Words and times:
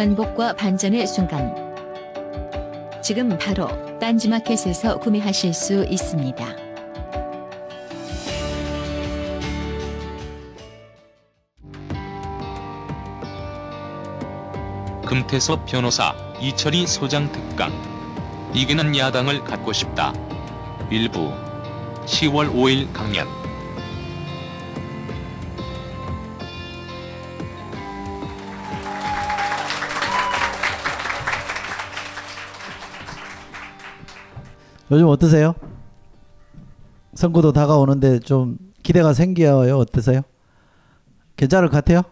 전복과 0.00 0.54
반전의 0.54 1.06
순간. 1.06 1.54
지금 3.02 3.36
바로 3.36 3.68
딴지마켓에서 3.98 4.98
구매하실 4.98 5.52
수 5.52 5.84
있습니다. 5.84 6.46
금태섭 15.04 15.66
변호사 15.66 16.14
이철희 16.40 16.86
소장 16.86 17.30
특강 17.30 17.70
이기는 18.54 18.96
야당을 18.96 19.44
갖고 19.44 19.74
싶다 19.74 20.14
일부 20.90 21.30
10월 22.06 22.50
5일 22.50 22.90
강연 22.94 23.39
요즘 34.90 35.06
어떠세요? 35.06 35.54
선거도 37.14 37.52
다가오는데 37.52 38.18
좀 38.20 38.58
기대가 38.82 39.12
생겨요. 39.12 39.76
어떠세요? 39.78 40.22
괜찮을 41.36 41.68
것 41.68 41.76
같아요? 41.76 42.02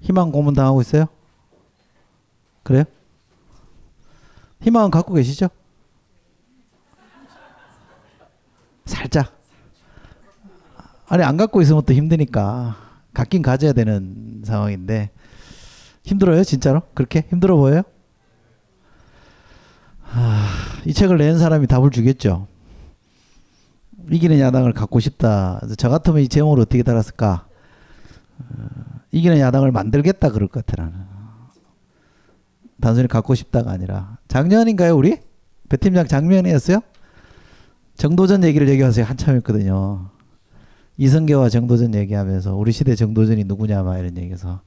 희망 0.00 0.30
고문 0.30 0.54
당하고 0.54 0.80
있어요? 0.80 1.06
그래요? 2.62 2.84
희망은 4.62 4.90
갖고 4.90 5.14
계시죠? 5.14 5.48
살짝. 8.84 9.36
아니 11.08 11.22
안 11.22 11.36
갖고 11.36 11.60
있으면 11.60 11.82
또 11.84 11.92
힘드니까 11.92 12.76
갖긴 13.12 13.42
가져야 13.42 13.72
되는 13.72 14.42
상황인데 14.44 15.10
힘들어요 16.04 16.44
진짜로? 16.44 16.82
그렇게 16.94 17.24
힘들어 17.30 17.56
보여요? 17.56 17.82
아, 20.12 20.48
이 20.84 20.92
책을 20.92 21.18
낸 21.18 21.38
사람이 21.38 21.66
답을 21.66 21.90
주겠죠. 21.90 22.46
이기는 24.10 24.38
야당을 24.38 24.72
갖고 24.72 25.00
싶다. 25.00 25.60
저 25.76 25.88
같으면 25.88 26.22
이 26.22 26.28
제목을 26.28 26.60
어떻게 26.60 26.82
달았을까? 26.82 27.46
어, 28.38 28.66
이기는 29.10 29.38
야당을 29.38 29.72
만들겠다 29.72 30.30
그럴 30.30 30.48
것 30.48 30.64
같아 30.64 30.82
나는. 30.82 30.98
단순히 32.80 33.08
갖고 33.08 33.34
싶다가 33.34 33.70
아니라 33.72 34.18
작년인가요 34.28 34.94
우리? 34.94 35.18
배 35.68 35.76
팀장 35.78 36.06
작년이었어요? 36.06 36.80
정도전 37.96 38.44
얘기를 38.44 38.68
얘기하세요 38.68 39.04
한참 39.04 39.34
했거든요. 39.36 40.10
이성계와 40.98 41.48
정도전 41.48 41.94
얘기하면서 41.94 42.54
우리 42.54 42.72
시대 42.72 42.94
정도전이 42.94 43.44
누구냐 43.44 43.82
막 43.82 43.98
이런 43.98 44.16
얘기해서 44.18 44.60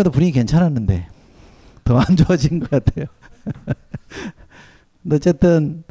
해도 0.00 0.10
분위기 0.10 0.32
괜찮았는데 0.32 1.08
더 1.84 1.98
안 1.98 2.16
좋아진 2.16 2.58
것 2.60 2.68
같아요. 2.70 3.06
어쨌든 5.10 5.84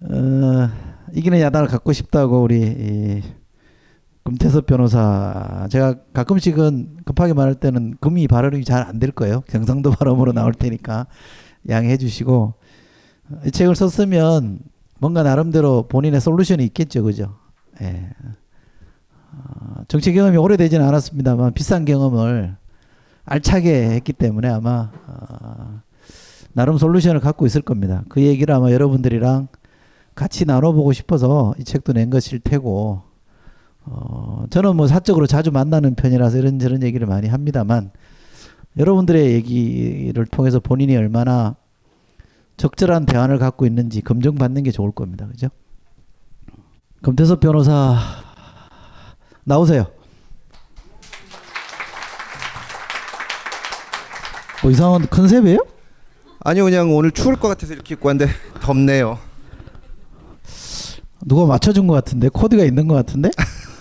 어, 0.00 0.68
이기는 1.14 1.40
야당을 1.40 1.68
갖고 1.68 1.92
싶다고 1.92 2.42
우리 2.42 2.60
이 2.62 3.22
금태섭 4.24 4.66
변호사 4.66 5.68
제가 5.70 5.94
가끔씩은 6.12 6.98
급하게 7.04 7.32
말할 7.32 7.54
때는 7.54 7.96
금이 8.00 8.26
발언이 8.28 8.64
잘 8.64 8.82
안 8.88 8.98
될 8.98 9.12
거예요. 9.12 9.42
경상도 9.48 9.90
발음으로 9.92 10.32
나올 10.32 10.52
테니까 10.52 11.06
양해해 11.68 11.96
주시고 11.96 12.54
이 13.46 13.50
책을 13.50 13.76
썼으면 13.76 14.58
뭔가 14.98 15.22
나름대로 15.22 15.86
본인의 15.88 16.20
솔루션이 16.20 16.64
있겠죠, 16.66 17.02
그죠? 17.04 17.36
예. 17.82 18.10
어, 19.32 19.82
정치 19.88 20.12
경험이 20.12 20.38
오래되지는 20.38 20.84
않았습니다만 20.86 21.52
비싼 21.52 21.84
경험을 21.84 22.56
알차게 23.26 23.90
했기 23.90 24.12
때문에 24.12 24.48
아마 24.48 24.90
어, 25.06 25.82
나름 26.56 26.78
솔루션을 26.78 27.20
갖고 27.20 27.44
있을 27.44 27.60
겁니다. 27.60 28.02
그 28.08 28.22
얘기를 28.22 28.54
아마 28.54 28.72
여러분들이랑 28.72 29.48
같이 30.14 30.46
나눠보고 30.46 30.94
싶어서 30.94 31.54
이 31.58 31.64
책도 31.64 31.92
낸 31.92 32.08
것일 32.08 32.40
테고, 32.40 33.02
어, 33.84 34.46
저는 34.48 34.74
뭐 34.74 34.86
사적으로 34.86 35.26
자주 35.26 35.52
만나는 35.52 35.96
편이라서 35.96 36.38
이런저런 36.38 36.82
얘기를 36.82 37.06
많이 37.06 37.28
합니다만, 37.28 37.90
여러분들의 38.78 39.34
얘기를 39.34 40.24
통해서 40.24 40.58
본인이 40.58 40.96
얼마나 40.96 41.56
적절한 42.56 43.04
대안을 43.04 43.36
갖고 43.36 43.66
있는지 43.66 44.00
검증받는 44.00 44.62
게 44.62 44.70
좋을 44.70 44.92
겁니다. 44.92 45.26
그죠? 45.26 45.48
금태섭 47.02 47.38
변호사, 47.40 47.98
나오세요. 49.44 49.88
뭐 54.62 54.70
이상한 54.70 55.06
컨셉이에요? 55.10 55.75
아니요 56.46 56.64
그냥 56.64 56.94
오늘 56.94 57.10
추울 57.10 57.34
것 57.34 57.48
같아서 57.48 57.74
이렇게 57.74 57.94
입고 57.94 58.06
왔는데 58.06 58.32
덥네요 58.60 59.18
누가 61.24 61.44
맞춰준 61.44 61.88
것 61.88 61.94
같은데 61.94 62.28
코디가 62.28 62.62
있는 62.64 62.86
것 62.86 62.94
같은데 62.94 63.30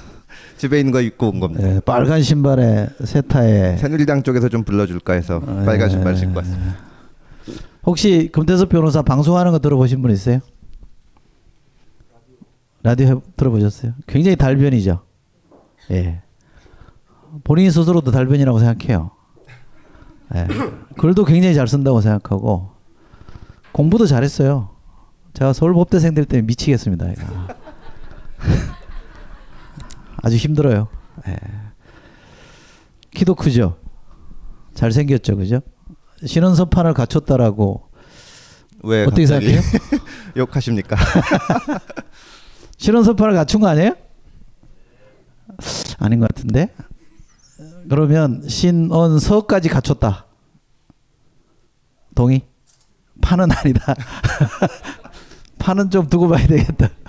집에 0.57 0.79
있는 0.79 0.91
거 0.91 1.00
입고 1.00 1.29
온 1.29 1.39
겁니다 1.39 1.63
네, 1.63 1.79
빨간 1.81 2.23
신발에 2.23 2.89
세타에 3.03 3.77
새누리당 3.77 4.23
쪽에서 4.23 4.50
좀 4.50 4.63
불러줄까 4.63 5.13
해서 5.13 5.39
빨간 5.39 5.91
신발 5.91 6.15
신고 6.15 6.38
왔습니다 6.38 6.75
혹시 7.83 8.29
금태섭 8.31 8.69
변호사 8.69 9.03
방송하는 9.03 9.51
거 9.51 9.59
들어보신 9.59 10.01
분 10.01 10.09
있어요? 10.09 10.39
라디오 12.81 13.07
해, 13.07 13.15
들어보셨어요? 13.38 13.94
굉장히 14.07 14.35
달변이죠. 14.35 15.01
예. 15.91 16.21
본인 17.44 17.69
스스로도 17.69 18.12
달변이라고 18.12 18.59
생각해요. 18.59 19.12
예. 20.33 20.48
글도 20.98 21.25
굉장히 21.25 21.54
잘 21.54 21.68
쓴다고 21.68 22.01
생각하고 22.01 22.72
공부도 23.72 24.07
잘했어요. 24.07 24.69
제가 25.33 25.54
서울 25.54 25.74
법대생들 25.74 26.25
때문에 26.25 26.48
미치겠습니다. 26.48 27.07
아주 30.24 30.38
힘들어요. 30.38 30.88
예. 31.27 31.36
키도 33.12 33.36
크죠. 33.36 33.77
잘 34.74 34.92
생겼죠, 34.92 35.38
그죠? 35.38 35.62
신원서판을 36.25 36.94
갖췄다라고 36.94 37.89
왜 38.83 39.04
어떻게 39.04 39.25
생각해요? 39.25 39.62
욕하십니까? 40.38 40.95
신원서판을 42.77 43.33
갖춘 43.36 43.62
거 43.62 43.68
아니에요? 43.68 43.95
아닌 46.00 46.19
것 46.19 46.27
같은데. 46.33 46.69
그러면 47.89 48.41
신원서까지 48.47 49.69
갖췄다. 49.69 50.25
동의? 52.15 52.41
판은 53.21 53.51
아니다. 53.51 53.95
판은 55.59 55.89
좀 55.89 56.07
두고 56.07 56.27
봐야 56.29 56.45
되겠다. 56.47 56.89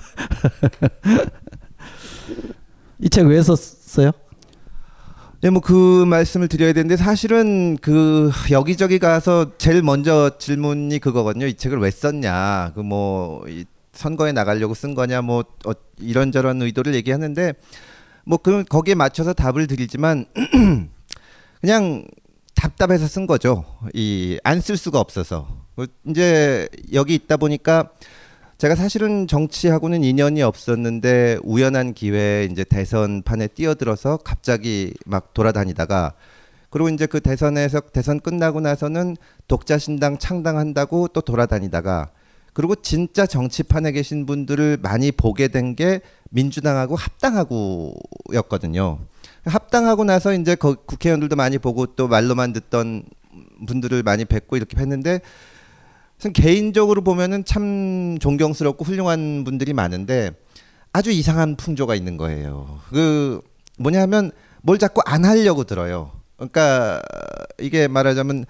이 3.01 3.09
책 3.11 3.27
왜 3.27 3.43
썼어요? 3.43 4.13
네, 5.43 5.51
뭐 5.51 5.61
그 5.61 6.05
말씀을 6.07 6.49
드려야 6.49 6.73
되는데 6.73 6.97
사실은 6.97 7.77
그 7.81 8.31
여기저기 8.51 8.99
가서 8.99 9.57
제일 9.59 9.83
먼저 9.83 10.39
질문이 10.39 10.99
그거거든요. 10.99 11.47
이 11.47 11.55
책을 11.55 11.79
왜 11.79 11.91
썼냐? 11.91 12.73
그 12.75 12.81
뭐 12.83 13.45
선거에 13.93 14.33
나가려고 14.33 14.75
쓴 14.75 14.95
거냐? 14.95 15.23
뭐 15.23 15.45
어, 15.67 15.73
이런저런 15.99 16.61
의도를 16.63 16.95
얘기하는데 16.95 17.55
뭐그 18.27 18.65
거기에 18.65 18.95
맞춰서 18.95 19.33
답을 19.33 19.67
드리지만 19.67 20.27
그냥 21.61 22.05
답답해서 22.55 23.07
쓴 23.07 23.27
거죠. 23.27 23.65
이 23.95 24.39
안 24.45 24.61
쓸 24.61 24.77
수가 24.77 24.99
없어서. 25.01 25.47
그 25.77 25.87
이제 26.09 26.69
여기 26.93 27.15
있다 27.15 27.37
보니까 27.37 27.91
제가 28.59 28.75
사실은 28.75 29.27
정치하고는 29.27 30.03
인연이 30.03 30.43
없었는데 30.43 31.39
우연한 31.45 31.93
기회에 31.93 32.47
이제 32.51 32.65
대선 32.65 33.23
판에 33.23 33.49
뛰어들어서 33.49 34.17
갑자기 34.19 34.95
막 35.05 35.35
돌아다니다가 35.35 36.15
그리고 36.71 36.89
이제 36.89 37.05
그 37.07 37.21
대선에서 37.21 37.81
대선 37.93 38.21
끝나고 38.21 38.61
나서는 38.61 39.17
독자신당 39.49 40.19
창당한다고 40.19 41.09
또 41.09 41.21
돌아다니다가 41.21 42.09
그리고 42.57 42.75
진짜 42.75 43.27
정치판에 43.27 43.93
계신 43.93 44.25
분들을 44.25 44.79
많이 44.81 45.13
보게 45.13 45.49
된 45.49 45.77
게 45.77 46.01
민주당하고 46.31 46.97
합당하고였거든요. 46.97 48.99
합당하고 49.45 50.05
나서 50.05 50.33
이제 50.33 50.55
거- 50.55 50.75
국회의원들도 50.75 51.37
많이 51.37 51.59
보고 51.59 51.85
또 51.85 52.09
말로만 52.09 52.55
듣던 52.55 53.05
분들을 53.67 54.03
많이 54.03 54.25
뵙고 54.25 54.57
이렇게 54.57 54.79
했는데 54.79 55.21
전 56.19 56.33
개인적으로 56.33 57.05
보면은 57.05 57.45
참 57.45 58.17
존경스럽고 58.21 58.87
훌륭한 58.87 59.45
분들이 59.45 59.75
많은데 59.75 60.31
아주 60.95 61.11
이상한 61.11 61.57
풍조가 61.57 61.95
있는 61.95 62.17
거예요. 62.17 62.81
그 62.89 63.43
뭐냐면 63.79 64.31
뭘 64.63 64.79
자꾸 64.79 65.03
안 65.05 65.27
하려고 65.27 65.65
들어요. 65.65 66.13
그러니까 66.37 67.03
이게 67.61 67.87
말하자면 67.87 68.47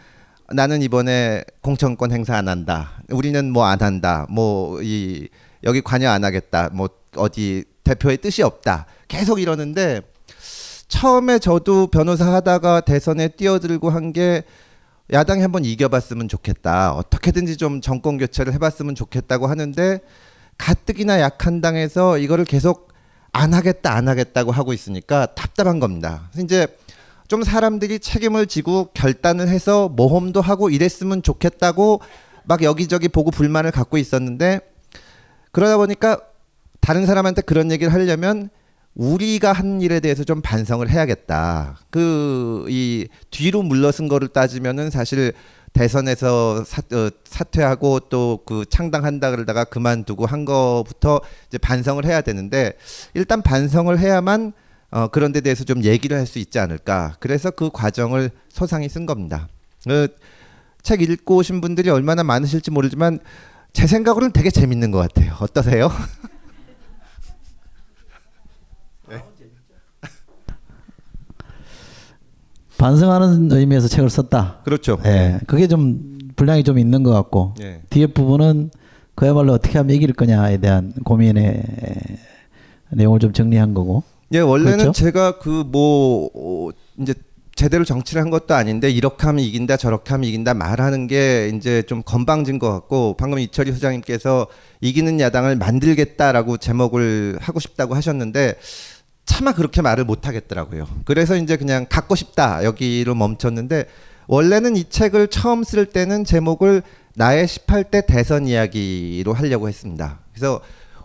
나는 0.53 0.83
이번에 0.83 1.45
공천권 1.63 2.13
행사 2.13 2.37
안 2.37 2.49
한다. 2.49 2.93
우리는 3.11 3.51
뭐 3.53 3.65
안 3.65 3.81
한다. 3.81 4.27
뭐 4.31 4.81
이 4.83 5.29
여기 5.65 5.81
관여 5.81 6.09
안 6.11 6.25
하겠다. 6.25 6.71
뭐 6.73 6.89
어디 7.17 7.65
대표의 7.85 8.19
뜻이 8.19 8.43
없다. 8.43 8.87
계속 9.09 9.41
이러는데 9.41 10.03
처음에 10.89 11.39
저도 11.41 11.89
변호사 11.89 12.33
하다가 12.33 12.83
대선에 12.83 13.29
뛰어들고 13.29 13.91
한 13.91 14.13
게 14.13 14.45
야당이 15.13 15.43
한번 15.43 15.65
이겨봤으면 15.65 16.29
좋겠다. 16.29 16.93
어떻게든지 16.95 17.57
좀 17.57 17.81
정권 17.81 18.19
교체를 18.19 18.53
해봤으면 18.55 18.95
좋겠다고 18.97 19.47
하는데 19.47 20.01
가뜩이나 20.59 21.21
약한 21.21 21.61
당에서 21.61 22.19
이거를 22.19 22.45
계속 22.45 22.93
안 23.33 23.55
하겠다 23.55 23.93
안 23.95 24.09
하겠다고 24.09 24.51
하고 24.51 24.73
있으니까 24.73 25.27
답답한 25.35 25.79
겁니다. 25.79 26.31
이제 26.39 26.67
좀 27.29 27.43
사람들이 27.43 27.99
책임을 27.99 28.47
지고 28.47 28.91
결단을 28.95 29.49
해서 29.49 29.89
모험도 29.89 30.41
하고 30.41 30.71
이랬으면 30.71 31.23
좋겠다고 31.23 32.01
막 32.45 32.63
여기저기 32.63 33.09
보고 33.09 33.31
불만을 33.31 33.71
갖고 33.73 33.99
있었는데 33.99 34.61
그러다 35.53 35.77
보니까 35.77 36.21
다른 36.81 37.07
사람한테 37.07 37.43
그런 37.43 37.71
얘기를 37.73 37.93
하려면 37.93 38.51
우리가 38.95 39.53
한 39.53 39.81
일에 39.83 40.01
대해서 40.01 40.25
좀 40.25 40.41
반성을 40.41 40.89
해야겠다. 40.89 41.79
그 41.91 42.67
이 42.69 43.07
뒤로 43.31 43.63
물러선 43.63 44.09
거를 44.09 44.29
따지면은 44.29 44.91
사실 44.91 45.33
대선에서 45.73 46.65
사, 46.65 46.81
어, 46.93 47.11
사퇴하고 47.25 48.01
또 48.09 48.41
그 48.47 48.65
창당한다 48.71 49.31
그러다가 49.31 49.65
그만두고 49.65 50.25
한 50.27 50.45
거부터 50.45 51.21
이제 51.49 51.59
반성을 51.59 52.05
해야 52.07 52.21
되는데 52.23 52.73
일단 53.15 53.43
반성을 53.43 53.99
해야만 53.99 54.53
어, 54.91 55.09
그런 55.09 55.33
데 55.33 55.41
대해서 55.41 55.65
좀 55.65 55.85
얘기를 55.85 56.17
할 56.17 56.27
수 56.27 56.39
있지 56.39 56.59
않을까. 56.59 57.17
그래서 57.21 57.51
그 57.51 57.71
과정을 57.71 58.31
소상히 58.49 58.89
쓴 58.89 59.07
겁니다. 59.07 59.49
그 59.85 60.09
책 60.87 61.03
읽고 61.03 61.37
오신 61.39 61.61
분들이 61.61 61.91
얼마나 61.91 62.23
많으실지 62.23 62.71
모르지만 62.71 63.19
제 63.73 63.89
생각으로는 63.89 64.31
되게 64.33 64.51
재밌는 64.51 64.93
것 64.93 64.99
같아요. 64.99 65.35
어떠세요? 65.41 65.91
반성하는 72.79 73.51
의미에서 73.51 73.89
책을 73.89 74.11
썼다. 74.11 74.61
그렇죠. 74.65 74.97
예, 75.07 75.41
그게 75.49 75.67
좀 75.67 76.19
분량이 76.37 76.63
좀 76.63 76.79
있는 76.79 77.03
것 77.03 77.11
같고 77.13 77.55
예. 77.63 77.81
뒤에 77.91 78.07
부분은 78.07 78.71
그야말로 79.17 79.55
어떻게 79.55 79.79
하면 79.79 79.97
이길 79.97 80.13
거냐에 80.13 80.59
대한 80.59 80.93
고민의 81.05 81.65
내용을 82.91 83.19
좀 83.19 83.33
정리한 83.33 83.75
거고. 83.75 84.05
예, 84.33 84.41
원래는 84.41 84.79
그렇죠? 84.79 84.93
제가 84.93 85.39
그뭐 85.39 86.31
어, 86.35 86.71
이제 86.99 87.15
제대로 87.55 87.85
정치를 87.85 88.21
한 88.21 88.29
것도 88.31 88.55
아닌데 88.55 88.91
이렇게 88.91 89.27
하면 89.27 89.43
이긴다 89.43 89.79
저렇게 89.79 90.11
하면 90.11 90.29
이긴다 90.29 90.53
말하는 90.55 91.07
게 91.07 91.51
이제 91.55 91.83
좀 91.83 92.03
건방진 92.03 92.59
것 92.59 92.71
같고 92.71 93.17
방금 93.19 93.39
이철희 93.39 93.73
소장님께서 93.73 94.47
이기는 94.83 95.19
야당을 95.21 95.57
만들겠다라고 95.57 96.59
제목을 96.59 97.39
하고 97.41 97.59
싶다고 97.59 97.95
하셨는데 97.95 98.57
차마 99.25 99.53
그렇게 99.55 99.81
말을 99.81 100.05
못 100.05 100.27
하겠더라고요. 100.27 100.87
그래서 101.07 101.35
이제 101.37 101.57
그냥 101.57 101.87
갖고 101.89 102.15
싶다 102.15 102.63
여기로 102.63 103.15
멈췄는데 103.15 103.87
원래는 104.27 104.77
이 104.77 104.85
책을 104.91 105.29
처음 105.29 105.65
쓸 105.65 105.87
때는 105.87 106.25
제목을 106.25 106.83
나의 107.15 107.47
18대 107.47 108.07
대선 108.07 108.47
이야기로 108.47 109.33
하려고 109.33 109.69
했습니다. 109.69 110.19
그래서 110.33 110.61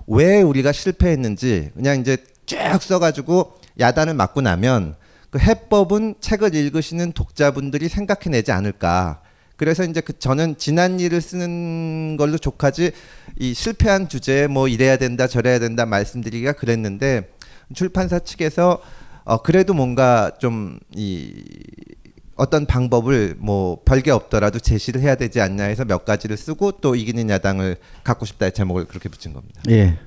왜 0.07 0.41
우리가 0.41 0.74
실패했는지 0.74 1.72
그냥 1.75 2.01
이제 2.01 2.17
쭉 2.51 2.84
써가지고 2.84 3.53
야단을 3.79 4.13
맞고 4.13 4.41
나면 4.41 4.96
그 5.29 5.39
해법은 5.39 6.15
책을 6.20 6.53
읽으시는 6.53 7.13
독자분들이 7.13 7.88
생각해내지 7.88 8.51
않을까. 8.51 9.22
그래서 9.55 9.84
이제 9.84 10.01
그 10.01 10.17
저는 10.17 10.58
지난 10.58 11.00
일을 11.00 11.22
쓰는 11.22 12.17
걸로 12.17 12.38
족하지 12.38 12.91
이 13.39 13.53
실패한 13.53 14.10
주제에 14.10 14.48
뭐 14.48 14.67
이래야 14.67 14.98
된다 14.98 15.27
저래야 15.27 15.60
된다 15.60 15.86
말씀드리기가 15.86 16.53
그랬는데 16.53 17.29
출판사 17.74 18.20
측에서 18.20 18.81
어 19.24 19.38
그래도 19.41 19.74
뭔가 19.74 20.31
좀 20.39 20.79
이 20.96 21.31
어떤 22.41 22.65
방법을 22.65 23.36
뭐 23.38 23.84
별게 23.86 24.10
없더라도 24.10 24.58
제시를 24.58 25.00
해야 25.01 25.13
되지 25.13 25.39
않냐 25.41 25.65
해서 25.65 25.86
몇 25.86 26.05
가지를 26.05 26.38
쓰고 26.38 26.72
또 26.81 26.96
이기는 26.96 27.29
야당을 27.29 27.77
갖고 28.03 28.25
싶다의 28.25 28.53
제목을 28.53 28.86
그렇게 28.86 29.10
붙인 29.10 29.34
겁니다. 29.34 29.62
예. 29.70 30.00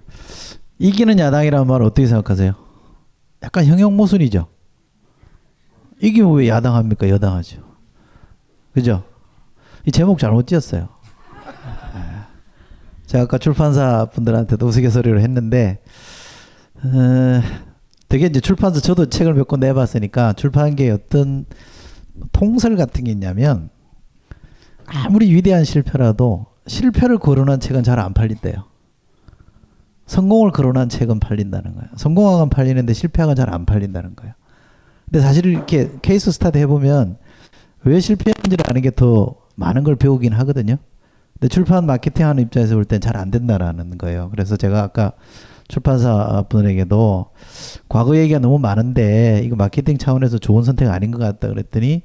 이기는 0.85 1.19
야당이라는 1.19 1.67
말 1.67 1.81
어떻게 1.81 2.07
생각하세요? 2.07 2.53
약간 3.43 3.65
형용 3.65 3.97
모순이죠. 3.97 4.49
이기면 6.03 6.35
왜 6.35 6.49
야당합니까? 6.49 7.09
여당하죠. 7.09 7.63
그죠? 8.75 9.03
이 9.87 9.91
제목 9.91 10.19
잘못 10.19 10.47
지었어요. 10.47 10.89
예. 11.97 12.01
제가 13.07 13.25
아까 13.25 13.39
출판사 13.39 14.05
분들한테도 14.13 14.67
우스갯소리를 14.67 15.19
했는데 15.23 15.83
어, 16.83 17.41
되게 18.11 18.27
이제 18.27 18.41
출판사 18.41 18.79
저도 18.81 19.07
책을 19.07 19.33
몇 19.33 19.47
권 19.49 19.61
내봤으니까 19.61 20.35
출판계에 20.35 20.91
어떤 20.91 21.47
통설 22.33 22.77
같은 22.77 23.05
게 23.05 23.11
있냐면 23.13 23.71
아무리 24.85 25.33
위대한 25.35 25.65
실패라도 25.65 26.45
실패를 26.67 27.17
거론한 27.19 27.61
책은 27.61 27.85
잘 27.85 27.99
안 27.99 28.13
팔린대요. 28.13 28.65
성공을 30.07 30.51
거론한 30.53 30.89
책은 30.89 31.21
팔린다는 31.21 31.75
거예요. 31.75 31.89
성공하건 31.97 32.51
팔리는데 32.51 32.93
실패하건 32.93 33.37
잘안 33.37 33.65
팔린다는 33.67 34.17
거예요. 34.17 34.35
근데 35.07 35.21
사실 35.21 35.47
이렇게 35.47 35.91
케이스 36.03 36.31
스타디 36.33 36.59
해보면 36.61 37.17
왜 37.85 38.01
실패했는지를 38.01 38.65
아는 38.69 38.83
게 38.83 38.91
더 38.91 39.35
많은 39.57 39.85
걸 39.85 39.97
배우긴 39.97 40.33
하거든요. 40.33 40.77
근데 41.35 41.49
출판 41.49 41.87
마케팅 41.87 42.27
하는 42.27 42.43
입장에서 42.43 42.75
볼 42.75 42.85
땐 42.85 43.01
잘 43.01 43.17
안 43.17 43.31
된다라는 43.31 43.99
거예요. 43.99 44.29
그래서 44.31 44.57
제가 44.57 44.83
아까 44.83 45.13
출판사 45.69 46.45
분에게도 46.49 47.27
과거 47.89 48.17
얘기가 48.17 48.39
너무 48.39 48.59
많은데 48.59 49.43
이거 49.45 49.57
마케팅 49.57 49.97
차원에서 49.97 50.39
좋은 50.39 50.63
선택 50.65 50.89
아닌 50.91 51.11
것 51.11 51.19
같다 51.19 51.49
그랬더니 51.49 52.03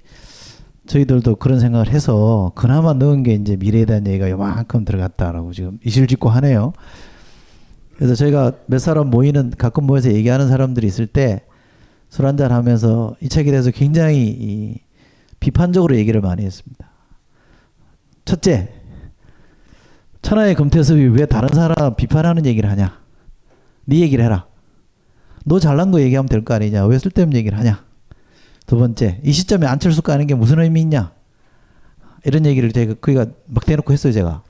저희들도 0.88 1.36
그런 1.36 1.60
생각을 1.60 1.90
해서 1.90 2.52
그나마 2.56 2.94
넣은 2.94 3.24
게 3.24 3.34
이제 3.34 3.56
미래에 3.58 3.86
대한 3.86 4.08
얘기가 4.08 4.30
요만큼 4.30 4.86
들어갔다라고 4.86 5.52
지금 5.54 5.78
이실직고 5.84 6.30
하네요. 6.30 6.74
그래서 8.00 8.16
저희가 8.16 8.54
몇 8.68 8.80
사람 8.80 9.10
모이는 9.10 9.52
가끔 9.58 9.84
모여서 9.84 10.10
얘기하는 10.14 10.48
사람들이 10.48 10.88
있을 10.88 11.06
때 11.06 11.44
술 12.10 12.26
한잔 12.26 12.52
하면서 12.52 13.16
이 13.22 13.30
책에 13.30 13.52
대해서 13.52 13.70
굉장히 13.72 14.28
이 14.28 14.80
비판적으로 15.40 15.96
얘기를 15.96 16.20
많이 16.22 16.44
했습니다. 16.44 16.90
첫째, 18.26 18.74
천하의 20.22 20.56
금태섭이 20.56 21.06
왜 21.10 21.26
다른 21.26 21.50
사람 21.50 21.96
비판하는 21.96 22.46
얘기를 22.46 22.70
하냐? 22.72 23.00
네 23.86 24.00
얘기를 24.00 24.26
해라. 24.26 24.48
너 25.46 25.60
잘난 25.60 25.92
거 25.92 26.02
얘기하면 26.02 26.28
될 26.28 26.44
거 26.44 26.54
아니냐? 26.56 26.86
왜 26.86 26.98
쓸데없는 27.00 27.38
얘기를 27.38 27.58
하냐? 27.60 27.84
두 28.66 28.78
번째, 28.78 29.20
이 29.24 29.32
시점에 29.32 29.66
안철수 29.68 30.02
가는 30.02 30.26
게 30.28 30.36
무슨 30.36 30.60
의미 30.60 30.82
있냐? 30.82 31.14
이런 32.26 32.46
얘기를 32.46 32.72
제가 32.72 32.96
그니까 33.02 33.28
막 33.46 33.66
대놓고 33.66 33.94
했어요, 33.94 34.12
제가. 34.14 34.44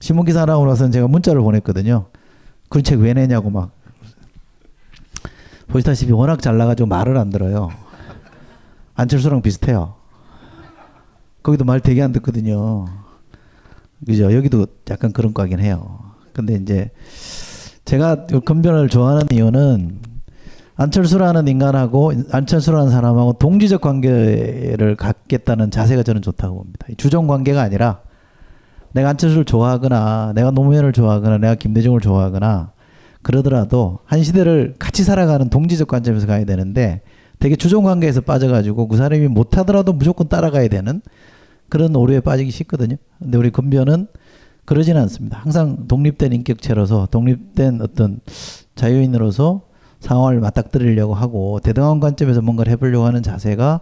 신문 0.00 0.24
기사 0.24 0.44
나오고 0.44 0.66
나서는 0.66 0.92
제가 0.92 1.08
문자를 1.08 1.40
보냈거든요. 1.42 2.09
그런 2.70 2.82
책 2.84 3.00
왜 3.00 3.12
내냐고 3.12 3.50
막. 3.50 3.72
보시다시피 5.66 6.12
워낙 6.12 6.40
잘 6.40 6.56
나가지고 6.56 6.88
말을 6.88 7.16
안 7.18 7.28
들어요. 7.30 7.70
안철수랑 8.94 9.42
비슷해요. 9.42 9.94
거기도 11.42 11.64
말 11.64 11.80
되게 11.80 12.02
안 12.02 12.12
듣거든요. 12.12 12.86
그죠? 14.06 14.32
여기도 14.34 14.66
약간 14.90 15.12
그런 15.12 15.34
거긴 15.34 15.60
해요. 15.60 15.98
근데 16.32 16.54
이제 16.54 16.90
제가 17.84 18.26
건변을 18.44 18.88
좋아하는 18.88 19.26
이유는 19.32 20.00
안철수라는 20.76 21.48
인간하고 21.48 22.12
안철수라는 22.30 22.90
사람하고 22.90 23.34
동지적 23.34 23.80
관계를 23.80 24.96
갖겠다는 24.96 25.70
자세가 25.70 26.02
저는 26.02 26.22
좋다고 26.22 26.56
봅니다. 26.56 26.86
주종 26.96 27.26
관계가 27.26 27.60
아니라 27.62 28.00
내가 28.92 29.10
안철수를 29.10 29.44
좋아하거나 29.44 30.32
내가 30.34 30.50
노무현을 30.50 30.92
좋아하거나 30.92 31.38
내가 31.38 31.54
김대중을 31.54 32.00
좋아하거나 32.00 32.72
그러더라도 33.22 33.98
한 34.04 34.22
시대를 34.22 34.74
같이 34.78 35.04
살아가는 35.04 35.48
동지적 35.48 35.88
관점에서 35.88 36.26
가야 36.26 36.44
되는데 36.44 37.02
되게 37.38 37.56
주종 37.56 37.84
관계에서 37.84 38.20
빠져가지고 38.20 38.88
그 38.88 38.96
사람이 38.96 39.28
못하더라도 39.28 39.92
무조건 39.92 40.28
따라가야 40.28 40.68
되는 40.68 41.00
그런 41.68 41.94
오류에 41.94 42.20
빠지기 42.20 42.50
쉽거든요. 42.50 42.96
근데 43.18 43.38
우리 43.38 43.50
건변은 43.50 44.08
그러지는 44.64 45.00
않습니다. 45.02 45.38
항상 45.38 45.86
독립된 45.88 46.32
인격체로서 46.32 47.08
독립된 47.10 47.80
어떤 47.80 48.20
자유인으로서 48.74 49.62
상황을 50.00 50.40
맞닥뜨리려고 50.40 51.14
하고 51.14 51.60
대등한 51.60 52.00
관점에서 52.00 52.40
뭔가를 52.42 52.72
해보려고 52.72 53.04
하는 53.04 53.22
자세가 53.22 53.80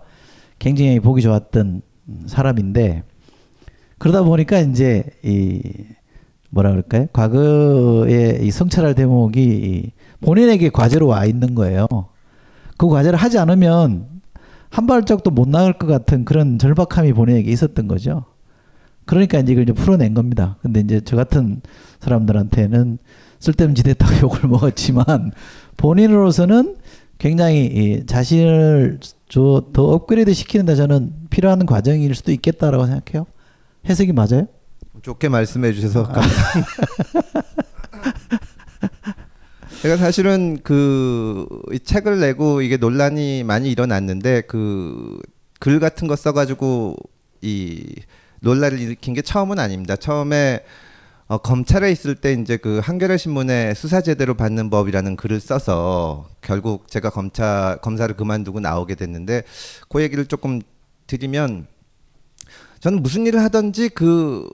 굉장히 0.58 1.00
보기 1.00 1.22
좋았던 1.22 1.82
사람인데 2.26 3.04
그러다 3.98 4.22
보니까 4.22 4.60
이제 4.60 5.04
이 5.22 5.60
뭐라 6.50 6.70
그럴까요? 6.70 7.06
과거에 7.12 8.38
이 8.42 8.50
성찰할 8.50 8.94
대목이 8.94 9.42
이 9.42 9.92
본인에게 10.20 10.70
과제로 10.70 11.08
와 11.08 11.24
있는 11.24 11.54
거예요. 11.54 11.86
그 12.76 12.88
과제를 12.88 13.18
하지 13.18 13.38
않으면 13.38 14.06
한 14.70 14.86
발짝도 14.86 15.30
못 15.30 15.48
나갈 15.48 15.78
것 15.78 15.86
같은 15.86 16.24
그런 16.24 16.58
절박함이 16.58 17.12
본인에게 17.12 17.50
있었던 17.50 17.88
거죠. 17.88 18.24
그러니까 19.04 19.38
이제 19.38 19.52
이걸 19.52 19.64
이제 19.64 19.72
풀어낸 19.72 20.14
겁니다. 20.14 20.56
근데 20.62 20.80
이제 20.80 21.00
저 21.04 21.16
같은 21.16 21.62
사람들한테는 22.00 22.98
쓸데없는 23.40 23.74
짓했다고 23.74 24.20
욕을 24.22 24.48
먹었지만 24.48 25.32
본인으로서는 25.76 26.76
굉장히 27.18 27.66
이 27.66 28.06
자신을 28.06 29.00
저더 29.28 29.84
업그레이드 29.84 30.32
시키는데 30.32 30.76
저는 30.76 31.12
필요한 31.30 31.66
과정일 31.66 32.14
수도 32.14 32.32
있겠다라고 32.32 32.86
생각해요. 32.86 33.26
해석이 33.88 34.12
맞아요? 34.12 34.46
좋게 35.02 35.28
말씀해 35.28 35.72
주셔서 35.72 36.04
감사합니다. 36.04 36.68
제가 39.82 39.96
사실은 39.96 40.58
그이 40.62 41.78
책을 41.84 42.20
내고 42.20 42.62
이게 42.62 42.76
논란이 42.76 43.44
많이 43.44 43.70
일어났는데 43.70 44.42
그 44.42 45.18
글 45.58 45.80
같은 45.80 46.08
거 46.08 46.16
써가지고 46.16 46.96
이 47.42 47.94
논란을 48.40 48.78
일으킨 48.78 49.14
게 49.14 49.22
처음은 49.22 49.58
아닙니다. 49.58 49.96
처음에 49.96 50.64
어, 51.26 51.38
검찰에 51.38 51.92
있을 51.92 52.14
때 52.14 52.32
이제 52.32 52.56
그 52.56 52.80
한겨레 52.82 53.18
신문에 53.18 53.74
수사 53.74 54.00
제대로 54.00 54.34
받는 54.34 54.70
법이라는 54.70 55.16
글을 55.16 55.40
써서 55.40 56.26
결국 56.40 56.88
제가 56.88 57.10
검찰 57.10 57.78
검사를 57.82 58.14
그만두고 58.16 58.60
나오게 58.60 58.94
됐는데 58.94 59.42
그 59.90 60.00
얘기를 60.00 60.24
조금 60.26 60.62
드리면 61.06 61.66
저는 62.80 63.02
무슨 63.02 63.26
일을 63.26 63.42
하든지 63.42 63.88
그 63.90 64.48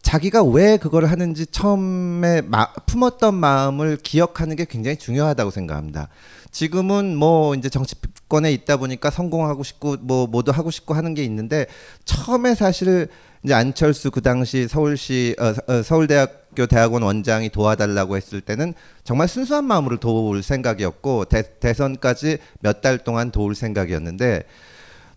자기가 0.00 0.42
왜 0.42 0.78
그걸 0.78 1.04
하는지 1.06 1.44
처음에 1.46 2.40
마, 2.42 2.72
품었던 2.86 3.34
마음을 3.34 3.98
기억하는 4.02 4.56
게 4.56 4.64
굉장히 4.64 4.96
중요하다고 4.96 5.50
생각합니다. 5.50 6.08
지금은 6.50 7.14
뭐 7.16 7.54
이제 7.54 7.68
정치권에 7.68 8.50
있다 8.52 8.78
보니까 8.78 9.10
성공하고 9.10 9.62
싶고 9.64 9.96
뭐 10.00 10.26
뭐도 10.26 10.50
하고 10.52 10.70
싶고 10.70 10.94
하는 10.94 11.12
게 11.12 11.22
있는데 11.24 11.66
처음에 12.06 12.54
사실 12.54 13.08
이제 13.44 13.52
안철수 13.54 14.10
그 14.10 14.22
당시 14.22 14.66
서울시 14.66 15.36
어, 15.38 15.52
어, 15.72 15.82
서울대학교 15.82 16.66
대학원 16.66 17.02
원장이 17.02 17.50
도와달라고 17.50 18.16
했을 18.16 18.40
때는 18.40 18.72
정말 19.04 19.28
순수한 19.28 19.64
마음으로 19.64 19.98
도울 19.98 20.42
생각이었고 20.42 21.26
대, 21.26 21.42
대선까지 21.60 22.38
몇 22.60 22.80
달 22.80 22.98
동안 22.98 23.30
도울 23.30 23.54
생각이었는데 23.54 24.44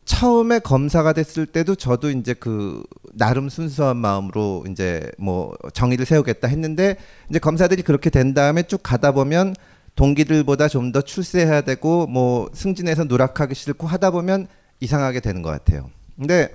처음에 0.06 0.60
검사가 0.60 1.14
됐을 1.14 1.46
때도 1.46 1.76
저도 1.76 2.10
이제 2.10 2.34
그 2.34 2.84
나름 3.14 3.50
순수한 3.50 3.98
마음으로 3.98 4.66
이제 4.70 5.12
뭐 5.18 5.56
정의를 5.74 6.06
세우겠다 6.06 6.48
했는데 6.48 6.98
이제 7.30 7.40
검사들이 7.40 7.84
그렇게 7.84 8.10
된 8.10 8.34
다음에 8.34 8.64
쭉 8.64 8.82
가다 8.82 9.12
보면 9.12 9.56
동기들보다 9.96 10.68
좀 10.68 10.92
더 10.92 11.02
출세해야 11.02 11.62
되고 11.62 12.08
뭐 12.08 12.50
승진해서 12.54 13.04
누락하기 13.06 13.56
싫고 13.56 13.88
하다 13.88 14.12
보면 14.12 14.48
이상하게 14.80 15.20
되는 15.20 15.42
것 15.42 15.52
같아요. 15.52 15.90
근데 16.18 16.50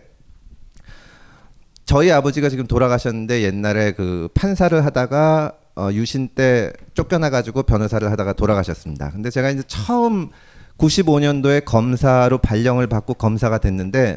저희 1.84 2.10
아버지가 2.10 2.48
지금 2.48 2.66
돌아가셨는데 2.66 3.42
옛날에 3.42 3.92
그 3.92 4.28
판사를 4.34 4.84
하다가 4.84 5.52
어 5.76 5.90
유신 5.92 6.28
때 6.28 6.72
쫓겨나 6.94 7.30
가지고 7.30 7.62
변호사를 7.62 8.10
하다가 8.10 8.32
돌아가셨습니다. 8.32 9.10
근데 9.10 9.30
제가 9.30 9.50
이제 9.50 9.62
처음 9.68 10.30
95년도에 10.78 11.64
검사로 11.64 12.38
발령을 12.38 12.86
받고 12.86 13.14
검사가 13.14 13.58
됐는데 13.58 14.16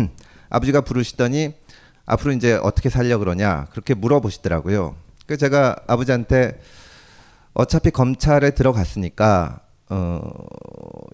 아버지가 0.48 0.80
부르시더니 0.80 1.54
앞으로 2.06 2.32
이제 2.32 2.54
어떻게 2.62 2.88
살려 2.88 3.18
그러냐 3.18 3.66
그렇게 3.70 3.94
물어보시더라고요. 3.94 4.96
그 5.26 5.36
제가 5.36 5.76
아버지한테 5.86 6.60
어차피 7.52 7.90
검찰에 7.90 8.50
들어갔으니까 8.50 9.60
어 9.90 10.20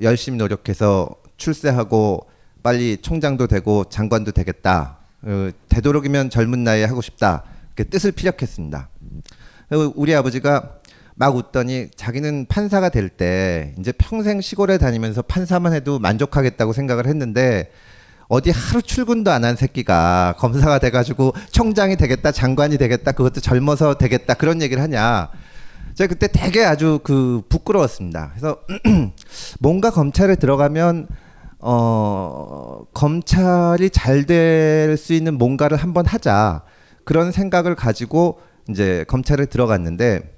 열심히 0.02 0.38
노력해서 0.38 1.08
출세하고 1.36 2.28
빨리 2.62 2.96
총장도 2.98 3.48
되고 3.48 3.84
장관도 3.84 4.32
되겠다. 4.32 4.98
어, 5.22 5.50
되도록이면 5.68 6.30
젊은 6.30 6.64
나이에 6.64 6.84
하고 6.84 7.02
싶다. 7.02 7.42
그 7.74 7.88
뜻을 7.88 8.12
피력했습니다. 8.12 8.88
우리 9.96 10.14
아버지가 10.14 10.78
막 11.16 11.37
웃더니 11.37 11.88
자기는 11.97 12.47
판사가 12.49 12.88
될 12.88 13.09
때 13.09 13.75
이제 13.78 13.92
평생 13.92 14.40
시골에 14.40 14.78
다니면서 14.78 15.23
판사만 15.23 15.73
해도 15.73 15.99
만족하겠다고 15.99 16.73
생각을 16.73 17.06
했는데 17.06 17.71
어디 18.28 18.50
하루 18.50 18.83
출근도 18.83 19.30
안 19.30 19.44
한 19.44 19.54
새끼가 19.56 20.35
검사가 20.38 20.78
돼가지고 20.80 21.35
청장이 21.52 21.97
되겠다 21.97 22.33
장관이 22.33 22.78
되겠다 22.78 23.12
그것도 23.12 23.40
젊어서 23.40 23.94
되겠다 23.94 24.35
그런 24.35 24.62
얘기를 24.62 24.83
하냐. 24.83 25.30
제가 25.94 26.09
그때 26.09 26.26
되게 26.26 26.64
아주 26.64 26.99
그 27.04 27.42
부끄러웠습니다. 27.49 28.30
그래서 28.35 28.59
뭔가 29.61 29.90
검찰에 29.90 30.35
들어가면 30.37 31.06
어 31.61 32.80
검찰이 32.94 33.90
잘 33.90 34.26
될 34.26 34.97
수 34.97 35.12
있는 35.12 35.38
뭔가를 35.38 35.76
한번 35.76 36.06
하자. 36.06 36.62
그런 37.04 37.30
생각을 37.30 37.75
가지고 37.76 38.40
이제 38.68 39.04
검찰에 39.09 39.44
들어갔는데 39.47 40.35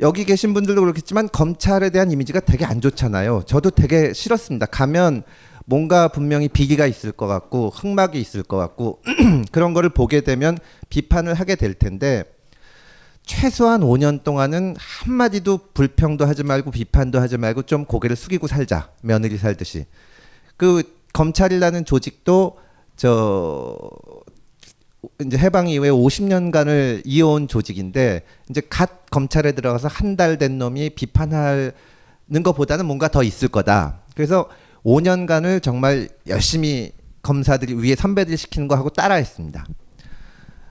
여기 0.00 0.24
계신 0.24 0.54
분들도 0.54 0.80
그렇겠지만 0.80 1.28
검찰에 1.30 1.90
대한 1.90 2.10
이미지가 2.10 2.40
되게 2.40 2.64
안 2.64 2.80
좋잖아요. 2.80 3.42
저도 3.46 3.70
되게 3.70 4.12
싫었습니다. 4.12 4.66
가면 4.66 5.22
뭔가 5.66 6.08
분명히 6.08 6.48
비리가 6.48 6.86
있을 6.86 7.12
것 7.12 7.26
같고 7.26 7.70
흑막이 7.70 8.20
있을 8.20 8.42
것 8.42 8.56
같고 8.56 9.02
그런 9.52 9.74
거를 9.74 9.90
보게 9.90 10.22
되면 10.22 10.58
비판을 10.88 11.34
하게 11.34 11.56
될 11.56 11.74
텐데 11.74 12.24
최소한 13.24 13.82
5년 13.82 14.24
동안은 14.24 14.74
한마디도 14.78 15.72
불평도 15.74 16.26
하지 16.26 16.42
말고 16.42 16.70
비판도 16.72 17.20
하지 17.20 17.38
말고 17.38 17.62
좀 17.62 17.84
고개를 17.84 18.16
숙이고 18.16 18.46
살자. 18.46 18.90
며느리 19.02 19.38
살듯이. 19.38 19.86
그 20.56 20.82
검찰이라는 21.12 21.84
조직도 21.84 22.58
저 22.96 23.78
이제 25.24 25.36
해방 25.36 25.68
이후에 25.68 25.90
50년간을 25.90 27.02
이어온 27.04 27.48
조직인데 27.48 28.22
이제 28.50 28.62
갓 28.68 29.10
검찰에 29.10 29.52
들어가서 29.52 29.88
한 29.88 30.16
달 30.16 30.36
된 30.38 30.58
놈이 30.58 30.90
비판하는 30.90 31.72
것보다는 32.44 32.86
뭔가 32.86 33.08
더 33.08 33.22
있을 33.22 33.48
거다. 33.48 34.00
그래서 34.14 34.48
5년간을 34.84 35.62
정말 35.62 36.08
열심히 36.28 36.92
검사들이 37.22 37.74
위에 37.74 37.94
선배들이 37.94 38.36
시키는 38.36 38.68
거 38.68 38.76
하고 38.76 38.90
따라했습니다. 38.90 39.64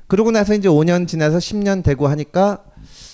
그러고 0.07 0.31
나서 0.31 0.53
이제 0.53 0.67
5년 0.67 1.07
지나서 1.07 1.37
10년 1.37 1.83
되고 1.83 2.07
하니까 2.07 2.63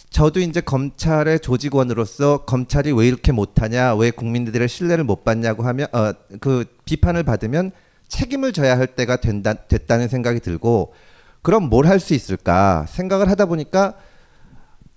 저도 0.09 0.39
이제 0.39 0.61
검찰의 0.61 1.39
조직원으로서 1.41 2.45
검찰이 2.45 2.91
왜 2.93 3.07
이렇게 3.07 3.31
못하냐, 3.31 3.93
왜 3.95 4.09
국민들의 4.09 4.67
신뢰를 4.67 5.03
못 5.03 5.23
받냐고 5.23 5.63
하면 5.63 5.87
어, 5.91 6.13
그 6.39 6.65
비판을 6.85 7.23
받으면 7.23 7.71
책임을 8.07 8.53
져야 8.53 8.77
할 8.77 8.87
때가 8.87 9.17
된다, 9.17 9.53
됐다는 9.53 10.07
생각이 10.07 10.39
들고 10.39 10.93
그럼 11.41 11.69
뭘 11.69 11.85
할 11.85 11.99
수 11.99 12.13
있을까 12.13 12.85
생각을 12.89 13.29
하다 13.29 13.45
보니까 13.45 13.93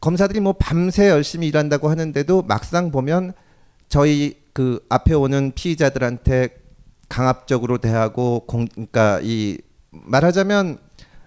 검사들이 0.00 0.40
뭐 0.40 0.54
밤새 0.54 1.09
열심히 1.11 1.49
일한다고 1.49 1.90
하는데도 1.90 2.42
막상 2.42 2.90
보면 2.90 3.32
저희 3.88 4.40
그 4.52 4.80
앞에 4.88 5.14
오는 5.14 5.52
피의자들한테 5.54 6.49
강압적으로 7.09 7.78
대하고 7.78 8.47
공, 8.47 8.66
그러니까 8.66 9.20
이 9.23 9.59
말하자면 9.90 10.78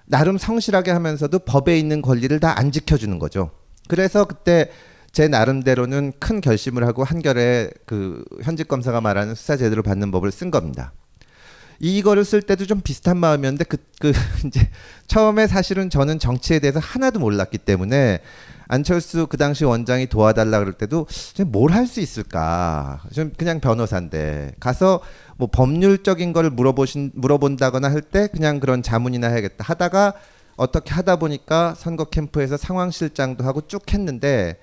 나름 0.06 0.38
성실하게 0.38 0.92
하면서도 0.92 1.40
법에 1.40 1.78
있는 1.78 2.02
권리를 2.02 2.38
다 2.40 2.58
안 2.58 2.72
지켜주는 2.72 3.18
거죠. 3.20 3.52
그래서 3.88 4.26
그때 4.26 4.70
제 5.12 5.28
나름대로는 5.28 6.14
큰 6.20 6.42
결심을 6.42 6.86
하고 6.88 7.04
한결에 7.04 7.70
그 7.86 8.24
현직 8.42 8.68
검사가 8.68 9.02
말하는 9.02 9.36
수사 9.36 9.58
제도를 9.58 9.84
받는 9.84 10.12
법을 10.12 10.32
쓴 10.32 10.50
겁니다. 10.52 10.94
이거를 11.80 12.24
쓸 12.26 12.42
때도 12.42 12.66
좀 12.66 12.82
비슷한 12.82 13.18
마음이었는데 13.18 13.66
그, 13.66 13.78
그 14.00 14.12
이제 14.46 14.70
처음에 15.08 15.48
사실은 15.48 15.90
저는 15.90 16.20
정치에 16.20 16.60
대해서 16.60 16.80
하나도 16.80 17.20
몰랐기 17.20 17.58
때문에 17.60 18.20
안철수 18.68 19.28
그 19.28 19.38
당시 19.38 19.66
원장이 19.66 20.08
도와달라 20.08 20.60
그럴 20.60 20.74
때도 20.74 21.06
뭘 21.48 21.72
할 21.74 21.86
수 21.86 22.00
있을까? 22.00 23.02
좀 23.12 23.32
그냥 23.38 23.60
변호사인데 23.60 24.54
가서 24.60 25.02
뭐 25.38 25.50
법률적인 25.52 26.32
거를 26.34 26.50
물어보신 26.50 27.12
물어본다거나 27.16 27.92
할 27.92 28.02
때 28.02 28.28
그냥 28.28 28.60
그런 28.60 28.82
자문이나 28.82 29.28
해야겠다 29.28 29.64
하다가 29.66 30.14
어떻게 30.56 30.94
하다 30.94 31.18
보니까 31.18 31.74
선거 31.76 32.06
캠프에서 32.06 32.58
상황실장도 32.58 33.44
하고 33.44 33.68
쭉 33.68 33.92
했는데 33.94 34.58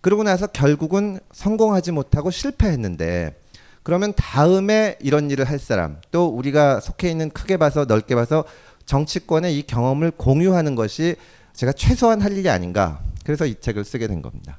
그러고 0.00 0.22
나서 0.22 0.46
결국은 0.46 1.18
성공하지 1.32 1.92
못하고 1.92 2.30
실패했는데 2.30 3.34
그러면 3.82 4.12
다음에 4.14 4.96
이런 5.00 5.30
일을 5.30 5.46
할 5.46 5.58
사람 5.58 6.00
또 6.10 6.26
우리가 6.26 6.80
속해 6.80 7.10
있는 7.10 7.30
크게 7.30 7.56
봐서 7.56 7.86
넓게 7.86 8.14
봐서 8.14 8.44
정치권의 8.86 9.58
이 9.58 9.62
경험을 9.62 10.10
공유하는 10.12 10.74
것이 10.74 11.16
제가 11.54 11.72
최소한 11.72 12.20
할 12.20 12.36
일이 12.36 12.48
아닌가 12.50 13.00
그래서 13.24 13.46
이 13.46 13.54
책을 13.58 13.84
쓰게 13.84 14.06
된 14.06 14.22
겁니다. 14.22 14.58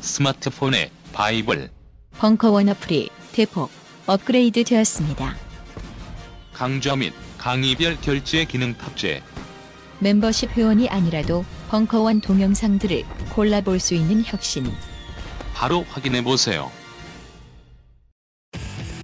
스마트폰에 0.00 0.90
바이블, 1.12 1.70
벙커원 2.18 2.68
어플이 2.70 3.10
대폭 3.32 3.70
업그레이드 4.06 4.64
되었습니다. 4.64 5.36
강좌 6.52 6.96
및 6.96 7.12
강의별 7.38 8.00
결제 8.00 8.44
기능 8.44 8.74
탑재. 8.74 9.22
멤버십 10.00 10.50
회원이 10.50 10.88
아니라도 10.88 11.44
벙커원 11.68 12.22
동영상들을 12.22 13.04
골라볼 13.34 13.78
수 13.78 13.94
있는 13.94 14.22
혁신. 14.24 14.66
바로 15.60 15.82
확인해 15.90 16.24
보세요. 16.24 16.70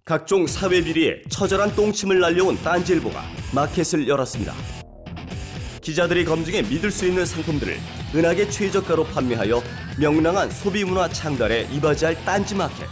각종 0.07 0.47
사회 0.47 0.83
비리에 0.83 1.23
처절한 1.29 1.77
똥침을 1.77 2.19
날려온 2.19 2.57
딴지일보가 2.63 3.23
마켓을 3.55 4.09
열었습니다. 4.09 4.55
기자들이 5.83 6.25
검증해 6.25 6.63
믿을 6.63 6.91
수 6.91 7.07
있는 7.07 7.27
상품들을 7.27 7.77
은하계 8.15 8.49
최저가로 8.49 9.05
판매하여 9.05 9.63
명랑한 10.01 10.51
소비 10.51 10.83
문화 10.87 11.07
창달에 11.11 11.69
이바지할 11.73 12.25
딴지 12.25 12.55
마켓. 12.55 12.87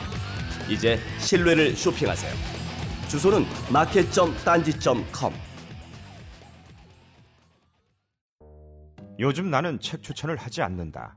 이제 0.68 1.00
신뢰를 1.18 1.74
쇼핑하세요. 1.74 2.34
주소는 3.08 3.46
마켓.딴지.com. 3.72 5.32
요즘 9.20 9.48
나는 9.48 9.80
책 9.80 10.02
추천을 10.02 10.36
하지 10.36 10.60
않는다. 10.60 11.16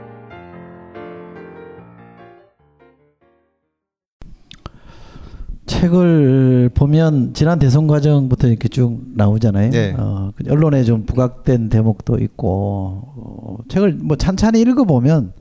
책을 5.81 6.69
보면 6.75 7.33
지난 7.33 7.57
대선 7.57 7.87
과정부터 7.87 8.47
이렇게 8.47 8.67
쭉 8.67 9.01
나오잖아요. 9.15 9.71
네. 9.71 9.95
어, 9.97 10.31
그 10.35 10.43
언론에 10.51 10.83
좀 10.83 11.05
부각된 11.05 11.69
대목도 11.69 12.19
있고 12.19 13.01
어, 13.15 13.57
책을 13.67 13.93
뭐 13.93 14.15
찬찬히 14.15 14.61
읽어보면 14.61 15.33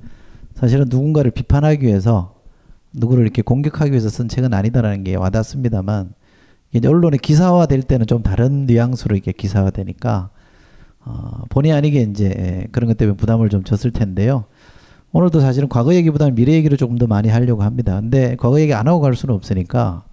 사실은 0.55 0.87
누군가를 0.89 1.31
비판하기 1.31 1.87
위해서 1.87 2.37
누구를 2.95 3.23
이렇게 3.25 3.43
공격하기 3.43 3.91
위해서 3.91 4.09
쓴 4.09 4.29
책은 4.29 4.55
아니다라는 4.55 5.05
게 5.05 5.15
와닿습니다만 5.15 6.15
이제 6.73 6.89
언론에 6.89 7.19
기사화될 7.19 7.83
때는 7.83 8.07
좀 8.07 8.23
다른 8.23 8.65
뉘앙스로 8.65 9.15
이렇게 9.15 9.33
기사화되니까 9.33 10.31
어, 11.05 11.43
본의 11.51 11.73
아니게 11.73 12.01
이제 12.01 12.67
그런 12.73 12.89
것 12.89 12.97
때문에 12.97 13.19
부담을 13.19 13.51
좀 13.51 13.63
졌을 13.63 13.91
텐데요. 13.91 14.45
오늘도 15.13 15.41
사실은 15.41 15.69
과거 15.69 15.95
얘기보다는 15.95 16.35
미래 16.35 16.53
얘기를 16.53 16.79
조금 16.79 16.97
더 16.97 17.07
많이 17.07 17.29
하려고 17.29 17.63
합니다. 17.63 18.01
근데 18.01 18.37
과거 18.37 18.59
얘기 18.59 18.73
안 18.73 18.89
하고 18.89 19.01
갈 19.01 19.15
수는 19.15 19.35
없으니까 19.35 20.05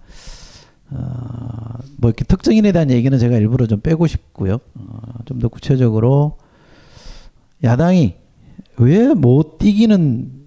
어, 0.90 1.78
뭐 1.98 2.08
이렇게 2.10 2.24
특정인에 2.24 2.72
대한 2.72 2.90
얘기는 2.90 3.16
제가 3.18 3.36
일부러 3.36 3.66
좀 3.66 3.80
빼고 3.80 4.06
싶고요. 4.06 4.58
어, 4.74 4.98
좀 5.26 5.38
더 5.40 5.48
구체적으로 5.48 6.38
야당이 7.62 8.14
왜 8.78 9.14
못 9.14 9.58
이기는 9.62 10.46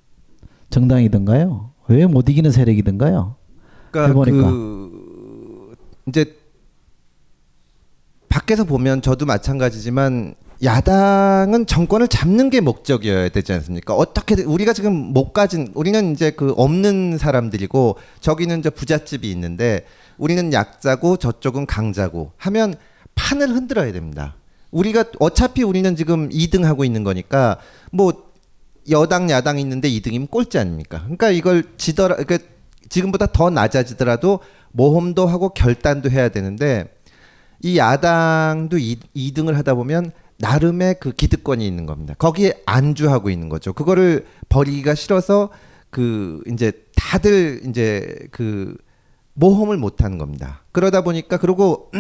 정당이든가요? 0.69 1.71
왜 1.89 2.05
못 2.07 2.29
이기는 2.29 2.49
세력이든가요? 2.51 3.35
그러니까 3.91 4.19
해보니까. 4.21 4.49
그 4.51 5.75
이제 6.07 6.35
밖에서 8.29 8.63
보면 8.63 9.01
저도 9.01 9.25
마찬가지지만 9.25 10.35
야당은 10.63 11.65
정권을 11.65 12.07
잡는 12.07 12.49
게 12.49 12.61
목적이어야 12.61 13.29
되지 13.29 13.51
않습니까? 13.53 13.93
어떻게든 13.95 14.45
우리가 14.45 14.73
지금 14.73 14.93
못 14.93 15.33
가진 15.33 15.71
우리는 15.73 16.11
이제 16.13 16.31
그 16.31 16.53
없는 16.55 17.17
사람들이고 17.17 17.97
저기는 18.21 18.59
이제 18.59 18.69
부잣집이 18.69 19.29
있는데 19.31 19.85
우리는 20.21 20.53
약자고 20.53 21.17
저쪽은 21.17 21.65
강자고 21.65 22.31
하면 22.37 22.75
판을 23.15 23.49
흔들어야 23.49 23.91
됩니다. 23.91 24.35
우리가 24.69 25.05
어차피 25.19 25.63
우리는 25.63 25.95
지금 25.95 26.29
2등 26.29 26.61
하고 26.61 26.85
있는 26.85 27.03
거니까 27.03 27.57
뭐 27.91 28.29
여당 28.91 29.31
야당 29.31 29.57
있는데 29.57 29.89
2등이면 29.89 30.29
꼴찌 30.29 30.59
아닙니까? 30.59 30.99
그러니까 31.01 31.31
이걸 31.31 31.63
지더라 31.75 32.17
그러니까 32.17 32.47
지금보다 32.87 33.25
더 33.25 33.49
낮아지더라도 33.49 34.41
모험도 34.73 35.25
하고 35.25 35.49
결단도 35.49 36.11
해야 36.11 36.29
되는데 36.29 36.93
이 37.63 37.79
야당도 37.79 38.77
2, 38.77 39.33
등을 39.33 39.57
하다 39.57 39.73
보면 39.73 40.11
나름의 40.37 40.97
그 40.99 41.11
기득권이 41.13 41.65
있는 41.65 41.87
겁니다. 41.87 42.13
거기에 42.19 42.61
안주하고 42.67 43.31
있는 43.31 43.49
거죠. 43.49 43.73
그거를 43.73 44.27
버리기가 44.49 44.93
싫어서 44.93 45.49
그 45.89 46.41
이제 46.47 46.71
다들 46.95 47.61
이제 47.65 48.19
그 48.29 48.75
모험을 49.33 49.77
못 49.77 50.03
하는 50.03 50.17
겁니다. 50.17 50.63
그러다 50.71 51.01
보니까 51.01 51.37
그리고 51.37 51.91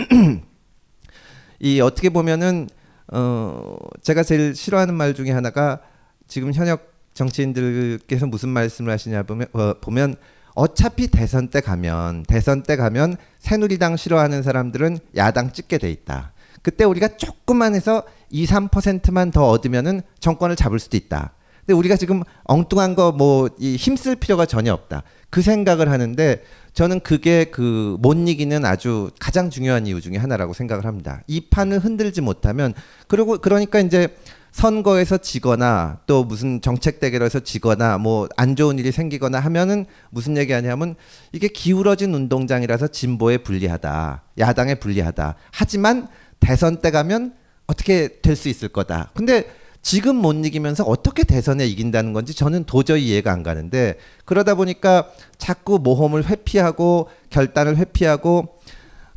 이 1.59 1.79
어떻게 1.79 2.09
보면은 2.09 2.67
어 3.11 3.75
제가 4.01 4.23
제일 4.23 4.55
싫어하는 4.55 4.93
말 4.93 5.13
중에 5.13 5.31
하나가 5.31 5.79
지금 6.27 6.53
현역 6.53 6.91
정치인들께서 7.13 8.27
무슨 8.27 8.49
말씀을 8.49 8.91
하시냐 8.91 9.23
보면 9.23 9.47
어, 9.53 9.73
보면 9.81 10.15
어차피 10.53 11.07
대선 11.07 11.49
때 11.49 11.61
가면 11.61 12.23
대선 12.23 12.63
때 12.63 12.75
가면 12.75 13.17
새누리당 13.39 13.97
싫어하는 13.97 14.43
사람들은 14.43 14.99
야당 15.15 15.51
찍게 15.51 15.77
돼 15.77 15.91
있다. 15.91 16.33
그때 16.61 16.83
우리가 16.83 17.17
조금만 17.17 17.73
해서 17.75 18.03
2, 18.29 18.45
3%만 18.45 19.31
더 19.31 19.49
얻으면은 19.49 20.01
정권을 20.19 20.55
잡을 20.55 20.79
수도 20.79 20.97
있다. 20.97 21.33
근데 21.65 21.73
우리가 21.73 21.95
지금 21.95 22.23
엉뚱한 22.45 22.95
거 22.95 23.11
뭐 23.11 23.49
힘쓸 23.59 24.15
필요가 24.15 24.45
전혀 24.45 24.73
없다. 24.73 25.03
그 25.29 25.41
생각을 25.41 25.89
하는데 25.91 26.43
저는 26.73 26.99
그게 27.01 27.45
그 27.45 27.97
못 27.99 28.15
이기는 28.17 28.65
아주 28.65 29.11
가장 29.19 29.49
중요한 29.49 29.85
이유 29.87 30.01
중에 30.01 30.17
하나라고 30.17 30.53
생각을 30.53 30.85
합니다. 30.85 31.21
이 31.27 31.41
판을 31.49 31.79
흔들지 31.79 32.21
못하면 32.21 32.73
그리고 33.07 33.37
그러니까 33.37 33.79
이제 33.79 34.07
선거에서 34.51 35.17
지거나 35.17 35.99
또 36.07 36.23
무슨 36.25 36.59
정책 36.61 36.99
대결에서 36.99 37.39
지거나 37.39 37.97
뭐 37.97 38.27
안 38.35 38.55
좋은 38.57 38.77
일이 38.79 38.91
생기거나 38.91 39.39
하면은 39.39 39.85
무슨 40.09 40.35
얘기 40.37 40.51
하냐면 40.51 40.95
이게 41.31 41.47
기울어진 41.47 42.13
운동장이라서 42.13 42.87
진보에 42.87 43.37
불리하다. 43.37 44.23
야당에 44.39 44.75
불리하다. 44.75 45.35
하지만 45.51 46.07
대선 46.41 46.81
때 46.81 46.91
가면 46.91 47.33
어떻게 47.67 48.19
될 48.21 48.35
수 48.35 48.49
있을 48.49 48.67
거다. 48.67 49.11
근데 49.13 49.45
지금 49.81 50.15
못 50.15 50.33
이기면서 50.45 50.83
어떻게 50.83 51.23
대선에 51.23 51.65
이긴다는 51.65 52.13
건지 52.13 52.33
저는 52.33 52.65
도저히 52.65 53.07
이해가 53.07 53.31
안 53.31 53.43
가는데 53.43 53.97
그러다 54.25 54.55
보니까 54.55 55.09
자꾸 55.37 55.79
모험을 55.79 56.25
회피하고 56.27 57.09
결단을 57.29 57.77
회피하고 57.77 58.59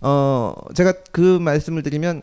어 0.00 0.54
제가 0.74 0.94
그 1.12 1.38
말씀을 1.38 1.82
드리면 1.82 2.22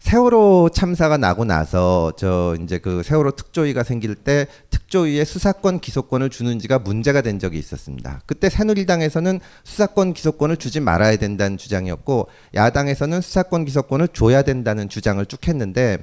세월호 0.00 0.70
참사가 0.72 1.16
나고 1.16 1.44
나서 1.44 2.12
저 2.16 2.56
이제 2.62 2.78
그 2.78 3.02
세월호 3.02 3.32
특조위가 3.32 3.82
생길 3.82 4.14
때 4.14 4.46
특조위에 4.70 5.24
수사권 5.24 5.80
기소권을 5.80 6.30
주는지가 6.30 6.78
문제가 6.78 7.20
된 7.20 7.38
적이 7.38 7.58
있었습니다. 7.58 8.22
그때 8.24 8.48
새누리당에서는 8.48 9.40
수사권 9.64 10.14
기소권을 10.14 10.56
주지 10.58 10.80
말아야 10.80 11.16
된다는 11.16 11.58
주장이었고 11.58 12.28
야당에서는 12.54 13.20
수사권 13.20 13.64
기소권을 13.64 14.08
줘야 14.08 14.42
된다는 14.42 14.88
주장을 14.88 15.24
쭉 15.26 15.46
했는데 15.48 15.98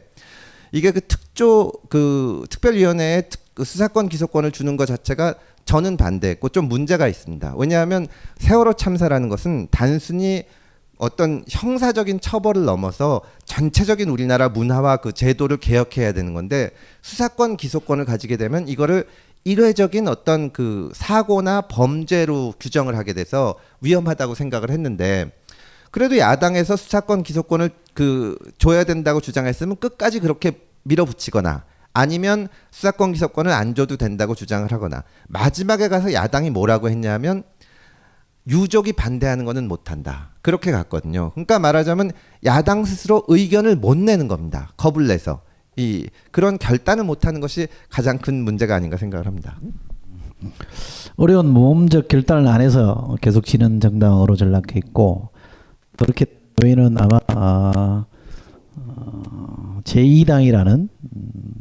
이게 0.76 0.92
그 0.92 1.00
특조 1.00 1.72
그 1.88 2.46
특별위원회에 2.50 3.30
그 3.54 3.64
수사권 3.64 4.10
기소권을 4.10 4.52
주는 4.52 4.76
것 4.76 4.86
자체가 4.86 5.36
저는 5.64 5.96
반대했고 5.96 6.50
좀 6.50 6.68
문제가 6.68 7.08
있습니다. 7.08 7.54
왜냐하면 7.56 8.08
세월호 8.40 8.74
참사라는 8.74 9.30
것은 9.30 9.70
단순히 9.72 10.44
어떤 10.98 11.46
형사적인 11.48 12.20
처벌을 12.20 12.66
넘어서 12.66 13.22
전체적인 13.46 14.10
우리나라 14.10 14.50
문화와 14.50 14.98
그 14.98 15.14
제도를 15.14 15.58
개혁해야 15.58 16.12
되는 16.12 16.34
건데 16.34 16.72
수사권 17.02 17.56
기소권을 17.56 18.04
가지게 18.04 18.36
되면 18.36 18.68
이거를 18.68 19.08
일회적인 19.46 20.10
어떤 20.10 20.52
그 20.52 20.92
사고나 20.94 21.62
범죄로 21.62 22.54
규정을 22.60 22.98
하게 22.98 23.14
돼서 23.14 23.56
위험하다고 23.80 24.36
생각을 24.36 24.72
했는데 24.72 25.32
그래도 25.96 26.18
야당에서 26.18 26.76
수사권 26.76 27.24
기소권을 27.24 27.70
그 27.94 28.38
줘야 28.58 28.84
된다고 28.84 29.22
주장했으면 29.22 29.78
끝까지 29.78 30.20
그렇게 30.20 30.60
밀어붙이거나 30.84 31.64
아니면 31.94 32.50
수사권 32.70 33.14
기소권을 33.14 33.50
안 33.50 33.76
줘도 33.76 33.96
된다고 33.96 34.36
주장을 34.36 34.70
하거나 34.70 35.06
마지막에 35.30 35.88
가서 35.88 36.12
야당이 36.12 36.50
뭐라고 36.50 36.90
했냐면 36.90 37.44
유족이 38.46 38.92
반대하는 38.92 39.46
거는 39.46 39.70
못한다. 39.70 40.32
그렇게 40.42 40.74
갔거든요. 40.74 41.32
그러니까 41.32 41.60
말하자면 41.60 42.12
야당 42.44 42.84
스스로 42.84 43.24
의견을 43.30 43.78
못 43.78 43.96
내는 43.96 44.28
겁니다. 44.28 44.74
겁을 44.76 45.08
내서 45.08 45.44
이 45.78 46.10
그런 46.32 46.58
결단을 46.58 47.06
못하는 47.06 47.40
것이 47.40 47.70
가장 47.90 48.18
큰 48.18 48.44
문제가 48.44 48.76
아닌가 48.76 48.98
생각을 48.98 49.28
합니다. 49.28 49.58
어려운 51.16 51.48
모험적 51.48 52.10
결단을 52.10 52.50
안 52.50 52.60
해서 52.60 53.16
계속 53.22 53.46
지는 53.46 53.80
정당으로 53.80 54.36
전락해 54.36 54.78
있고 54.78 55.30
그렇게 55.98 56.26
저희는 56.62 56.98
아마 57.00 57.20
어, 57.34 58.06
어, 58.76 59.80
제2당이라는 59.84 60.90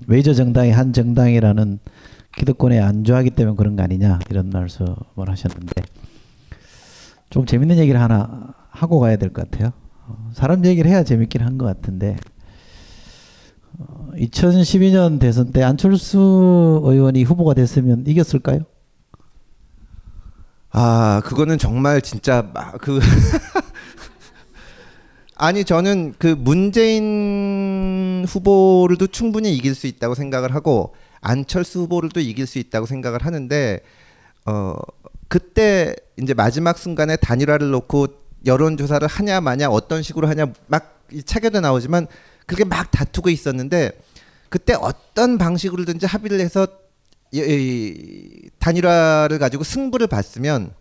외저 0.07 0.35
정당의 0.35 0.73
한 0.73 0.93
정당이라는 0.93 1.79
기득권에 2.37 2.81
안주하기 2.81 3.31
때문에 3.31 3.57
그런 3.57 3.77
거 3.77 3.83
아니냐 3.85 4.19
이런 4.31 4.51
말씀을 4.51 4.95
하셨는데 5.17 5.83
좀 7.31 7.47
재밌는 7.47 7.79
얘기를 7.79 8.01
하나 8.01 8.55
하고 8.71 8.99
가야 9.01 9.17
될 9.17 9.31
것 9.33 9.51
같아요. 9.51 9.73
어, 10.07 10.31
사람 10.35 10.65
얘기를 10.65 10.91
해야 10.91 11.03
재밌긴 11.05 11.43
한 11.43 11.59
것 11.59 11.67
같은데 11.67 12.17
어, 13.79 14.11
2012년 14.17 15.19
대선 15.21 15.51
때 15.53 15.63
안철수 15.63 16.81
의원이 16.85 17.23
후보가 17.25 17.55
됐으면 17.55 18.05
이겼을까요? 18.07 18.61
아 20.71 21.23
그거는 21.25 21.57
정말 21.59 22.03
진짜 22.03 22.53
그 22.81 22.99
아니 25.37 25.65
저는 25.65 26.15
그 26.19 26.29
문재인 26.29 28.25
후보를도 28.29 29.09
충분히 29.09 29.55
이길 29.57 29.75
수 29.75 29.87
있다고 29.87 30.15
생각을 30.15 30.55
하고 30.55 30.95
안철수 31.21 31.81
후보를도 31.81 32.21
이길 32.21 32.47
수 32.47 32.59
있다고 32.59 32.87
생각을 32.87 33.25
하는데 33.25 33.81
어 34.47 34.75
그때 35.29 35.97
이제 36.21 36.35
마지막 36.35 36.79
순간에 36.79 37.17
단일화를 37.17 37.71
놓고 37.71 38.09
여론 38.47 38.77
조사를 38.77 39.07
하냐 39.09 39.41
마냐 39.41 39.69
어떤 39.71 40.03
식으로 40.03 40.29
하냐 40.29 40.47
막 40.67 41.03
책에도 41.25 41.61
나오지만 41.61 42.07
그게 42.47 42.65
막 42.65 42.91
다투고 42.91 43.31
있었는데 43.31 43.91
그때 44.49 44.75
어떤 44.75 45.39
방식으로든지 45.39 46.07
합의를 46.07 46.41
해서 46.41 46.69
이, 47.33 48.49
단일화를 48.61 49.41
가지고 49.41 49.65
승부를 49.65 50.07
봤으면 50.07 50.73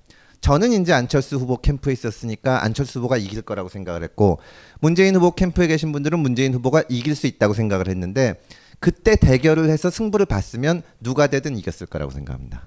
저는 0.44 0.74
이제 0.74 0.92
안철수 0.92 1.38
후보 1.38 1.56
캠프에 1.56 1.94
있었으니까 1.94 2.66
안철수 2.66 3.00
후보가 3.00 3.16
이길 3.16 3.42
거라고 3.44 3.70
생각을 3.70 4.04
했고 4.04 4.40
문재인 4.82 5.16
후보 5.16 5.32
캠프에 5.32 5.68
계신 5.68 5.94
분들은 5.94 6.20
문재인 6.20 6.54
후보가 6.54 6.84
이길 6.90 7.16
수 7.16 7.28
있다고 7.28 7.54
생각을 7.54 7.88
했는데 7.88 8.36
그때 8.82 9.16
대결을 9.16 9.70
해서 9.70 9.90
승부를 9.90 10.26
봤으면 10.26 10.84
누가 11.00 11.28
되든 11.28 11.58
이겼을 11.58 11.88
거라고 11.88 12.12
생각합니다. 12.12 12.64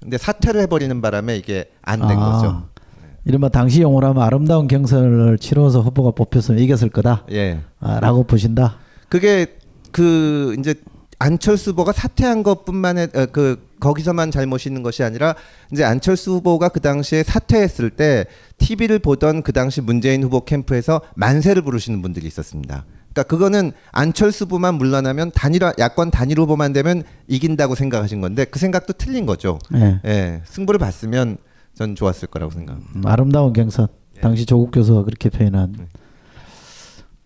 근데 0.00 0.18
사퇴를 0.18 0.60
해버리는 0.62 1.02
바람에 1.02 1.36
이게 1.36 1.68
안된 1.82 2.10
아, 2.10 2.30
거죠. 2.30 2.68
이른바 3.24 3.48
당시 3.48 3.82
용어로 3.82 4.06
하면 4.08 4.22
아름다운 4.22 4.68
경선을 4.68 5.38
치러서 5.38 5.80
후보가 5.80 6.12
뽑혔으면 6.12 6.62
이겼을 6.62 6.90
거다. 6.90 7.24
예. 7.32 7.60
아, 7.80 7.98
라고 7.98 8.22
보신다. 8.22 8.76
그게 9.08 9.56
그 9.90 10.54
이제 10.60 10.74
안철수 11.18 11.70
후보가 11.70 11.92
사퇴한 11.92 12.42
것뿐만 12.42 12.98
해, 12.98 13.02
어, 13.14 13.26
그 13.32 13.68
거기서만 13.80 14.30
잘못이 14.30 14.68
있는 14.68 14.82
것이 14.82 15.02
아니라 15.02 15.34
이제 15.72 15.84
안철수 15.84 16.32
후보가 16.32 16.70
그 16.70 16.80
당시에 16.80 17.22
사퇴했을 17.22 17.90
때 17.90 18.24
TV를 18.58 18.98
보던 18.98 19.42
그 19.42 19.52
당시 19.52 19.80
문재인 19.80 20.22
후보 20.22 20.44
캠프에서 20.44 21.00
만세를 21.14 21.62
부르시는 21.62 22.02
분들이 22.02 22.26
있었습니다. 22.26 22.84
그러니까 23.12 23.22
그거는 23.24 23.72
안철수 23.92 24.44
후보만 24.44 24.74
물러나면 24.74 25.30
단일화 25.32 25.74
야권 25.78 26.10
단일 26.10 26.40
후보만 26.40 26.72
되면 26.72 27.04
이긴다고 27.28 27.74
생각하신 27.76 28.20
건데 28.20 28.44
그 28.44 28.58
생각도 28.58 28.92
틀린 28.94 29.24
거죠. 29.24 29.58
예. 29.74 30.00
예. 30.04 30.42
승부를 30.46 30.78
봤으면 30.78 31.38
전 31.74 31.94
좋았을 31.94 32.28
거라고 32.28 32.52
생각합니다. 32.52 32.92
음, 32.96 33.06
아름다운 33.06 33.52
경선. 33.52 33.88
당시 34.20 34.46
조국 34.46 34.70
교수가 34.72 35.04
그렇게 35.04 35.28
표현한. 35.28 35.88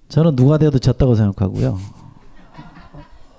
저는 0.09 0.37
누가 0.37 0.59
돼도 0.59 0.79
졌다고 0.79 1.14
생각하고요. 1.14 1.79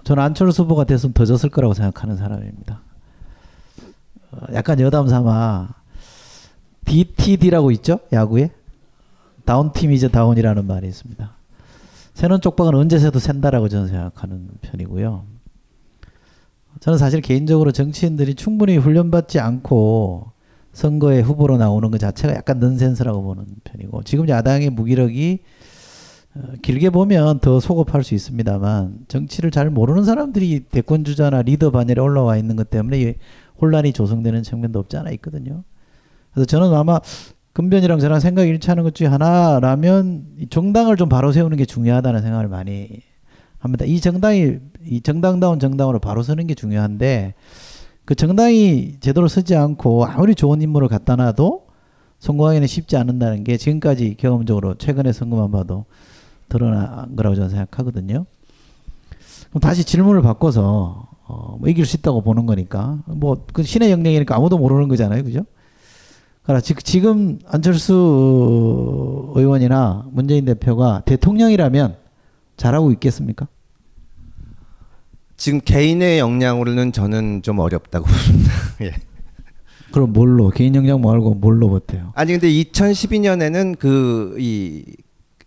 저는 0.03 0.23
안철수 0.23 0.63
후보가 0.63 0.85
됐으면 0.85 1.13
더 1.13 1.25
졌을 1.25 1.49
거라고 1.49 1.73
생각하는 1.73 2.17
사람입니다. 2.17 2.81
어, 4.31 4.38
약간 4.53 4.79
여담 4.79 5.07
삼아 5.07 5.69
DTD라고 6.85 7.71
있죠? 7.71 7.99
야구에? 8.12 8.51
다운팀 9.45 9.91
이제 9.91 10.07
다운이라는 10.07 10.65
말이 10.65 10.88
있습니다. 10.88 11.31
새는 12.13 12.41
쪽박은 12.41 12.75
언제 12.75 12.99
새도 12.99 13.19
샌다라고 13.19 13.69
저는 13.69 13.88
생각하는 13.88 14.49
편이고요. 14.62 15.25
저는 16.79 16.97
사실 16.97 17.21
개인적으로 17.21 17.71
정치인들이 17.71 18.35
충분히 18.35 18.77
훈련받지 18.77 19.39
않고 19.39 20.31
선거에 20.73 21.21
후보로 21.21 21.57
나오는 21.57 21.89
것 21.91 21.99
자체가 21.99 22.35
약간 22.35 22.59
넌센스라고 22.59 23.23
보는 23.23 23.45
편이고 23.63 24.03
지금 24.03 24.29
야당의 24.29 24.69
무기력이 24.69 25.39
어, 25.39 25.58
길게 26.62 26.89
보면 26.89 27.39
더 27.39 27.60
소급할 27.60 28.04
수 28.04 28.15
있습니다만 28.15 29.06
정치를 29.08 29.52
잘 29.52 29.69
모르는 29.69 30.04
사람들이 30.04 30.62
대권 30.71 31.04
주자나 31.04 31.41
리더 31.41 31.71
반열에 31.71 31.99
올라와 32.02 32.38
있는 32.38 32.56
것 32.56 32.69
때문에 32.69 33.02
이 33.02 33.13
혼란이 33.62 33.93
조성되는 33.93 34.43
측면도 34.43 34.80
없지 34.80 34.97
않아 34.97 35.12
있거든요. 35.12 35.63
그래서 36.32 36.45
저는 36.45 36.73
아마 36.73 36.99
금변이랑 37.54 37.99
저랑 37.99 38.19
생각이 38.19 38.49
일치하는 38.49 38.84
것 38.84 38.95
중에 38.95 39.08
하나라면 39.08 40.25
이 40.39 40.47
정당을 40.47 40.95
좀 40.95 41.10
바로 41.10 41.32
세우는 41.32 41.58
게 41.58 41.65
중요하다는 41.65 42.21
생각을 42.21 42.47
많이 42.47 43.02
합니다. 43.58 43.86
이 43.86 43.99
정당이 43.99 44.58
이 44.86 45.02
정당다운 45.02 45.60
정당으로 45.60 45.99
바로 45.99 46.23
서는 46.23 46.47
게 46.47 46.54
중요한데 46.54 47.34
그 48.06 48.15
정당이 48.15 48.97
제대로 49.02 49.28
서지 49.28 49.56
않고 49.56 50.06
아무리 50.06 50.36
좋은 50.36 50.62
인물을 50.62 50.88
갖다 50.88 51.15
놔도 51.15 51.67
성공하기는 52.19 52.67
쉽지 52.67 52.97
않는다는 52.97 53.43
게 53.43 53.58
지금까지 53.58 54.15
경험적으로 54.17 54.75
최근의 54.75 55.13
선거만 55.13 55.52
봐도 55.52 55.86
드러난 56.49 57.15
거라고 57.15 57.35
저는 57.35 57.49
생각하거든요. 57.49 58.25
그럼 59.49 59.62
다시 59.62 59.83
질문을 59.83 60.21
바꿔서 60.21 61.07
어, 61.25 61.57
뭐 61.59 61.69
이길 61.69 61.85
수 61.85 61.95
있다고 61.97 62.21
보는 62.21 62.45
거니까 62.47 62.99
뭐 63.05 63.38
그 63.53 63.63
신의 63.63 63.91
영역이니까 63.91 64.35
아무도 64.35 64.57
모르는 64.57 64.88
거잖아요, 64.88 65.23
그죠? 65.23 65.45
그러나 66.43 66.59
지- 66.62 66.73
지금 66.75 67.38
안철수 67.47 69.31
의원이나 69.35 70.05
문재인 70.12 70.45
대표가 70.45 71.03
대통령이라면 71.05 71.95
잘하고 72.57 72.91
있겠습니까? 72.93 73.47
지금 75.38 75.62
개인의 75.63 76.19
역량으로는 76.19 76.91
저는 76.91 77.41
좀 77.43 77.59
어렵다고 77.59 78.05
봅니다. 78.07 78.51
예. 78.81 78.93
그럼 79.91 80.12
뭘로 80.13 80.49
개인 80.49 80.75
역량 80.75 81.01
말고 81.01 81.35
뭘로 81.35 81.69
버텨요? 81.69 82.12
아니 82.15 82.31
근데 82.33 82.49
2012년에는 82.49 83.77
그 83.79 84.35
이 84.39 84.83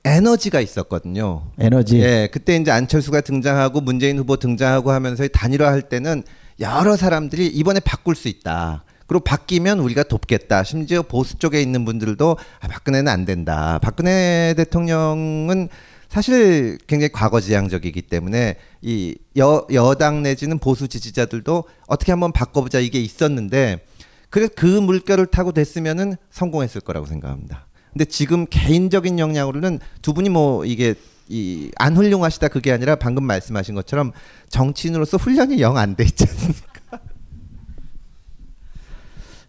에너지가 0.04 0.60
있었거든요. 0.60 1.50
에너지. 1.58 2.00
예, 2.00 2.28
그때 2.32 2.56
이제 2.56 2.70
안철수가 2.70 3.20
등장하고 3.20 3.80
문재인 3.80 4.18
후보 4.18 4.36
등장하고 4.36 4.90
하면서 4.90 5.26
단일화할 5.28 5.82
때는 5.82 6.24
여러 6.60 6.96
사람들이 6.96 7.46
이번에 7.46 7.80
바꿀 7.80 8.16
수 8.16 8.28
있다. 8.28 8.84
그리고 9.06 9.24
바뀌면 9.24 9.78
우리가 9.78 10.04
돕겠다. 10.04 10.64
심지어 10.64 11.02
보수 11.02 11.38
쪽에 11.38 11.60
있는 11.60 11.84
분들도 11.84 12.36
아, 12.60 12.68
박근혜는 12.68 13.10
안 13.10 13.24
된다. 13.24 13.78
박근혜 13.82 14.54
대통령은 14.56 15.68
사실 16.08 16.78
굉장히 16.86 17.10
과거지향적이기 17.12 18.02
때문에 18.02 18.56
이 18.82 19.16
여, 19.38 19.66
여당 19.72 20.22
내지는 20.22 20.58
보수 20.58 20.88
지지자들도 20.88 21.64
어떻게 21.86 22.12
한번 22.12 22.32
바꿔보자 22.32 22.80
이게 22.80 23.00
있었는데 23.00 23.84
그래서 24.28 24.52
그 24.56 24.66
물결을 24.66 25.26
타고 25.26 25.52
됐으면은 25.52 26.16
성공했을 26.30 26.80
거라고 26.80 27.06
생각합니다. 27.06 27.66
근데 27.92 28.04
지금 28.06 28.46
개인적인 28.48 29.18
역량으로는 29.18 29.80
두 30.00 30.14
분이 30.14 30.28
뭐 30.30 30.64
이게 30.64 30.94
이안 31.28 31.96
훌륭하시다 31.96 32.48
그게 32.48 32.72
아니라 32.72 32.96
방금 32.96 33.24
말씀하신 33.24 33.74
것처럼 33.74 34.12
정치인으로서 34.48 35.16
훈련이 35.18 35.60
영 35.60 35.76
안 35.76 35.94
돼 35.96 36.04
있지 36.04 36.24
않습니까? 36.28 36.72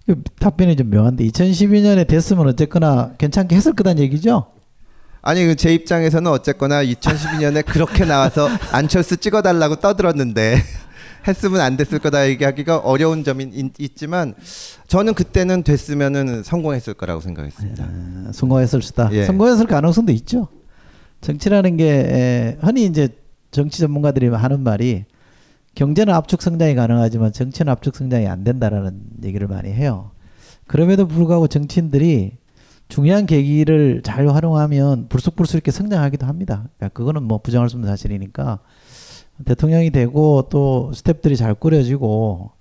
그 0.06 0.22
답변이 0.40 0.76
좀 0.76 0.90
묘한데 0.90 1.26
2012년에 1.26 2.08
됐으면 2.08 2.48
어쨌거나 2.48 3.14
괜찮게 3.18 3.56
했을 3.56 3.74
거란 3.74 4.00
얘기죠? 4.00 4.48
아니 5.22 5.46
그제 5.46 5.74
입장에서는 5.74 6.30
어쨌거나 6.30 6.84
2012년에 6.84 7.66
그렇게 7.66 8.04
나와서 8.04 8.50
안철수 8.74 9.16
찍어달라고 9.18 9.78
떠들었는데 9.78 10.62
했으면 11.28 11.62
안 11.62 11.78
됐을 11.78 12.00
거다 12.00 12.28
얘기하기가 12.30 12.80
어려운 12.80 13.24
점이 13.24 13.44
있, 13.54 13.80
있지만 13.80 14.34
저는 14.88 15.14
그때는 15.14 15.64
됐으면은 15.64 16.44
성공했을 16.44 16.94
거라고 16.94 17.22
생각했습니다. 17.22 17.84
아, 17.84 18.32
성공했을 18.34 18.82
수다. 18.82 19.10
예. 19.14 19.26
성공했을 19.26 19.66
가능성도 19.68 20.12
있죠. 20.14 20.48
정치라는 21.22 21.78
게 21.78 21.86
에, 21.90 22.58
흔히 22.62 22.86
이제 22.86 23.10
정치 23.52 23.80
전문가들이 23.80 24.28
하는 24.28 24.62
말이 24.62 25.06
경제는 25.76 26.14
압축 26.14 26.42
성장이 26.42 26.76
가능하지만 26.76 27.32
정치는 27.32 27.72
압축 27.72 27.96
성장이 27.96 28.28
안 28.28 28.44
된다라는 28.44 29.00
얘기를 29.24 29.48
많이 29.48 29.72
해요. 29.72 30.12
그럼에도 30.68 31.08
불구하고 31.08 31.48
정치인들이 31.48 32.38
중요한 32.90 33.26
계기를 33.26 34.02
잘 34.04 34.28
활용하면 34.28 35.08
불쑥불쑥 35.08 35.56
이렇게 35.56 35.72
성장하기도 35.72 36.26
합니다. 36.26 36.68
그러니까 36.78 36.90
그거는 36.90 37.24
뭐 37.24 37.40
부정할 37.40 37.70
수 37.70 37.78
없는 37.78 37.90
사실이니까 37.90 38.60
대통령이 39.46 39.92
되고 39.92 40.48
또 40.50 40.92
스텝들이 40.94 41.36
잘 41.38 41.54
꾸려지고 41.54 42.52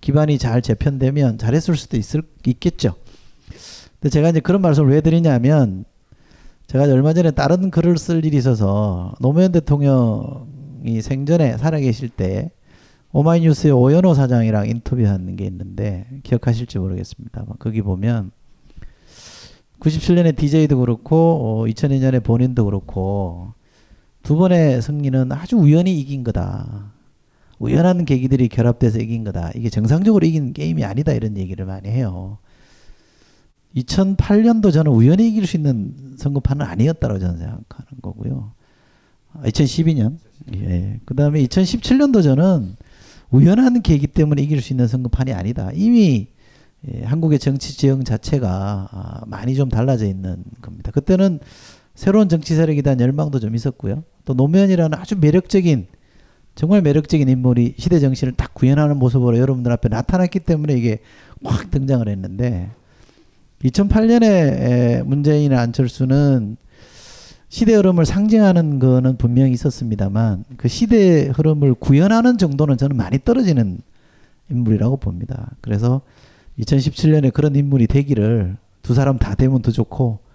기반이 0.00 0.38
잘 0.38 0.62
재편되면 0.62 1.38
잘했을 1.38 1.76
수도 1.76 1.96
있을 1.96 2.22
있겠죠. 2.46 2.94
근데 4.00 4.10
제가 4.10 4.30
이제 4.30 4.40
그런 4.40 4.60
말씀을 4.60 4.90
왜 4.90 5.00
드리냐면 5.00 5.84
제가 6.66 6.84
얼마 6.84 7.12
전에 7.12 7.30
다른 7.30 7.70
글을 7.70 7.96
쓸 7.96 8.24
일이 8.24 8.36
있어서 8.36 9.14
노무현 9.20 9.52
대통령이 9.52 11.00
생전에 11.00 11.58
살아계실 11.58 12.08
때 12.08 12.50
오마이뉴스의 13.12 13.72
오연호 13.72 14.14
사장이랑 14.14 14.68
인터뷰하는 14.68 15.36
게 15.36 15.46
있는데 15.46 16.06
기억하실지 16.22 16.78
모르겠습니다. 16.78 17.46
거기 17.58 17.80
보면 17.80 18.32
97년에 19.80 20.36
DJ도 20.36 20.78
그렇고 20.78 21.16
어, 21.16 21.64
2002년에 21.66 22.22
본인도 22.22 22.64
그렇고 22.64 23.54
두 24.26 24.34
번의 24.34 24.82
승리는 24.82 25.30
아주 25.30 25.54
우연히 25.54 26.00
이긴 26.00 26.24
거다. 26.24 26.90
우연한 27.60 28.04
계기들이 28.04 28.48
결합돼서 28.48 28.98
이긴 28.98 29.22
거다. 29.22 29.52
이게 29.54 29.70
정상적으로 29.70 30.26
이긴 30.26 30.52
게임이 30.52 30.84
아니다 30.84 31.12
이런 31.12 31.36
얘기를 31.36 31.64
많이 31.64 31.88
해요. 31.88 32.38
2008년도 33.76 34.72
저는 34.72 34.90
우연히 34.90 35.28
이길 35.28 35.46
수 35.46 35.56
있는 35.56 36.16
선거판은 36.18 36.66
아니었다고 36.66 37.20
저는 37.20 37.38
생각하는 37.38 37.86
거고요. 38.02 38.50
2012년. 39.44 40.18
예. 40.56 40.98
그 41.04 41.14
다음에 41.14 41.40
2017년도 41.44 42.24
저는 42.24 42.74
우연한 43.30 43.80
계기 43.82 44.08
때문에 44.08 44.42
이길 44.42 44.60
수 44.60 44.72
있는 44.72 44.88
선거판이 44.88 45.34
아니다. 45.34 45.70
이미 45.72 46.26
예, 46.88 47.04
한국의 47.04 47.38
정치 47.38 47.76
지형 47.76 48.02
자체가 48.02 48.88
아, 48.90 49.20
많이 49.28 49.54
좀 49.54 49.68
달라져 49.68 50.04
있는 50.04 50.42
겁니다. 50.62 50.90
그때는 50.90 51.38
새로운 51.96 52.28
정치 52.28 52.54
세력에 52.54 52.82
대한 52.82 53.00
열망도 53.00 53.40
좀 53.40 53.56
있었고요. 53.56 54.04
또 54.24 54.34
노무현이라는 54.34 54.96
아주 54.96 55.16
매력적인 55.18 55.86
정말 56.54 56.82
매력적인 56.82 57.28
인물이 57.28 57.74
시대 57.78 57.98
정신을 57.98 58.34
딱 58.34 58.54
구현하는 58.54 58.98
모습으로 58.98 59.38
여러분들 59.38 59.72
앞에 59.72 59.88
나타났기 59.88 60.40
때문에 60.40 60.74
이게 60.74 61.00
확 61.42 61.70
등장을 61.70 62.06
했는데 62.06 62.70
2008년에 63.64 65.02
문재인이나 65.04 65.60
안철수는 65.60 66.56
시대 67.48 67.74
흐름을 67.74 68.04
상징하는 68.04 68.78
거는 68.78 69.16
분명히 69.16 69.52
있었습니다만 69.52 70.44
그 70.56 70.68
시대 70.68 71.28
흐름을 71.28 71.74
구현하는 71.74 72.36
정도는 72.38 72.76
저는 72.76 72.96
많이 72.96 73.18
떨어지는 73.24 73.78
인물이라고 74.50 74.98
봅니다. 74.98 75.52
그래서 75.62 76.02
2017년에 76.58 77.32
그런 77.32 77.56
인물이 77.56 77.86
되기를 77.86 78.56
두 78.82 78.94
사람 78.94 79.18
다 79.18 79.34
되면 79.34 79.62
더 79.62 79.70
좋고 79.70 80.25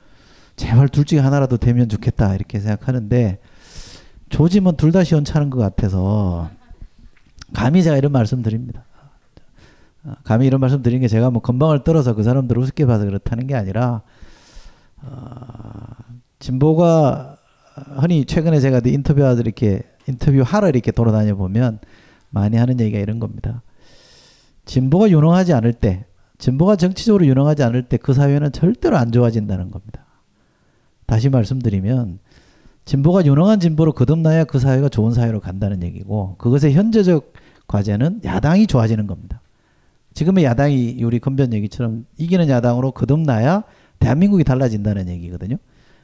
제발 0.56 0.90
둘 0.90 1.06
중에 1.06 1.20
하나라도 1.20 1.58
되면 1.58 1.90
좋겠다 1.90 2.36
이렇게 2.36 2.60
생각하는데 2.60 3.40
조짐은 4.30 4.78
둘 4.78 4.92
다 4.92 5.04
시원찮은 5.04 5.50
것 5.50 5.60
같아서 5.60 6.50
감히 7.54 7.84
제가 7.84 7.98
이런 7.98 8.12
말씀 8.12 8.42
드립니다. 8.42 8.86
어, 10.04 10.14
감히 10.24 10.48
이런 10.48 10.60
말씀 10.62 10.82
드린 10.82 11.02
게 11.02 11.08
제가 11.08 11.30
뭐 11.32 11.42
건방을 11.42 11.84
떨어서 11.84 12.14
그 12.16 12.24
사람들 12.24 12.58
우습게 12.58 12.86
봐서 12.86 13.06
그렇다는 13.06 13.48
게 13.48 13.56
아니라 13.56 14.02
어, 15.04 15.18
진보가 16.40 17.38
흔히 18.00 18.26
최근에 18.26 18.60
제가 18.60 18.82
인터뷰하들 18.86 19.46
이렇게 19.46 19.84
인터뷰 20.08 20.42
하러 20.46 20.70
이렇게 20.70 20.92
돌아다녀 20.92 21.36
보면 21.36 21.80
많이 22.30 22.58
하는 22.58 22.80
얘기가 22.80 23.00
이런 23.00 23.20
겁니다. 23.20 23.62
진보가 24.66 25.10
유능하지 25.10 25.54
않을 25.54 25.74
때, 25.74 26.06
진보가 26.38 26.76
정치적으로 26.78 27.26
유능하지 27.26 27.64
않을 27.64 27.84
때 27.84 27.98
그 27.98 28.14
사회는 28.14 28.52
절대로 28.52 28.98
안 28.98 29.12
좋아진다는 29.12 29.72
겁니다. 29.72 30.01
다시 31.12 31.28
말씀드리면 31.28 32.20
진보가 32.86 33.26
유능한 33.26 33.60
진보로 33.60 33.92
거듭나야 33.92 34.46
그 34.46 34.60
사회가 34.60 34.88
좋은 34.88 35.12
사회로 35.12 35.42
간다는 35.42 35.84
얘기고 35.84 36.36
그것의 36.38 36.74
현재적 36.74 37.34
과제는 37.68 38.22
야당이 38.24 38.66
좋아지는 38.66 39.08
겁니다. 39.08 39.42
지금의 40.14 40.46
야당이 40.46 41.04
우리 41.04 41.20
건변 41.20 41.52
얘기처럼 41.52 42.06
이기는 42.18 42.48
야당으로 42.48 42.92
거듭나야 42.94 43.66
대한민국이 44.00 44.46
달라진다는 44.46 45.10
얘기거든요. 45.10 45.58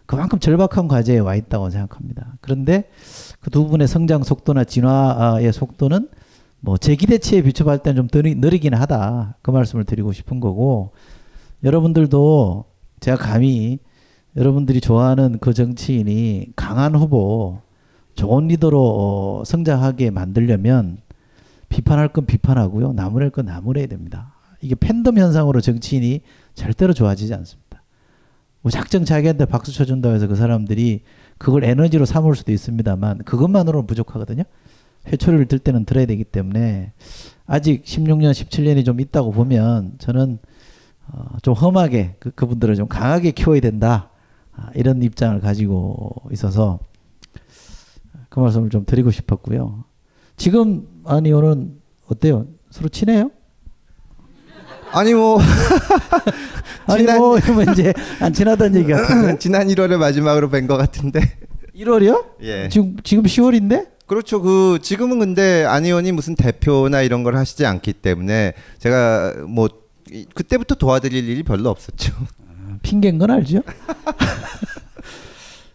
그만큼 0.05 0.39
절박한 0.39 0.89
과제에 0.89 1.19
와 1.19 1.35
있다고 1.35 1.69
생각합니다. 1.69 2.35
그런데 2.41 2.89
그 3.39 3.49
두 3.49 3.65
분의 3.65 3.87
성장 3.87 4.23
속도나 4.23 4.65
진화의 4.65 5.53
속도는 5.53 6.09
뭐 6.59 6.75
제 6.77 6.95
기대치에 6.97 7.43
비춰볼 7.43 7.77
때는 7.79 7.95
좀 7.95 8.07
느리, 8.09 8.35
느리긴 8.35 8.73
하다. 8.73 9.37
그 9.41 9.51
말씀을 9.51 9.85
드리고 9.85 10.11
싶은 10.11 10.41
거고 10.41 10.91
여러분들도 11.63 12.65
제가 12.99 13.15
감히 13.15 13.79
여러분들이 14.37 14.79
좋아하는 14.79 15.39
그 15.39 15.51
정치인이 15.51 16.53
강한 16.55 16.95
후보, 16.95 17.59
좋은 18.13 18.47
리더로 18.47 18.79
어, 18.79 19.43
성장하게 19.43 20.11
만들려면 20.11 20.99
비판할 21.69 22.09
건 22.09 22.27
비판하고요. 22.27 22.93
나무랄 22.93 23.31
건 23.31 23.47
나무래야 23.47 23.87
됩니다. 23.87 24.33
이게 24.61 24.75
팬덤 24.75 25.17
현상으로 25.17 25.59
정치인이 25.59 26.21
절대로 26.53 26.93
좋아지지 26.93 27.33
않습니다. 27.33 27.81
무작정 28.61 29.05
자기한테 29.05 29.45
박수 29.45 29.73
쳐준다고 29.73 30.13
해서 30.15 30.27
그 30.27 30.35
사람들이 30.35 31.01
그걸 31.39 31.63
에너지로 31.63 32.05
삼을 32.05 32.35
수도 32.35 32.51
있습니다만 32.51 33.19
그것만으로는 33.19 33.87
부족하거든요. 33.87 34.43
회초리를 35.07 35.47
들 35.47 35.57
때는 35.57 35.85
들어야 35.85 36.05
되기 36.05 36.23
때문에 36.23 36.91
아직 37.47 37.83
16년, 37.83 38.31
17년이 38.31 38.85
좀 38.85 38.99
있다고 38.99 39.31
보면 39.31 39.93
저는 39.97 40.37
어, 41.07 41.37
좀 41.41 41.55
험하게 41.55 42.15
그, 42.19 42.31
그분들을 42.31 42.75
좀 42.75 42.87
강하게 42.87 43.31
키워야 43.31 43.61
된다. 43.61 44.09
아, 44.57 44.69
이런 44.75 45.01
입장을 45.03 45.39
가지고 45.39 46.13
있어서 46.31 46.79
그 48.29 48.39
말씀을 48.39 48.69
좀 48.69 48.85
드리고 48.85 49.11
싶었고요. 49.11 49.83
지금 50.35 50.87
아니 51.05 51.31
오늘 51.31 51.69
어때요? 52.07 52.45
서로 52.69 52.89
친해요? 52.89 53.31
아니 54.91 55.13
뭐 55.13 55.39
아니 56.87 56.99
지난- 57.01 57.17
뭐 57.17 57.37
이러면 57.37 57.73
이제 57.73 57.93
안 58.19 58.33
친하다는 58.33 58.79
얘기 58.81 58.91
같은데. 58.91 59.37
지난 59.39 59.67
1월에 59.67 59.97
마지막으로 59.97 60.49
뵌 60.49 60.67
것 60.67 60.77
같은데. 60.77 61.19
1월이요? 61.75 62.25
예. 62.41 62.69
지금 62.69 62.97
지금 63.03 63.23
10월인데? 63.23 63.87
그렇죠. 64.07 64.41
그 64.41 64.79
지금은 64.81 65.19
근데 65.19 65.65
안 65.65 65.83
의원이 65.85 66.13
무슨 66.13 66.35
대표나 66.35 67.01
이런 67.01 67.23
걸 67.23 67.35
하시지 67.35 67.65
않기 67.65 67.93
때문에 67.93 68.53
제가 68.79 69.33
뭐 69.47 69.67
이- 70.11 70.25
그때부터 70.33 70.75
도와드릴 70.75 71.27
일이 71.27 71.43
별로 71.43 71.69
없었죠. 71.69 72.13
핑계인 72.81 73.17
건 73.17 73.31
알죠? 73.31 73.61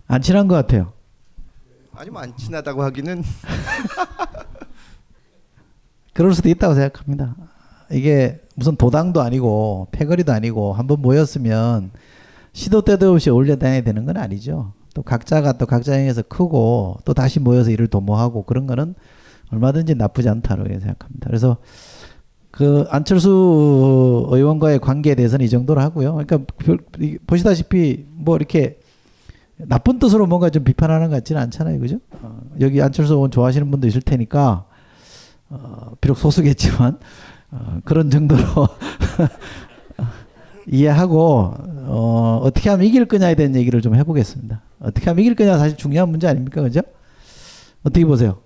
안 0.08 0.20
친한 0.20 0.48
것 0.48 0.54
같아요. 0.54 0.92
아니 1.94 2.10
뭐안 2.10 2.36
친하다고 2.36 2.82
하기는 2.82 3.22
그럴 6.14 6.34
수도 6.34 6.48
있다고 6.48 6.74
생각합니다. 6.74 7.34
이게 7.90 8.40
무슨 8.54 8.76
도당도 8.76 9.20
아니고 9.20 9.88
패거리도 9.92 10.32
아니고 10.32 10.72
한번 10.72 11.00
모였으면 11.00 11.90
시도 12.52 12.82
때도 12.82 13.12
없이 13.12 13.30
어울려 13.30 13.56
다녀야 13.56 13.82
되는 13.82 14.04
건 14.04 14.16
아니죠. 14.16 14.72
또 14.94 15.02
각자가 15.02 15.54
또 15.54 15.66
각자 15.66 15.94
행에서 15.94 16.22
크고 16.22 16.98
또 17.04 17.14
다시 17.14 17.40
모여서 17.40 17.70
일을 17.70 17.88
도모하고 17.88 18.44
그런 18.44 18.66
거는 18.66 18.94
얼마든지 19.50 19.94
나쁘지 19.94 20.28
않다고 20.28 20.64
생각합니다. 20.64 21.26
그래서 21.26 21.58
그 22.52 22.84
안철수 22.90 24.28
의원과의 24.30 24.78
관계에 24.78 25.14
대해서는 25.14 25.44
이 25.44 25.48
정도로 25.48 25.80
하고요. 25.80 26.14
그러니까 26.14 26.38
보시다시피 27.26 28.04
뭐 28.10 28.36
이렇게 28.36 28.78
나쁜 29.56 29.98
뜻으로 29.98 30.26
뭔가 30.26 30.50
좀 30.50 30.62
비판하는 30.62 31.08
것 31.08 31.16
같지는 31.16 31.40
않잖아요, 31.42 31.80
그죠? 31.80 31.98
어, 32.10 32.40
여기 32.60 32.82
안철수 32.82 33.14
의원 33.14 33.30
좋아하시는 33.30 33.70
분도 33.70 33.86
있을 33.86 34.02
테니까 34.02 34.66
어, 35.48 35.92
비록 36.00 36.18
소수겠지만 36.18 36.98
어, 37.52 37.78
그런 37.84 38.10
정도로 38.10 38.42
이해하고 40.68 41.54
어, 41.86 42.40
어떻게 42.42 42.68
하면 42.68 42.86
이길 42.86 43.06
거냐에 43.06 43.34
대한 43.34 43.56
얘기를 43.56 43.80
좀 43.80 43.94
해보겠습니다. 43.94 44.60
어떻게 44.80 45.08
하면 45.08 45.20
이길 45.20 45.36
거냐 45.36 45.56
사실 45.56 45.78
중요한 45.78 46.10
문제 46.10 46.28
아닙니까, 46.28 46.60
그죠? 46.60 46.82
어떻게 47.82 48.04
보세요? 48.04 48.40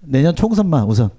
내년 0.00 0.36
총선만 0.36 0.84
우선. 0.84 1.10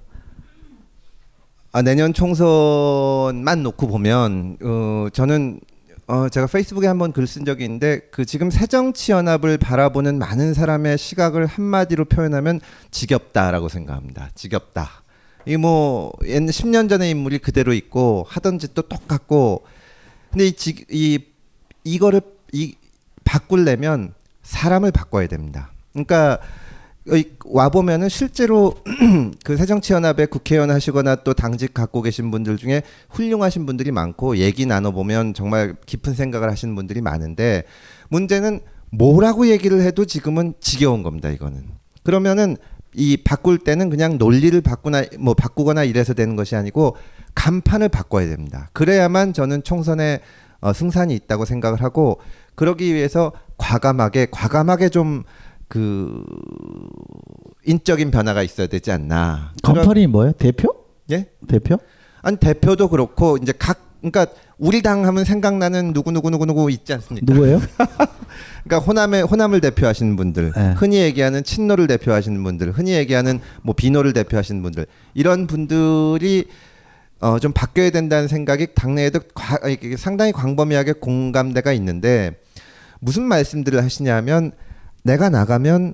아, 1.72 1.84
내년 1.84 2.14
총선만 2.14 3.62
놓고 3.62 3.88
보면 3.88 4.58
어, 4.64 5.08
저는 5.14 5.60
어, 6.08 6.28
제가 6.28 6.48
페이스북에 6.48 6.88
한번 6.88 7.12
글 7.12 7.28
쓴 7.28 7.46
적이 7.46 7.66
있는데 7.66 8.00
그 8.10 8.26
지금 8.26 8.50
새정치연합을 8.50 9.60
바라보는 9.60 10.18
많은 10.18 10.56
사람의 10.56 10.98
시각을 10.98 11.46
한마디로 11.46 12.06
표현하면 12.06 12.60
지겹다라고 12.90 13.70
생각합니다. 13.70 14.32
지겹다. 14.34 15.04
이뭐 15.46 16.12
10년 16.22 16.90
전의 16.90 17.12
인물이 17.12 17.38
그대로 17.38 17.74
있고 17.74 18.26
하던 18.28 18.58
짓도 18.58 18.84
똑같고 18.84 19.64
근데 20.32 20.48
이, 20.48 20.54
지, 20.54 20.86
이 20.90 21.20
이거를 21.84 22.22
이 22.52 22.76
바꾸려면 23.24 24.16
사람을 24.42 24.92
바꿔야 24.92 25.28
됩니다. 25.28 25.72
그러니까 25.94 26.40
와 27.46 27.70
보면은 27.70 28.10
실제로 28.10 28.76
그 29.44 29.58
새정치연합의 29.58 30.28
국회의원 30.28 30.70
하시거나 30.70 31.16
또 31.18 31.34
당직 31.34 31.74
갖고 31.74 32.02
계신 32.02 32.30
분들 32.30 32.58
중에 32.58 32.84
훌륭하신 33.10 33.66
분들이 33.66 33.92
많고 33.92 34.38
얘기 34.38 34.66
나눠 34.66 34.92
보면 34.92 35.34
정말 35.34 35.76
깊은 35.86 36.14
생각을 36.14 36.52
하시는 36.52 36.76
분들이 36.76 37.02
많은데 37.02 37.64
문제는 38.10 38.60
뭐라고 38.92 39.48
얘기를 39.48 39.82
해도 39.82 40.06
지금은 40.06 40.54
지겨운 40.60 41.04
겁니다. 41.04 41.30
이거는 41.30 41.64
그러면은 42.04 42.58
이 42.96 43.18
바꿀 43.18 43.60
때는 43.60 43.90
그냥 43.90 44.18
논리를 44.18 44.60
바꾸나 44.62 45.04
뭐 45.20 45.34
바꾸거나 45.34 45.84
이래서 45.84 46.14
되는 46.14 46.36
것이 46.36 46.56
아니고 46.56 46.98
간판을 47.36 47.90
바꿔야 47.90 48.28
됩니다. 48.28 48.70
그래야만 48.74 49.34
저는 49.34 49.64
총선에 49.64 50.20
어, 50.62 50.74
승산이 50.74 51.16
있다고 51.16 51.46
생각을 51.46 51.82
하고 51.82 52.20
그러기 52.56 52.94
위해서 52.94 53.32
과감하게 53.58 54.28
과감하게 54.32 54.90
좀 54.90 55.24
그 55.70 56.24
인적인 57.66 58.12
변화가 58.12 58.44
있어야 58.44 58.68
되지 58.68 58.92
않나. 58.92 59.54
간판이 59.64 60.08
뭐예요? 60.08 60.34
대표? 60.34 60.74
예? 61.12 61.28
대표? 61.48 61.78
아니 62.22 62.36
대표도 62.38 62.90
그렇고 62.90 63.38
이제 63.42 63.54
각 63.58 63.88
그러니까 64.02 64.28
우리 64.58 64.82
당 64.82 65.06
하면 65.06 65.24
생각나는 65.26 65.94
누구 65.94 66.12
누구 66.12 66.30
누구 66.32 66.46
누구 66.46 66.72
있지 66.72 66.92
않습니까? 66.94 67.32
누구예요? 67.32 67.62
그러니까 68.64 68.86
호남의 68.86 69.24
호남을 69.24 69.62
대표하시는 69.62 70.16
분들, 70.16 70.54
네. 70.56 70.74
흔히 70.78 70.98
얘기하는 71.02 71.44
친노를 71.44 71.88
대표하시는 71.88 72.42
분들, 72.44 72.72
흔히 72.72 72.94
얘기하는 72.94 73.40
뭐 73.62 73.76
비노를 73.76 74.14
대표하시는 74.14 74.62
분들 74.64 74.86
이런 75.14 75.48
분들이 75.48 76.46
어, 77.20 77.38
좀 77.40 77.52
바뀌어야 77.52 77.90
된다는 77.90 78.28
생각이 78.30 78.68
당내에도 78.74 79.20
과- 79.36 79.60
상당히 79.98 80.32
광범위하게 80.32 80.94
공감대가 80.94 81.74
있는데 81.74 82.38
무슨 83.02 83.24
말씀들을 83.24 83.84
하시냐면 83.84 84.54
내가 85.04 85.30
나가면 85.30 85.94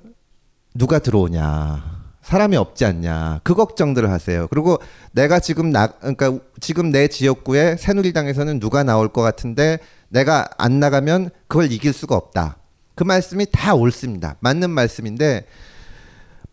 누가 0.73 0.99
들어오냐 0.99 1.95
사람이 2.21 2.57
없지 2.57 2.85
않냐 2.85 3.41
그 3.43 3.53
걱정들을 3.53 4.09
하세요. 4.09 4.47
그리고 4.47 4.79
내가 5.11 5.39
지금 5.39 5.71
나 5.71 5.87
그러니까 5.87 6.39
지금 6.59 6.91
내 6.91 7.07
지역구에 7.07 7.77
새누리당에서는 7.77 8.59
누가 8.59 8.83
나올 8.83 9.09
것 9.09 9.21
같은데 9.21 9.77
내가 10.09 10.47
안 10.57 10.79
나가면 10.79 11.29
그걸 11.47 11.71
이길 11.71 11.93
수가 11.93 12.15
없다. 12.15 12.57
그 12.95 13.03
말씀이 13.03 13.45
다 13.51 13.75
옳습니다. 13.75 14.37
맞는 14.39 14.69
말씀인데 14.71 15.45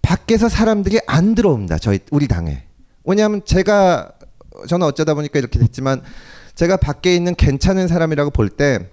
밖에서 0.03 0.49
사람들이 0.49 1.01
안 1.07 1.35
들어옵니다. 1.35 1.79
저희 1.79 2.01
우리 2.11 2.29
당에. 2.29 2.65
왜냐하면 3.05 3.43
제가 3.45 4.12
저는 4.69 4.87
어쩌다 4.87 5.15
보니까 5.15 5.38
이렇게 5.38 5.59
됐지만 5.59 6.03
제가 6.55 6.77
밖에 6.77 7.17
있는 7.17 7.35
괜찮은 7.35 7.88
사람이라고 7.88 8.31
볼 8.31 8.51
때 8.51 8.91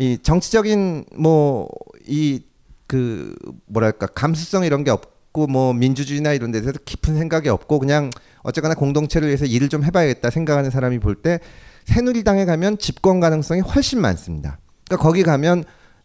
이 0.00 0.18
정치적인 0.22 1.04
뭐 1.16 1.68
이 2.06 2.42
그 2.88 3.34
뭐랄까 3.66 4.06
감수성 4.08 4.64
이런 4.64 4.82
게 4.82 4.90
없고 4.90 5.46
뭐 5.46 5.72
민주주의나 5.74 6.32
이런 6.32 6.50
데서 6.50 6.72
깊은 6.84 7.16
생각이 7.16 7.48
없고 7.48 7.78
그냥 7.78 8.10
어쨌거나 8.42 8.74
공동체를 8.74 9.28
위해서 9.28 9.44
일을 9.44 9.68
좀 9.68 9.84
해봐야겠다 9.84 10.30
생각하는 10.30 10.70
사람이 10.70 10.98
볼 10.98 11.14
때 11.22 11.38
새누리당에 11.84 12.44
가면 12.44 12.78
집권 12.78 13.20
가능성이 13.20 13.60
훨씬 13.60 14.00
많습니다. 14.00 14.58
그러니까 14.86 15.02
거기 15.06 15.22
가면 15.22 15.64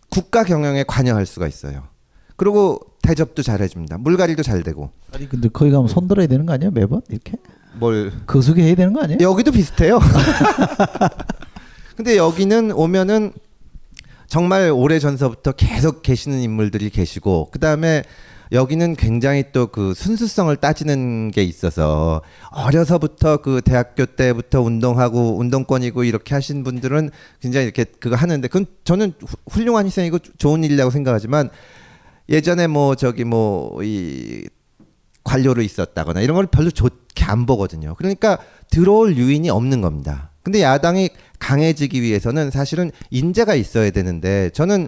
국가 0.10 0.44
경영에 0.44 0.84
관여할 0.88 1.26
수가 1.26 1.48
있어요. 1.48 1.88
그리고 2.36 2.80
대접도 3.02 3.44
잘 3.44 3.62
해줍니다. 3.62 3.98
물갈이도 3.98 4.44
잘 4.44 4.64
되고. 4.64 4.92
아니 5.14 5.28
근데 5.28 5.50
거기 5.50 5.72
가면 5.72 5.88
손 5.88 6.08
들어야 6.08 6.28
되는 6.28 6.46
거 6.46 6.54
아니에요 6.54 6.72
매번 6.72 7.02
이렇게? 7.10 7.34
뭘 7.80 8.12
거수기 8.28 8.62
해야 8.62 8.76
되는 8.76 8.94
거 8.94 9.02
아니에요? 9.02 9.18
여기도 9.22 9.52
비슷해요. 9.52 10.00
근데 11.96 12.18
여기는 12.18 12.72
오면은 12.72 13.34
정말 14.34 14.72
오래 14.72 14.98
전서부터 14.98 15.52
계속 15.52 16.02
계시는 16.02 16.40
인물들이 16.40 16.90
계시고 16.90 17.50
그 17.52 17.60
다음에 17.60 18.02
여기는 18.52 18.96
굉장히 18.96 19.52
또 19.52 19.68
그 19.68 19.94
순수성을 19.94 20.56
따지는 20.58 21.30
게 21.30 21.44
있어서 21.44 22.24
어려서부터 22.50 23.38
그 23.38 23.62
대학교 23.64 24.08
때부터 24.08 24.62
운동하고 24.64 25.38
운동권이고 25.38 26.04
이렇게 26.04 26.34
하신 26.34 26.64
분들은 26.64 27.12
굉장히 27.42 27.66
이렇게 27.66 27.84
그거 27.84 28.16
하는데 28.16 28.48
그건 28.48 28.66
저는 28.86 29.14
후- 29.20 29.38
훌륭한 29.52 29.86
희생이고 29.86 30.18
좋은 30.40 30.64
일이라고 30.64 30.90
생각하지만 30.90 31.52
예전에 32.28 32.66
뭐 32.66 32.96
저기 32.96 33.26
뭐 33.26 33.84
이 33.84 34.48
관료로 35.24 35.62
있었다거나 35.62 36.22
이런 36.22 36.34
걸 36.36 36.48
별로 36.48 36.72
좋게 36.72 37.24
안 37.26 37.46
보거든요. 37.46 37.94
그러니까 38.00 38.40
들어올 38.72 39.16
유인이 39.16 39.48
없는 39.52 39.80
겁니다. 39.82 40.32
근데 40.42 40.62
야당이 40.64 41.12
강해지기 41.48 42.02
위해서는 42.02 42.52
사실은 42.52 42.90
인재가 43.12 43.54
있어야 43.54 43.92
되는데 43.92 44.50
저는 44.52 44.88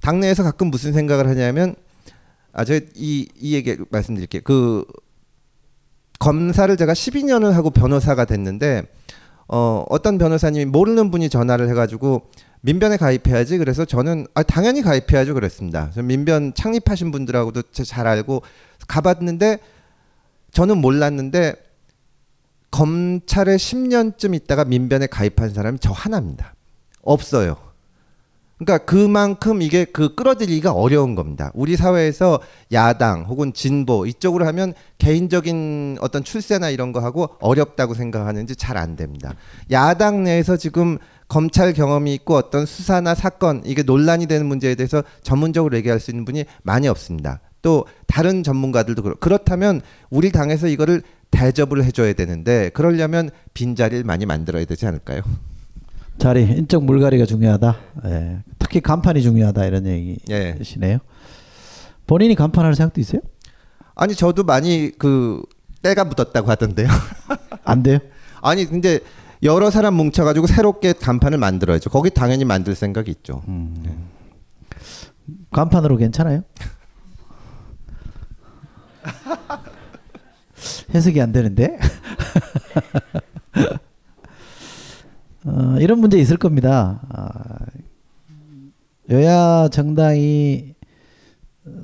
당내에서 0.00 0.42
가끔 0.42 0.66
무슨 0.68 0.92
생각을 0.92 1.28
하냐면 1.28 1.76
아, 2.52 2.64
제가 2.64 2.84
이, 2.96 3.28
이 3.36 3.54
얘기 3.54 3.76
말씀드릴게요. 3.90 4.42
그 4.44 4.84
검사를 6.18 6.74
제가 6.76 6.92
12년을 6.92 7.52
하고 7.52 7.70
변호사가 7.70 8.24
됐는데 8.24 8.82
어, 9.48 9.84
어떤 9.88 10.18
변호사님이 10.18 10.64
모르는 10.64 11.10
분이 11.12 11.28
전화를 11.28 11.68
해가지고 11.68 12.30
민변에 12.62 12.96
가입해야지 12.96 13.58
그래서 13.58 13.84
저는 13.84 14.26
아, 14.34 14.42
당연히 14.42 14.82
가입해야죠 14.82 15.34
그랬습니다. 15.34 15.90
저 15.94 16.02
민변 16.02 16.52
창립하신 16.54 17.12
분들하고도 17.12 17.62
제- 17.70 17.84
잘 17.84 18.08
알고 18.08 18.42
가봤는데 18.88 19.58
저는 20.50 20.78
몰랐는데 20.78 21.54
검찰에 22.76 23.56
10년쯤 23.56 24.34
있다가 24.34 24.66
민변에 24.66 25.06
가입한 25.06 25.48
사람이 25.54 25.78
저 25.80 25.92
하나입니다. 25.92 26.54
없어요. 27.00 27.56
그러니까 28.58 28.84
그만큼 28.84 29.62
이게 29.62 29.86
그 29.86 30.14
끌어들이기가 30.14 30.72
어려운 30.72 31.14
겁니다. 31.14 31.50
우리 31.54 31.74
사회에서 31.76 32.40
야당 32.72 33.24
혹은 33.24 33.54
진보 33.54 34.04
이쪽으로 34.04 34.46
하면 34.46 34.74
개인적인 34.98 35.98
어떤 36.02 36.22
출세나 36.22 36.68
이런 36.68 36.92
거 36.92 37.00
하고 37.00 37.30
어렵다고 37.40 37.94
생각하는지 37.94 38.56
잘 38.56 38.76
안 38.76 38.94
됩니다. 38.94 39.32
야당 39.70 40.24
내에서 40.24 40.58
지금 40.58 40.98
검찰 41.28 41.72
경험이 41.72 42.12
있고 42.14 42.34
어떤 42.34 42.66
수사나 42.66 43.14
사건 43.14 43.62
이게 43.64 43.82
논란이 43.82 44.26
되는 44.26 44.44
문제에 44.44 44.74
대해서 44.74 45.02
전문적으로 45.22 45.76
얘기할 45.78 45.98
수 45.98 46.10
있는 46.10 46.26
분이 46.26 46.44
많이 46.62 46.88
없습니다. 46.88 47.40
또 47.62 47.86
다른 48.06 48.42
전문가들도 48.42 49.02
그렇 49.02 49.14
그렇다면 49.18 49.80
우리 50.10 50.30
당에서 50.30 50.68
이거를 50.68 51.02
대접을 51.30 51.84
해줘야 51.84 52.12
되는데 52.12 52.70
그러려면 52.70 53.30
빈자리를 53.54 54.04
많이 54.04 54.26
만들어야 54.26 54.64
되지 54.64 54.86
않을까요? 54.86 55.22
자리 56.18 56.44
인적 56.44 56.84
물갈이가 56.84 57.26
중요하다. 57.26 57.76
예. 58.06 58.38
특히 58.58 58.80
간판이 58.80 59.20
중요하다 59.22 59.66
이런 59.66 59.86
예. 59.86 60.54
얘기시네요. 60.54 60.98
본인이 62.06 62.34
간판할 62.34 62.74
생각도 62.74 63.00
있어요? 63.00 63.20
아니 63.94 64.14
저도 64.14 64.44
많이 64.44 64.92
그 64.98 65.42
때가 65.82 66.04
묻었다고 66.04 66.50
하던데요. 66.50 66.88
안 67.64 67.82
돼요? 67.82 67.98
아니 68.40 68.64
근데 68.64 69.00
여러 69.42 69.70
사람 69.70 69.94
뭉쳐가지고 69.94 70.46
새롭게 70.46 70.94
간판을 70.94 71.38
만들어야죠. 71.38 71.90
거기 71.90 72.10
당연히 72.10 72.44
만들 72.44 72.74
생각이 72.74 73.10
있죠. 73.10 73.42
간판으로 75.52 75.96
괜찮아요? 75.96 76.42
해석이 80.94 81.20
안 81.20 81.32
되는데. 81.32 81.78
어, 85.44 85.76
이런 85.80 86.00
문제 86.00 86.18
있을 86.18 86.36
겁니다. 86.36 87.00
아, 87.08 87.58
여야 89.10 89.68
정당이 89.68 90.74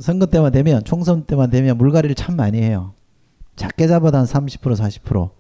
선거 0.01 0.27
때만 0.27 0.53
되면 0.53 0.83
총선 0.85 1.25
때만 1.25 1.51
되면 1.51 1.79
물갈이를 1.79 2.15
참 2.15 2.37
많이 2.37 2.61
해요. 2.61 2.95
작게 3.57 3.87
잡아도 3.87 4.19
한 4.19 4.25
30% 4.25 4.61
40% 4.61 5.31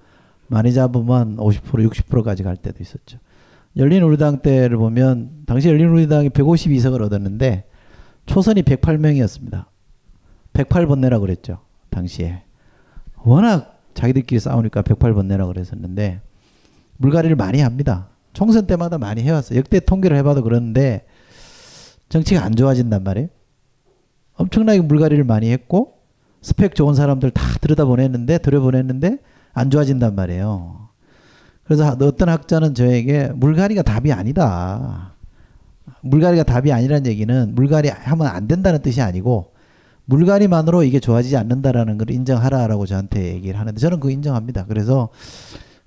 많이 0.49 0.73
잡으면 0.73 1.37
50% 1.37 1.89
60%까지 1.91 2.43
갈 2.43 2.57
때도 2.57 2.79
있었죠. 2.81 3.19
열린우리당 3.77 4.43
때를 4.43 4.77
보면 4.77 5.45
당시 5.47 5.69
열린우리당이 5.69 6.29
152석을 6.31 7.01
얻었는데 7.03 7.65
초선이 8.27 8.63
108명이었습니다. 8.63 9.65
108번 10.53 10.99
내라 10.99 11.19
그랬죠. 11.19 11.61
당시에. 11.91 12.43
워낙 13.25 13.81
자기들끼리 13.95 14.41
싸우니까 14.41 14.83
108번 14.83 15.27
내라 15.27 15.47
그랬었는데 15.47 16.21
물갈이를 16.97 17.37
많이 17.37 17.61
합니다. 17.61 18.09
총선 18.33 18.67
때마다 18.67 18.99
많이 18.99 19.23
해왔어요. 19.23 19.59
역대 19.59 19.81
통계를 19.81 20.17
해봐도 20.19 20.43
그러는데 20.43 21.05
정치가 22.09 22.45
안 22.45 22.55
좋아진단 22.55 23.03
말이에요. 23.05 23.29
엄청나게 24.35 24.81
물갈이를 24.81 25.25
많이 25.25 25.51
했고 25.51 25.99
스펙 26.41 26.75
좋은 26.75 26.95
사람들 26.95 27.31
다 27.31 27.43
들여다보냈는데 27.61 28.39
들여보냈는데 28.39 29.19
안 29.53 29.71
좋아진단 29.71 30.15
말이에요. 30.15 30.89
그래서 31.65 31.97
어떤 32.01 32.29
학자는 32.29 32.75
저에게 32.75 33.29
물갈이가 33.29 33.83
답이 33.83 34.13
아니다. 34.13 35.15
물갈이가 36.01 36.43
답이 36.43 36.73
아니라는 36.73 37.07
얘기는 37.07 37.55
물갈이 37.55 37.89
하면 37.89 38.27
안 38.27 38.49
된다는 38.49 38.83
뜻이 38.83 39.01
아니고 39.01 39.52
물갈이만으로 40.07 40.83
이게 40.83 41.01
좋아지지 41.01 41.37
않는다라는 41.37 41.99
걸 41.99 42.11
인정하라라고 42.11 42.87
저한테 42.87 43.35
얘기를 43.35 43.59
하는데 43.59 43.79
저는 43.79 43.99
그거 44.01 44.11
인정합니다. 44.11 44.67
그래서 44.67 45.09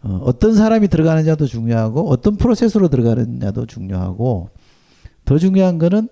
어, 0.02 0.22
어떤 0.24 0.54
사람이 0.54 0.88
들어가느냐도 0.88 1.48
중요하고 1.48 2.10
어떤 2.10 2.38
프로세스로 2.38 2.88
들어가느냐도 2.88 3.66
중요하고 3.66 4.50
더 5.26 5.38
중요한 5.38 5.80
거는 5.80 6.08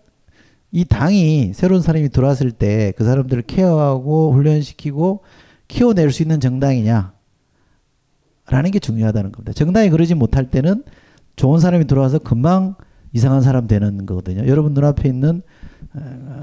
이 0.71 0.85
당이 0.85 1.51
새로운 1.53 1.81
사람이 1.81 2.09
들어왔을 2.09 2.51
때 2.51 2.93
그 2.97 3.05
사람들을 3.05 3.43
케어하고 3.43 4.33
훈련시키고 4.33 5.21
키워낼 5.67 6.11
수 6.11 6.23
있는 6.23 6.39
정당이냐 6.39 7.13
라는 8.47 8.71
게 8.71 8.79
중요하다는 8.79 9.31
겁니다. 9.31 9.53
정당이 9.53 9.89
그러지 9.89 10.15
못할 10.15 10.49
때는 10.49 10.83
좋은 11.35 11.59
사람이 11.59 11.85
들어와서 11.85 12.19
금방 12.19 12.75
이상한 13.13 13.41
사람 13.41 13.67
되는 13.67 14.05
거거든요. 14.05 14.47
여러분 14.47 14.73
눈앞에 14.73 15.07
있는 15.07 15.41
어, 15.41 15.41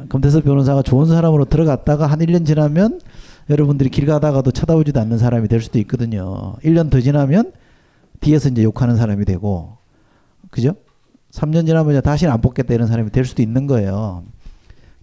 검태섭 0.08 0.44
변호사가 0.44 0.82
좋은 0.82 1.06
사람으로 1.06 1.44
들어갔다가 1.44 2.06
한 2.06 2.20
1년 2.20 2.46
지나면 2.46 3.00
여러분들이 3.48 3.90
길 3.90 4.06
가다가도 4.06 4.52
쳐다보지도 4.52 5.00
않는 5.00 5.18
사람이 5.18 5.48
될 5.48 5.60
수도 5.60 5.78
있거든요. 5.80 6.54
1년 6.62 6.90
더 6.90 7.00
지나면 7.00 7.52
뒤에서 8.20 8.48
이제 8.48 8.62
욕하는 8.62 8.96
사람이 8.96 9.24
되고 9.24 9.76
그죠? 10.50 10.74
3년 11.32 11.66
지나면 11.66 11.92
이제 11.92 12.00
다시는 12.00 12.32
안 12.32 12.40
뽑겠다 12.40 12.74
이런 12.74 12.86
사람이 12.86 13.10
될 13.10 13.24
수도 13.24 13.42
있는 13.42 13.66
거예요. 13.66 14.24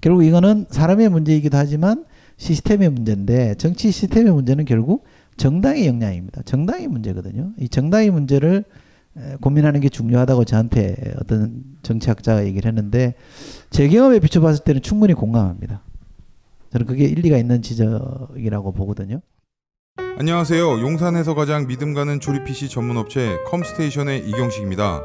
결국 0.02 0.24
이거는 0.24 0.68
사람의 0.70 1.10
문제이기도 1.10 1.58
하지만 1.58 2.06
시스템의 2.38 2.90
문제인데 2.90 3.56
정치 3.56 3.92
시스템의 3.92 4.32
문제는 4.32 4.66
결국 4.66 5.06
정당의 5.38 5.88
역량입니다. 5.88 6.44
정당의 6.44 6.88
문제거든요. 6.88 7.52
이 7.58 7.70
정당의 7.70 8.12
문제를 8.12 8.58
에, 8.58 8.64
고민하는 9.42 9.82
게 9.82 9.90
중요하다고 9.90 10.46
저한테 10.46 10.96
어떤 11.20 11.64
정치학자가 11.82 12.46
얘기를 12.46 12.68
했는데 12.68 13.16
제 13.70 13.88
경험에 13.88 14.20
비춰봤을 14.20 14.64
때는 14.64 14.82
충분히 14.82 15.14
공감합니다. 15.14 15.82
저는 16.72 16.86
그게 16.86 17.06
일리가 17.06 17.38
있는 17.38 17.62
지적이라고 17.62 18.74
보거든요. 18.74 19.22
안녕하세요. 20.20 20.82
용산에서 20.82 21.36
가장 21.36 21.68
믿음 21.68 21.94
가는 21.94 22.20
조립 22.20 22.44
PC 22.44 22.70
전문 22.70 22.98
업체 22.98 23.38
컴스테이션의 23.48 24.28
이경식입니다. 24.28 25.02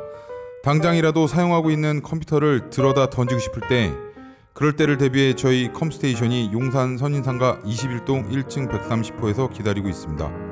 당장이라도 0.63 1.27
사용하고 1.27 1.71
있는 1.71 2.03
컴퓨터를 2.03 2.71
들어다 2.71 3.11
던지고 3.11 3.41
싶을 3.41 3.63
때 3.69 3.93
그럴 4.55 4.77
때를 4.77 4.99
대비해 4.99 5.35
저희 5.35 5.73
컴스테이션이 5.73 6.51
용산 6.53 6.97
선인상가 6.99 7.61
21동 7.61 8.31
1층 8.31 8.71
130호에서 8.71 9.53
기다리고 9.53 9.89
있습니다. 9.89 10.52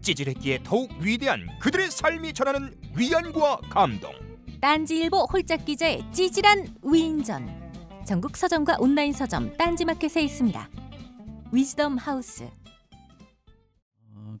찌질했기에 0.00 0.60
더욱 0.64 0.90
위대한 1.00 1.46
그들의 1.60 1.90
삶이 1.90 2.32
전하는 2.32 2.74
위안과 2.96 3.58
감동. 3.70 4.12
딴지일보 4.60 5.26
홀짝 5.32 5.64
기자의 5.64 6.02
찌질한 6.12 6.66
위인전. 6.82 7.48
전국 8.04 8.36
서점과 8.36 8.76
온라인 8.80 9.12
서점 9.12 9.56
딴지마켓에 9.56 10.22
있습니다. 10.22 10.68
위즈덤 11.52 11.96
하우스. 11.96 12.48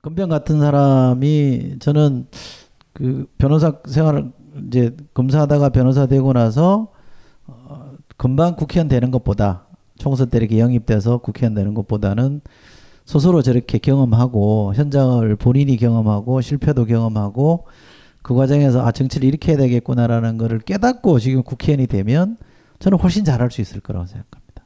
건병 0.02 0.28
같은 0.28 0.60
사람이 0.60 1.78
저는 1.78 2.26
그 2.92 3.26
변호사 3.38 3.78
생활을 3.86 4.32
이제 4.66 4.96
검사하다가 5.14 5.70
변호사 5.70 6.06
되고 6.06 6.32
나서 6.32 6.92
어, 7.46 7.92
금방 8.16 8.56
국회의원 8.56 8.88
되는 8.88 9.10
것보다 9.10 9.66
총선 9.98 10.30
때 10.30 10.38
이렇게 10.38 10.58
영입돼서 10.58 11.18
국회의원 11.18 11.54
되는 11.54 11.74
것보다는 11.74 12.40
스스로 13.10 13.42
저렇게 13.42 13.78
경험하고 13.78 14.72
현장을 14.76 15.34
본인이 15.34 15.76
경험하고 15.76 16.40
실패도 16.42 16.84
경험하고 16.84 17.66
그 18.22 18.36
과정에서 18.36 18.86
아 18.86 18.92
정치를 18.92 19.26
이렇게 19.26 19.50
해야 19.50 19.58
되겠구나라는 19.58 20.38
거를 20.38 20.60
깨닫고 20.60 21.18
지금 21.18 21.42
국회의원이 21.42 21.88
되면 21.88 22.36
저는 22.78 22.98
훨씬 22.98 23.24
잘할 23.24 23.50
수 23.50 23.60
있을 23.60 23.80
거라고 23.80 24.06
생각합니다. 24.06 24.64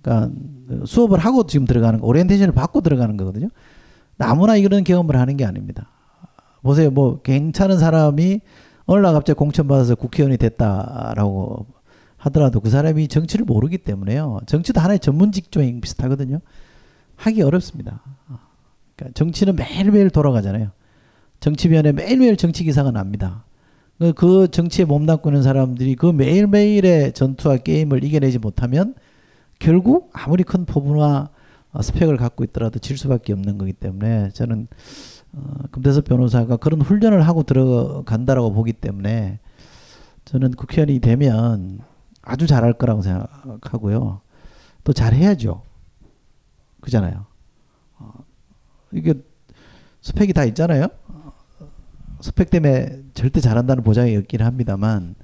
그러니까 0.00 0.86
수업을 0.86 1.18
하고 1.18 1.44
지금 1.48 1.66
들어가는 1.66 1.98
거, 1.98 2.06
오리엔테이션을 2.06 2.54
받고 2.54 2.82
들어가는 2.82 3.16
거거든요. 3.16 3.48
아무나 4.20 4.54
이런 4.54 4.84
경험을 4.84 5.16
하는 5.16 5.36
게 5.36 5.44
아닙니다. 5.44 5.88
보세요, 6.62 6.92
뭐 6.92 7.20
괜찮은 7.22 7.80
사람이 7.80 8.42
어느 8.84 9.00
날 9.00 9.12
갑자기 9.12 9.36
공천 9.36 9.66
받아서 9.66 9.96
국회의원이 9.96 10.36
됐다라고 10.36 11.66
하더라도 12.18 12.60
그 12.60 12.70
사람이 12.70 13.08
정치를 13.08 13.44
모르기 13.44 13.78
때문에요. 13.78 14.38
정치도 14.46 14.80
하나의 14.80 15.00
전문 15.00 15.32
직종이 15.32 15.80
비슷하거든요. 15.80 16.38
하기 17.16 17.42
어렵습니다. 17.42 18.00
그러니까 18.96 19.14
정치는 19.14 19.56
매일매일 19.56 20.10
돌아가잖아요. 20.10 20.70
정치면에 21.40 21.92
매일매일 21.92 22.36
정치 22.36 22.64
기사가 22.64 22.90
납니다. 22.90 23.44
그- 23.98 24.12
그 24.12 24.50
정치에 24.50 24.84
몸담고 24.84 25.30
있는 25.30 25.42
사람들이 25.42 25.94
그 25.96 26.06
매일매일의 26.06 27.12
전투와 27.12 27.58
게임을 27.58 28.04
이겨내지 28.04 28.38
못하면 28.38 28.94
결국 29.58 30.10
아무리 30.12 30.42
큰 30.44 30.64
포부나 30.66 31.30
어, 31.72 31.82
스펙을 31.82 32.16
갖고 32.16 32.44
있더라도 32.44 32.78
질 32.78 32.96
수밖에 32.96 33.32
없는 33.32 33.58
거기 33.58 33.72
때문에 33.72 34.30
저는 34.30 34.66
어, 35.32 35.40
금태섭 35.70 36.04
변호사가 36.04 36.56
그런 36.56 36.80
훈련을 36.80 37.26
하고 37.26 37.42
들어간다라고 37.42 38.52
보기 38.52 38.72
때문에 38.72 39.40
저는 40.24 40.52
국회의원이 40.52 41.00
되면 41.00 41.80
아주 42.22 42.46
잘할 42.46 42.72
거라고 42.74 43.02
생각하고요. 43.02 44.20
또 44.84 44.92
잘해야죠. 44.92 45.62
그잖아요. 46.86 47.26
어, 47.98 48.12
이게 48.92 49.14
스펙이 50.00 50.32
다 50.32 50.44
있잖아요. 50.44 50.86
스펙 52.20 52.48
때문에 52.50 53.02
절대 53.12 53.40
잘한다는 53.40 53.82
보장이 53.82 54.16
없긴 54.16 54.40
합니다만 54.40 55.16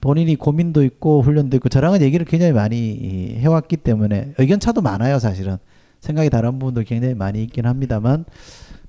본인이 0.00 0.36
고민도 0.36 0.82
있고 0.84 1.22
훈련도 1.22 1.56
있고 1.56 1.68
저랑은 1.68 2.02
얘기를 2.02 2.26
굉장히 2.26 2.52
많이 2.52 3.36
해왔기 3.38 3.78
때문에 3.78 4.34
의견 4.36 4.60
차도 4.60 4.82
많아요 4.82 5.18
사실은 5.18 5.56
생각이 6.00 6.28
다른 6.28 6.58
부분도 6.58 6.82
굉장히 6.82 7.14
많이 7.14 7.42
있긴 7.44 7.64
합니다만 7.64 8.26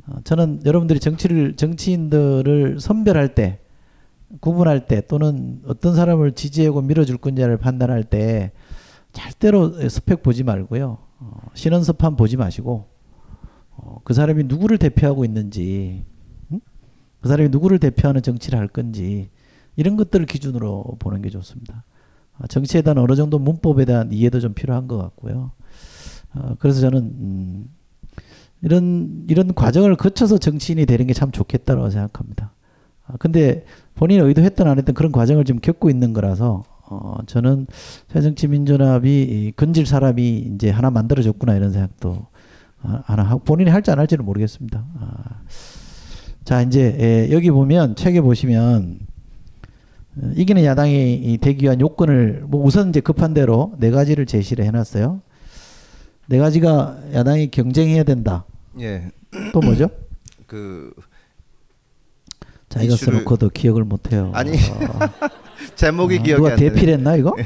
어, 0.08 0.18
저는 0.26 0.62
여러분들이 0.66 1.00
정치를 1.00 1.56
정치인들을 1.56 2.80
선별할 2.82 3.34
때 3.34 3.60
구분할 4.42 4.88
때 4.88 5.02
또는 5.08 5.62
어떤 5.68 5.96
사람을 5.96 6.34
지지하고 6.34 6.82
밀어줄 6.82 7.18
건지를 7.18 7.58
판단할 7.58 8.04
때 8.04 8.52
절대로 9.16 9.90
스펙 9.90 10.22
보지 10.22 10.44
말고요 10.44 10.98
어, 11.20 11.38
신원섭한 11.54 12.16
보지 12.16 12.38
마시고 12.38 12.86
어, 13.78 14.00
그 14.04 14.14
사람이 14.14 14.44
누구를 14.44 14.78
대표하고 14.78 15.26
있는지 15.26 16.06
응? 16.52 16.60
그 17.22 17.28
사람이 17.30 17.50
누구를 17.50 17.80
대표하는 17.80 18.22
정치를 18.22 18.60
할 18.60 18.68
건지 18.68 19.30
이런 19.76 19.98
것들을 19.98 20.26
기준으로 20.26 20.96
보는 21.00 21.22
게 21.22 21.30
좋습니다. 21.30 21.84
아, 22.38 22.48
정치에 22.48 22.82
대한 22.82 22.98
어느 22.98 23.16
정도 23.16 23.40
문법에 23.40 23.86
대한 23.86 24.12
이해도 24.12 24.40
좀 24.40 24.54
필요한 24.54 24.88
것 24.88 24.98
같고요. 24.98 25.52
어, 26.34 26.56
그래서 26.60 26.82
저는 26.82 27.00
음, 27.00 27.70
이런 28.62 29.26
이런 29.28 29.54
과정을 29.54 29.96
거쳐서 29.96 30.38
정치인이 30.38 30.86
되는 30.86 31.08
게 31.08 31.14
참 31.14 31.32
좋겠다고 31.32 31.90
생각합니다. 31.90 32.54
아, 33.08 33.16
근데 33.18 33.66
본인이 33.96 34.22
의도했던 34.22 34.68
안 34.68 34.78
했던 34.78 34.96
그런 34.96 35.12
과정을 35.12 35.44
지금 35.46 35.60
겪고 35.62 35.90
있는 35.90 36.14
거라서 36.14 36.64
어, 36.88 37.18
저는 37.26 37.68
새정치민주연합이 38.10 39.22
이 39.24 39.52
건질 39.56 39.86
사람이 39.86 40.52
이제 40.56 40.70
하나 40.70 40.90
만들어졌구나 40.92 41.56
이런 41.56 41.72
생각도 41.72 42.28
아, 42.82 43.02
하나 43.06 43.24
하고 43.24 43.40
본인이 43.44 43.70
할지 43.72 43.92
안 43.92 44.00
할지는 44.00 44.24
모르겠습니다. 44.26 44.86
아, 45.00 45.42
자 46.44 46.62
이제 46.62 46.96
예, 47.00 47.34
여기 47.34 47.50
보면 47.50 47.96
책에 47.96 48.22
보시면 48.22 49.00
어, 50.18 50.32
이기는 50.36 50.64
야당이 50.64 51.40
되기 51.42 51.64
위한 51.64 51.82
요건을 51.82 52.44
뭐 52.48 52.64
우선 52.64 52.90
이제 52.90 53.00
급한 53.00 53.34
대로 53.34 53.74
네 53.80 53.90
가지를 53.90 54.26
제시를 54.26 54.64
해놨어요. 54.66 55.22
네 56.28 56.38
가지가 56.38 57.00
야당이 57.14 57.50
경쟁해야 57.52 58.04
된다. 58.04 58.46
예. 58.80 59.12
또 59.54 59.60
뭐죠? 59.60 59.90
그 60.48 60.94
자기가 62.70 62.94
이슈를- 62.96 63.06
써놓고도 63.06 63.50
기억을 63.50 63.84
못해요. 63.84 64.32
아니 64.36 64.52
어. 64.52 64.56
제목이 65.76 66.20
어, 66.20 66.24
기억이 66.24 66.42
누가 66.42 66.52
안. 66.54 66.58
대필했나 66.58 67.16
이거? 67.16 67.36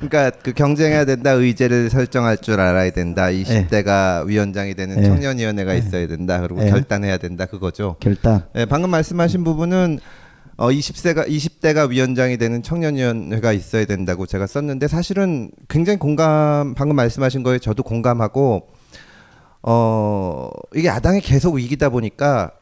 그러니까 0.00 0.30
그 0.42 0.52
경쟁해야 0.54 1.04
된다 1.04 1.32
의제를 1.32 1.90
설정할 1.90 2.38
줄 2.38 2.58
알아야 2.58 2.90
된다 2.90 3.26
20대가 3.26 4.26
위원장이 4.26 4.74
되는 4.74 4.96
네. 4.96 5.02
청년위원회가 5.02 5.74
있어야 5.74 6.06
된다 6.06 6.40
그리고 6.40 6.60
네. 6.60 6.70
결단해야 6.70 7.18
된다 7.18 7.44
그거죠. 7.44 7.96
결단. 8.00 8.44
네, 8.54 8.64
방금 8.64 8.90
말씀하신 8.90 9.44
부분은 9.44 10.00
어 10.56 10.68
20세가 10.68 11.28
20대가 11.28 11.88
위원장이 11.88 12.38
되는 12.38 12.62
청년위원회가 12.62 13.52
있어야 13.52 13.84
된다고 13.84 14.26
제가 14.26 14.46
썼는데 14.46 14.88
사실은 14.88 15.50
굉장히 15.68 15.98
공감 15.98 16.74
방금 16.74 16.96
말씀하신 16.96 17.42
거에 17.42 17.58
저도 17.58 17.82
공감하고 17.82 18.68
어 19.62 20.50
이게 20.74 20.88
야당이 20.88 21.20
계속 21.20 21.56
위기다 21.56 21.90
보니까 21.90 22.52
이 22.52 22.59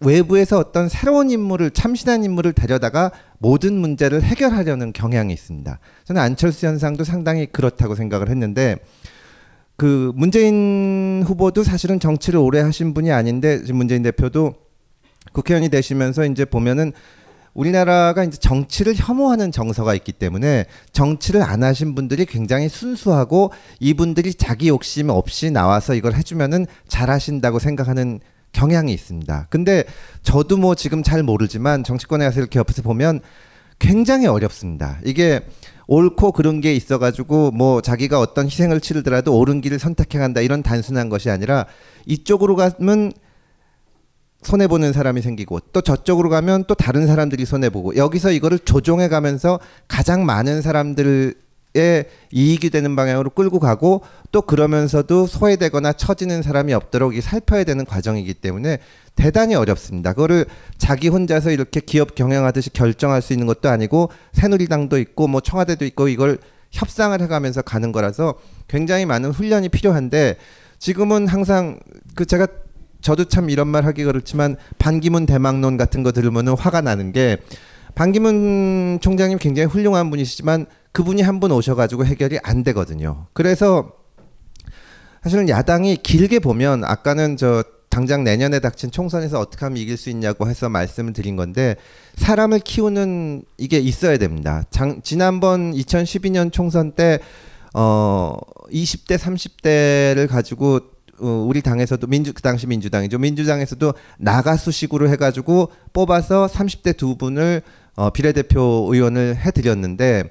외부에서 0.00 0.58
어떤 0.58 0.88
새로운 0.88 1.30
인물을 1.30 1.70
참신한 1.70 2.24
인물을 2.24 2.52
데려다가 2.52 3.10
모든 3.38 3.74
문제를 3.74 4.22
해결하려는 4.22 4.92
경향이 4.92 5.32
있습니다. 5.32 5.78
저는 6.04 6.20
안철수 6.20 6.66
현상도 6.66 7.04
상당히 7.04 7.46
그렇다고 7.46 7.94
생각을 7.94 8.28
했는데 8.28 8.76
그 9.76 10.12
문재인 10.14 11.22
후보도 11.26 11.62
사실은 11.62 12.00
정치를 12.00 12.38
오래 12.38 12.60
하신 12.60 12.94
분이 12.94 13.12
아닌데 13.12 13.60
문재인 13.72 14.02
대표도 14.02 14.54
국회의원이 15.32 15.68
되시면서 15.68 16.24
이제 16.26 16.44
보면은 16.44 16.92
우리나라가 17.52 18.22
이제 18.22 18.36
정치를 18.36 18.94
혐오하는 18.96 19.50
정서가 19.50 19.94
있기 19.94 20.12
때문에 20.12 20.66
정치를 20.92 21.42
안 21.42 21.62
하신 21.62 21.94
분들이 21.94 22.26
굉장히 22.26 22.68
순수하고 22.68 23.50
이분들이 23.80 24.34
자기 24.34 24.68
욕심 24.68 25.08
없이 25.08 25.50
나와서 25.50 25.94
이걸 25.94 26.14
해주면은 26.14 26.66
잘하신다고 26.86 27.58
생각하는 27.58 28.20
경향이 28.56 28.92
있습니다. 28.92 29.48
근데 29.50 29.84
저도 30.22 30.56
뭐 30.56 30.74
지금 30.74 31.02
잘 31.02 31.22
모르지만 31.22 31.84
정치권에 31.84 32.24
가서 32.24 32.40
이렇게 32.40 32.58
옆에서 32.58 32.80
보면 32.80 33.20
굉장히 33.78 34.26
어렵습니다. 34.26 34.98
이게 35.04 35.42
옳고 35.86 36.32
그른 36.32 36.62
게 36.62 36.74
있어가지고 36.74 37.50
뭐 37.50 37.82
자기가 37.82 38.18
어떤 38.18 38.46
희생을 38.46 38.80
치르더라도 38.80 39.38
옳은 39.38 39.60
길을 39.60 39.78
선택해 39.78 40.18
간다 40.18 40.40
이런 40.40 40.62
단순한 40.62 41.10
것이 41.10 41.28
아니라 41.28 41.66
이쪽으로 42.06 42.56
가면 42.56 43.12
손해 44.42 44.68
보는 44.68 44.94
사람이 44.94 45.20
생기고 45.20 45.60
또 45.72 45.82
저쪽으로 45.82 46.30
가면 46.30 46.64
또 46.66 46.74
다른 46.74 47.06
사람들이 47.06 47.44
손해 47.44 47.68
보고 47.68 47.94
여기서 47.94 48.32
이거를 48.32 48.58
조종해 48.60 49.08
가면서 49.08 49.60
가장 49.86 50.24
많은 50.24 50.62
사람들 50.62 51.34
의 51.76 52.06
이익이 52.32 52.70
되는 52.70 52.96
방향으로 52.96 53.30
끌고 53.30 53.60
가고 53.60 54.02
또 54.32 54.42
그러면서도 54.42 55.26
소외되거나 55.26 55.92
처지는 55.92 56.42
사람이 56.42 56.72
없도록 56.72 57.16
이 57.16 57.20
살펴야 57.20 57.64
되는 57.64 57.84
과정이기 57.84 58.34
때문에 58.34 58.78
대단히 59.14 59.54
어렵습니다. 59.54 60.12
그거를 60.12 60.46
자기 60.78 61.08
혼자서 61.08 61.50
이렇게 61.50 61.80
기업 61.80 62.14
경영하듯이 62.14 62.70
결정할 62.70 63.22
수 63.22 63.32
있는 63.32 63.46
것도 63.46 63.68
아니고 63.68 64.10
새누리당도 64.32 64.98
있고 64.98 65.28
뭐 65.28 65.40
청와대도 65.40 65.84
있고 65.86 66.08
이걸 66.08 66.38
협상을 66.72 67.18
해가면서 67.20 67.62
가는 67.62 67.92
거라서 67.92 68.34
굉장히 68.68 69.06
많은 69.06 69.30
훈련이 69.30 69.68
필요한데 69.68 70.36
지금은 70.78 71.28
항상 71.28 71.78
그 72.14 72.26
제가 72.26 72.46
저도 73.00 73.24
참 73.26 73.50
이런 73.50 73.68
말 73.68 73.84
하기 73.86 74.04
그렇지만 74.04 74.56
반기문 74.78 75.26
대망론 75.26 75.76
같은 75.76 76.02
거 76.02 76.12
들으면은 76.12 76.54
화가 76.54 76.80
나는 76.80 77.12
게 77.12 77.38
반기문 77.94 78.98
총장님 79.00 79.38
굉장히 79.38 79.66
훌륭한 79.66 80.10
분이시지만 80.10 80.66
그분이 80.96 81.20
한 81.20 81.40
분 81.40 81.52
오셔가지고 81.52 82.06
해결이 82.06 82.38
안 82.42 82.64
되거든요. 82.64 83.26
그래서 83.34 83.92
사실은 85.22 85.50
야당이 85.50 85.98
길게 85.98 86.38
보면 86.38 86.84
아까는 86.84 87.36
저 87.36 87.62
당장 87.90 88.24
내년에 88.24 88.60
닥친 88.60 88.90
총선에서 88.90 89.38
어떻게 89.38 89.66
하면 89.66 89.76
이길 89.76 89.98
수 89.98 90.08
있냐고 90.08 90.48
해서 90.48 90.70
말씀을 90.70 91.12
드린 91.12 91.36
건데 91.36 91.76
사람을 92.14 92.60
키우는 92.60 93.44
이게 93.58 93.76
있어야 93.76 94.16
됩니다. 94.16 94.62
장, 94.70 95.02
지난번 95.02 95.74
2012년 95.74 96.50
총선 96.50 96.92
때 96.92 97.18
어, 97.74 98.34
20대 98.72 99.18
30대를 99.18 100.26
가지고 100.26 100.80
어, 101.20 101.44
우리 101.46 101.60
당에서도 101.60 102.06
민주 102.06 102.32
그 102.32 102.40
당시 102.40 102.66
민주당이죠. 102.66 103.18
민주당에서도 103.18 103.92
나가수식으로 104.18 105.10
해가지고 105.10 105.72
뽑아서 105.92 106.46
30대 106.46 106.96
두 106.96 107.16
분을 107.18 107.60
어, 107.96 108.08
비례대표 108.08 108.88
의원을 108.90 109.36
해드렸는데 109.36 110.30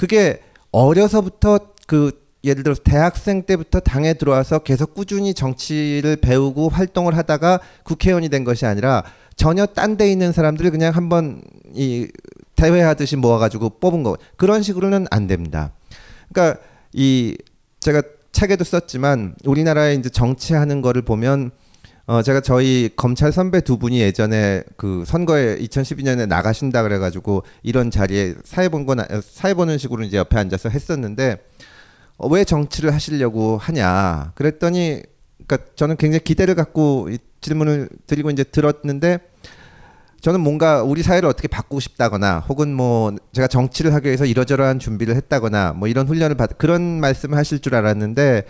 그게 0.00 0.40
어려서부터 0.72 1.58
그 1.86 2.24
예를 2.42 2.62
들어서 2.62 2.80
대학생 2.82 3.42
때부터 3.42 3.80
당에 3.80 4.14
들어와서 4.14 4.60
계속 4.60 4.94
꾸준히 4.94 5.34
정치를 5.34 6.16
배우고 6.16 6.70
활동을 6.70 7.18
하다가 7.18 7.60
국회의원이 7.84 8.30
된 8.30 8.44
것이 8.44 8.64
아니라 8.64 9.04
전혀 9.36 9.66
딴 9.66 9.98
데 9.98 10.10
있는 10.10 10.32
사람들을 10.32 10.70
그냥 10.70 10.96
한번 10.96 11.42
이 11.74 12.08
대회하듯이 12.56 13.16
모아가지고 13.16 13.78
뽑은 13.78 14.02
거 14.02 14.16
그런 14.38 14.62
식으로는 14.62 15.06
안 15.10 15.26
됩니다. 15.26 15.72
그러니까 16.32 16.62
이 16.94 17.36
제가 17.80 18.00
책에도 18.32 18.64
썼지만 18.64 19.34
우리나라의 19.44 19.98
이제 19.98 20.08
정치하는 20.08 20.80
거를 20.80 21.02
보면 21.02 21.50
어 22.10 22.22
제가 22.22 22.40
저희 22.40 22.90
검찰 22.96 23.30
선배 23.30 23.60
두 23.60 23.78
분이 23.78 24.00
예전에 24.00 24.64
그 24.76 25.04
선거에 25.06 25.58
2012년에 25.58 26.26
나가신다 26.26 26.82
그래가지고 26.82 27.44
이런 27.62 27.92
자리에 27.92 28.34
사회 28.42 28.68
본건 28.68 28.98
사회 29.22 29.54
보는 29.54 29.78
식으로 29.78 30.02
이제 30.02 30.16
옆에 30.16 30.36
앉아서 30.36 30.70
했었는데 30.70 31.36
어, 32.16 32.26
왜 32.26 32.42
정치를 32.42 32.92
하시려고 32.92 33.58
하냐? 33.58 34.32
그랬더니 34.34 35.04
그러니까 35.46 35.70
저는 35.76 35.98
굉장히 35.98 36.24
기대를 36.24 36.56
갖고 36.56 37.08
이 37.12 37.18
질문을 37.42 37.88
드리고 38.08 38.30
이제 38.30 38.42
들었는데 38.42 39.20
저는 40.20 40.40
뭔가 40.40 40.82
우리 40.82 41.04
사회를 41.04 41.28
어떻게 41.28 41.46
바꾸고 41.46 41.78
싶다거나 41.78 42.40
혹은 42.40 42.74
뭐 42.74 43.14
제가 43.32 43.46
정치를 43.46 43.94
하기 43.94 44.06
위해서 44.06 44.24
이러저러한 44.24 44.80
준비를 44.80 45.14
했다거나 45.14 45.74
뭐 45.74 45.86
이런 45.86 46.08
훈련을 46.08 46.34
받 46.36 46.58
그런 46.58 46.82
말씀을 46.98 47.38
하실 47.38 47.60
줄 47.60 47.76
알았는데 47.76 48.46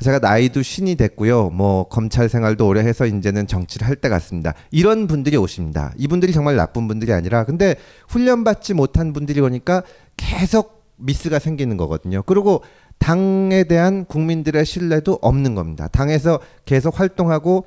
제가 0.00 0.18
나이도 0.18 0.62
신이 0.62 0.96
됐고요. 0.96 1.50
뭐 1.50 1.84
검찰 1.88 2.28
생활도 2.28 2.66
오래 2.66 2.80
해서 2.80 3.06
이제는 3.06 3.46
정치를 3.46 3.86
할 3.86 3.96
때 3.96 4.08
같습니다. 4.08 4.54
이런 4.70 5.06
분들이 5.06 5.36
오십니다. 5.36 5.92
이분들이 5.96 6.32
정말 6.32 6.56
나쁜 6.56 6.88
분들이 6.88 7.12
아니라 7.12 7.44
근데 7.44 7.76
훈련 8.08 8.44
받지 8.44 8.74
못한 8.74 9.12
분들이 9.12 9.40
오니까 9.40 9.82
계속 10.16 10.84
미스가 10.96 11.38
생기는 11.38 11.76
거거든요. 11.76 12.22
그리고 12.26 12.62
당에 12.98 13.64
대한 13.64 14.04
국민들의 14.04 14.64
신뢰도 14.64 15.18
없는 15.22 15.54
겁니다. 15.54 15.88
당에서 15.88 16.40
계속 16.64 16.98
활동하고 16.98 17.66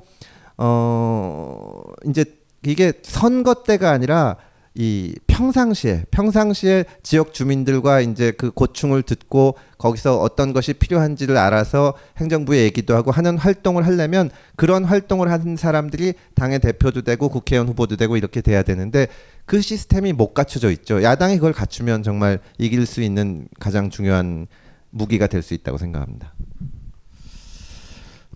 어 0.56 1.82
이제 2.06 2.24
이게 2.64 2.92
선거 3.02 3.54
때가 3.62 3.90
아니라 3.90 4.36
이 4.80 5.12
평상시에 5.26 6.04
평상시에 6.12 6.84
지역 7.02 7.34
주민들과 7.34 8.00
이제 8.00 8.30
그 8.30 8.52
고충을 8.52 9.02
듣고 9.02 9.56
거기서 9.76 10.20
어떤 10.20 10.52
것이 10.52 10.72
필요한지를 10.72 11.36
알아서 11.36 11.94
행정부에 12.18 12.62
얘기도 12.62 12.94
하고 12.94 13.10
하는 13.10 13.36
활동을 13.36 13.84
하려면 13.84 14.30
그런 14.54 14.84
활동을 14.84 15.32
하는 15.32 15.56
사람들이 15.56 16.14
당의 16.36 16.60
대표도 16.60 17.02
되고 17.02 17.28
국회의원 17.28 17.66
후보도 17.66 17.96
되고 17.96 18.16
이렇게 18.16 18.40
돼야 18.40 18.62
되는데 18.62 19.08
그 19.46 19.60
시스템이 19.60 20.12
못 20.12 20.32
갖춰져 20.32 20.70
있죠. 20.70 21.02
야당이 21.02 21.38
그걸 21.38 21.52
갖추면 21.52 22.04
정말 22.04 22.38
이길 22.56 22.86
수 22.86 23.02
있는 23.02 23.48
가장 23.58 23.90
중요한 23.90 24.46
무기가 24.90 25.26
될 25.26 25.42
수 25.42 25.54
있다고 25.54 25.78
생각합니다. 25.78 26.34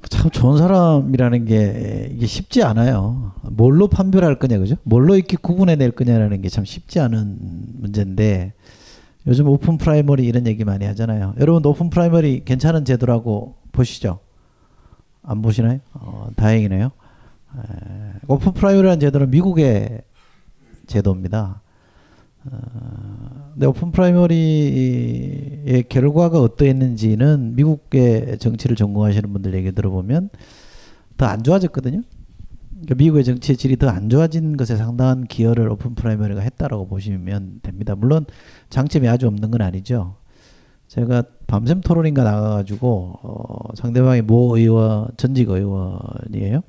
참 0.09 0.31
좋은 0.31 0.59
사람이라는 0.59 1.45
게 1.47 2.11
이게 2.13 2.27
쉽지 2.27 2.63
않아요. 2.63 3.33
뭘로 3.43 3.89
판별할 3.89 4.39
거냐, 4.39 4.59
그죠? 4.59 4.77
뭘로 4.85 5.17
이렇게 5.17 5.37
구분해낼 5.37 5.93
거냐라는 5.93 6.43
게 6.43 6.49
참 6.49 6.65
쉽지 6.65 7.01
않은 7.01 7.39
문제인데 7.81 8.53
요즘 9.27 9.49
open 9.49 9.79
primary 9.79 10.25
이런 10.27 10.47
얘기 10.47 10.65
많이 10.65 10.85
하잖아요. 10.85 11.35
여러분 11.39 11.65
open 11.65 11.89
primary 11.91 12.45
괜찮은 12.45 12.85
제도라고 12.85 13.57
보시죠? 13.73 14.19
안 15.23 15.41
보시나요? 15.41 15.79
어, 15.95 16.29
다행이네요. 16.37 16.87
에, 16.87 17.61
open 18.29 18.53
primary라는 18.53 19.01
제도는 19.01 19.31
미국의 19.31 20.03
제도입니다. 20.89 21.62
어, 22.51 23.51
근데 23.55 23.67
open 23.67 23.93
primary의 23.93 25.85
결과가 25.89 26.41
어떠했는지는 26.41 27.55
미국의 27.57 28.39
정치를 28.39 28.77
전공하시는 28.77 29.33
분들 29.33 29.55
얘기 29.55 29.73
들어보면 29.73 30.31
더 31.17 31.27
안 31.27 31.43
좋아졌거든요. 31.43 32.03
그러니까 32.73 32.95
미국의 32.97 33.25
정치의 33.25 33.57
질이 33.57 33.77
더 33.77 33.89
안 33.89 34.09
좋아진 34.09 34.57
것에 34.57 34.77
상당한 34.77 35.25
기여를 35.25 35.69
open 35.71 35.95
primary가 35.95 36.41
했다라고 36.41 36.89
보시면 36.89 37.61
됩니다. 37.63 37.95
물론 37.95 38.25
장점이 38.71 39.09
아주 39.09 39.29
없는 39.29 39.51
건 39.53 39.61
아니죠. 39.63 40.17
제가 40.89 41.23
밤샘 41.47 41.81
토론인가 41.83 42.25
나가가지고 42.25 43.19
어, 43.23 43.75
상대방이 43.77 44.23
모 44.23 44.57
의원 44.57 45.09
전직 45.17 45.49
의원이에요. 45.49 46.63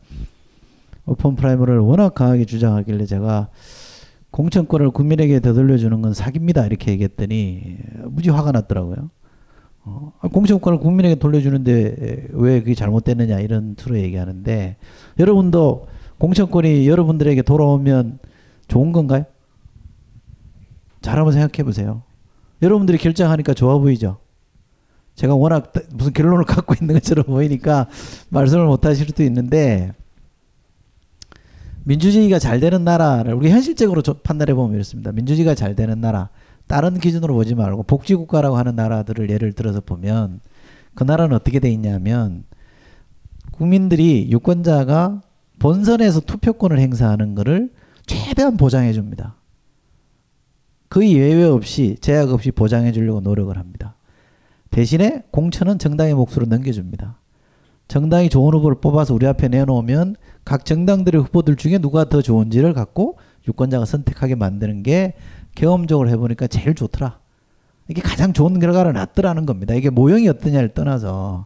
open 1.06 1.36
primary를 1.36 1.80
워낙 1.80 2.14
강하게 2.14 2.46
주장하길래 2.46 3.06
제가 3.06 3.50
공천권을 4.34 4.90
국민에게 4.90 5.40
되돌려주는 5.40 6.02
건 6.02 6.14
사기입니다. 6.14 6.66
이렇게 6.66 6.92
얘기했더니 6.92 7.78
무지 8.06 8.32
화가 8.32 8.52
났더라고요. 8.52 9.12
어, 9.86 10.14
공천권을 10.32 10.80
국민에게 10.80 11.16
돌려주는데 11.16 12.30
왜 12.32 12.60
그게 12.60 12.74
잘못됐느냐 12.74 13.40
이런 13.42 13.76
투로 13.76 14.00
얘기하는데 14.00 14.78
여러분도 15.20 15.88
공천권이 16.18 16.88
여러분들에게 16.88 17.44
돌아오면 17.44 18.18
좋은 18.68 18.92
건가요? 18.92 19.26
잘 21.02 21.18
한번 21.18 21.34
생각해 21.34 21.64
보세요. 21.64 22.02
여러분들이 22.64 22.98
결정하니까 22.98 23.54
좋아 23.54 23.78
보이죠? 23.78 24.18
제가 25.14 25.36
워낙 25.36 25.72
무슨 25.94 26.12
결론을 26.12 26.46
갖고 26.46 26.74
있는 26.82 26.96
것처럼 26.96 27.26
보이니까 27.26 27.88
말씀을 28.30 28.66
못 28.66 28.84
하실 28.84 29.06
수도 29.06 29.22
있는데 29.24 29.94
민주주의가 31.86 32.40
잘 32.40 32.60
되는 32.60 32.84
나라를 32.84 33.34
우리 33.34 33.50
현실적으로 33.50 34.02
판단해 34.24 34.54
보면 34.54 34.76
이렇습니다. 34.76 35.12
민주주의가 35.12 35.56
잘 35.56 35.76
되는 35.76 36.00
나라 36.00 36.30
다른 36.68 36.98
기준으로 37.00 37.34
보지 37.34 37.56
말고 37.56 37.84
복지국가라고 37.84 38.56
하는 38.58 38.76
나라들을 38.76 39.30
예를 39.30 39.54
들어서 39.54 39.82
보면 39.82 40.40
그 40.96 41.04
나라는 41.04 41.36
어떻게 41.36 41.60
돼 41.60 41.70
있냐면 41.72 42.46
국민들이 43.52 44.30
유권자가 44.32 45.22
본선에서 45.60 46.22
투표권을 46.22 46.80
행사하는 46.80 47.36
것을 47.36 47.72
최대한 48.06 48.58
보장해 48.58 48.94
줍니다. 48.94 49.36
거의 50.90 51.14
예외 51.14 51.44
없이 51.44 51.98
제약 52.02 52.30
없이 52.32 52.52
보장해 52.52 52.92
주려고 52.92 53.20
노력을 53.20 53.56
합니다. 53.58 53.96
대신에 54.70 55.24
공천은 55.32 55.80
정당의 55.80 56.14
몫으로 56.16 56.46
넘겨줍니다. 56.48 57.18
정당이 57.94 58.30
좋은 58.30 58.56
후보를 58.56 58.82
뽑아서 58.82 59.14
우리 59.14 59.28
앞에 59.28 59.50
내놓으면 59.50 60.16
각 60.44 60.66
정당들의 60.66 61.22
후보들 61.22 61.56
중에 61.58 61.78
누가 61.78 62.06
더 62.06 62.24
좋은지를 62.24 62.74
갖고 62.74 63.20
유권자가 63.48 63.86
선택하게 63.86 64.34
만드는 64.34 64.82
게 64.82 65.14
경험적으로 65.54 66.10
해보니까 66.10 66.48
제일 66.48 66.74
좋더라. 66.74 67.20
이게 67.88 68.02
가장 68.02 68.34
좋은 68.34 68.60
결과를 68.60 68.94
낳더라는 68.94 69.46
겁니다. 69.46 69.76
이게 69.76 69.92
모형이 69.92 70.28
어떠냐를 70.28 70.70
떠나서. 70.70 71.46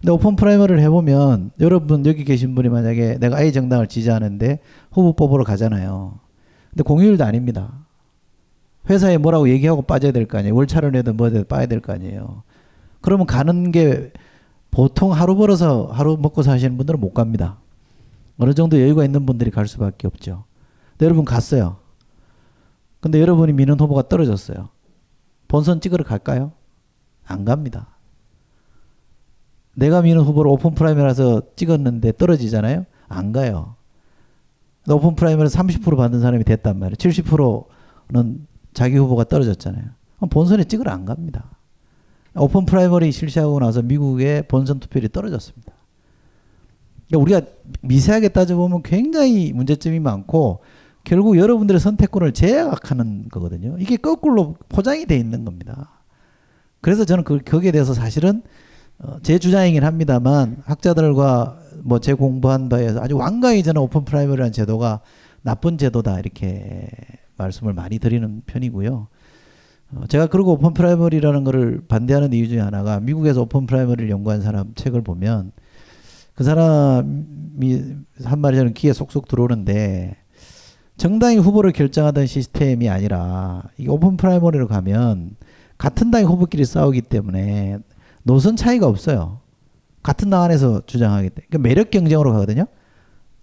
근데 0.00 0.12
오픈 0.12 0.36
프라이머리를 0.36 0.78
해보면 0.78 1.50
여러분 1.58 2.06
여기 2.06 2.22
계신 2.22 2.54
분이 2.54 2.68
만약에 2.68 3.18
내가 3.18 3.42
A 3.42 3.50
정당을 3.50 3.88
지지하는데 3.88 4.60
후보 4.92 5.14
뽑으러 5.14 5.42
가잖아요. 5.42 6.20
근데 6.70 6.84
공휴일도 6.84 7.24
아닙니다. 7.24 7.84
회사에 8.88 9.18
뭐라고 9.18 9.48
얘기하고 9.48 9.82
빠져야 9.82 10.12
될 10.12 10.28
거 10.28 10.38
아니에요. 10.38 10.54
월차를 10.54 10.92
내든 10.92 11.16
뭐든 11.16 11.46
빼야 11.48 11.66
될 11.66 11.80
거 11.80 11.92
아니에요. 11.92 12.44
그러면 13.00 13.26
가는 13.26 13.72
게 13.72 14.12
보통 14.74 15.12
하루 15.12 15.36
벌어서 15.36 15.86
하루 15.92 16.16
먹고 16.20 16.42
사시는 16.42 16.76
분들은 16.76 16.98
못 16.98 17.14
갑니다. 17.14 17.58
어느 18.38 18.54
정도 18.54 18.80
여유가 18.80 19.04
있는 19.04 19.24
분들이 19.24 19.52
갈 19.52 19.68
수밖에 19.68 20.08
없죠. 20.08 20.46
근데 20.90 21.04
여러분 21.06 21.24
갔어요. 21.24 21.76
근데 22.98 23.20
여러분이 23.20 23.52
미는 23.52 23.78
후보가 23.78 24.08
떨어졌어요. 24.08 24.70
본선 25.46 25.80
찍으러 25.80 26.02
갈까요? 26.02 26.50
안 27.24 27.44
갑니다. 27.44 27.86
내가 29.76 30.02
미는 30.02 30.22
후보를 30.22 30.50
오픈 30.50 30.74
프라이머리라서 30.74 31.54
찍었는데 31.54 32.10
떨어지잖아요? 32.16 32.84
안 33.06 33.30
가요. 33.30 33.76
오픈 34.90 35.14
프라이머리를 35.14 35.50
30% 35.50 35.96
받는 35.96 36.20
사람이 36.20 36.42
됐단 36.42 36.80
말이에요. 36.80 36.96
70%는 36.96 38.48
자기 38.72 38.96
후보가 38.96 39.22
떨어졌잖아요. 39.24 39.84
본선에 40.30 40.64
찍으러 40.64 40.90
안 40.90 41.04
갑니다. 41.04 41.44
오픈 42.36 42.64
프라이머리 42.66 43.12
실시하고 43.12 43.60
나서 43.60 43.82
미국의 43.82 44.48
본선 44.48 44.80
투표율이 44.80 45.10
떨어졌습니다. 45.10 45.72
그러니까 47.08 47.22
우리가 47.22 47.52
미세하게 47.82 48.28
따져보면 48.28 48.82
굉장히 48.82 49.52
문제점이 49.52 50.00
많고 50.00 50.60
결국 51.04 51.36
여러분들의 51.36 51.80
선택권을 51.80 52.32
제약하는 52.32 53.28
거거든요. 53.30 53.76
이게 53.78 53.96
거꾸로 53.96 54.56
포장이 54.68 55.06
돼 55.06 55.16
있는 55.16 55.44
겁니다. 55.44 55.90
그래서 56.80 57.04
저는 57.04 57.24
그, 57.24 57.38
거기에 57.38 57.72
대해서 57.72 57.94
사실은 57.94 58.42
어, 58.98 59.18
제 59.22 59.38
주장이긴 59.38 59.84
합니다만 59.84 60.62
학자들과 60.64 61.58
뭐 61.82 61.98
제 61.98 62.14
공부한 62.14 62.68
바에서 62.68 63.00
아주 63.00 63.16
완강히 63.16 63.62
저는 63.62 63.80
오픈 63.80 64.04
프라이머리라는 64.04 64.52
제도가 64.52 65.00
나쁜 65.42 65.76
제도다 65.76 66.18
이렇게 66.18 66.88
말씀을 67.36 67.74
많이 67.74 67.98
드리는 67.98 68.42
편이고요. 68.46 69.08
어, 69.92 70.06
제가 70.08 70.26
그리고 70.26 70.52
오픈 70.52 70.74
프라이머리라는 70.74 71.44
것을 71.44 71.82
반대하는 71.88 72.32
이유 72.32 72.48
중에 72.48 72.60
하나가 72.60 73.00
미국에서 73.00 73.42
오픈 73.42 73.66
프라이머리를 73.66 74.10
연구한 74.10 74.40
사람 74.40 74.74
책을 74.74 75.02
보면 75.02 75.52
그 76.34 76.42
사람이 76.42 77.84
한 78.24 78.38
말이 78.40 78.56
저는 78.56 78.74
귀에 78.74 78.92
쏙쏙 78.92 79.28
들어오는데 79.28 80.16
정당이 80.96 81.38
후보를 81.38 81.72
결정하던 81.72 82.26
시스템이 82.26 82.88
아니라 82.88 83.62
이 83.78 83.88
오픈 83.88 84.16
프라이머리로 84.16 84.68
가면 84.68 85.36
같은 85.78 86.10
당의 86.10 86.26
후보끼리 86.26 86.64
싸우기 86.64 87.02
때문에 87.02 87.78
노선 88.22 88.56
차이가 88.56 88.86
없어요. 88.86 89.40
같은 90.02 90.30
당 90.30 90.42
안에서 90.42 90.82
주장하기 90.86 91.30
때문에 91.30 91.46
그러니까 91.48 91.68
매력 91.68 91.90
경쟁으로 91.90 92.32
가거든요. 92.32 92.66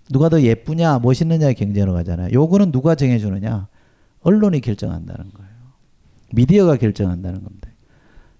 누가 0.09 0.29
더 0.29 0.41
예쁘냐 0.41 0.99
멋있느냐의 0.99 1.55
경쟁으로 1.55 1.93
가잖아요. 1.93 2.29
요거는 2.33 2.71
누가 2.71 2.95
정해주느냐 2.95 3.67
언론이 4.21 4.61
결정한다는 4.61 5.31
거예요. 5.31 5.51
미디어가 6.33 6.77
결정한다는 6.77 7.43
겁니다. 7.43 7.69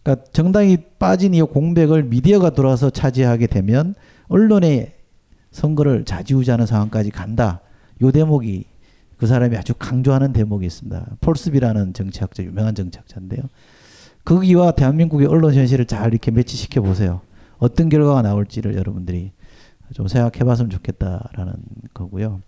그러니까 0.03 0.25
정당이 0.31 0.77
빠진 0.97 1.33
이 1.33 1.41
공백을 1.41 2.03
미디어가 2.03 2.51
들어와서 2.51 2.89
차지하게 2.89 3.47
되면 3.47 3.95
언론의 4.27 4.93
선거를 5.51 6.05
좌지우지하는 6.05 6.65
상황까지 6.65 7.11
간다. 7.11 7.61
요 8.01 8.11
대목이 8.11 8.65
그 9.17 9.27
사람이 9.27 9.55
아주 9.55 9.73
강조하는 9.77 10.33
대목이 10.33 10.65
있습니다. 10.65 11.05
폴스비라는 11.21 11.93
정치학자, 11.93 12.43
유명한 12.43 12.73
정치학자인데요. 12.73 13.43
거기와 14.25 14.71
대한민국의 14.71 15.27
언론 15.27 15.53
현실을 15.53 15.85
잘 15.85 16.11
이렇게 16.11 16.31
매치시켜 16.31 16.81
보세요. 16.81 17.21
어떤 17.59 17.89
결과가 17.89 18.23
나올지를 18.23 18.75
여러분들이 18.75 19.31
좀 19.93 20.07
생각해 20.07 20.43
봤으면 20.45 20.69
좋겠다라는 20.71 21.53
거고요. 21.93 22.41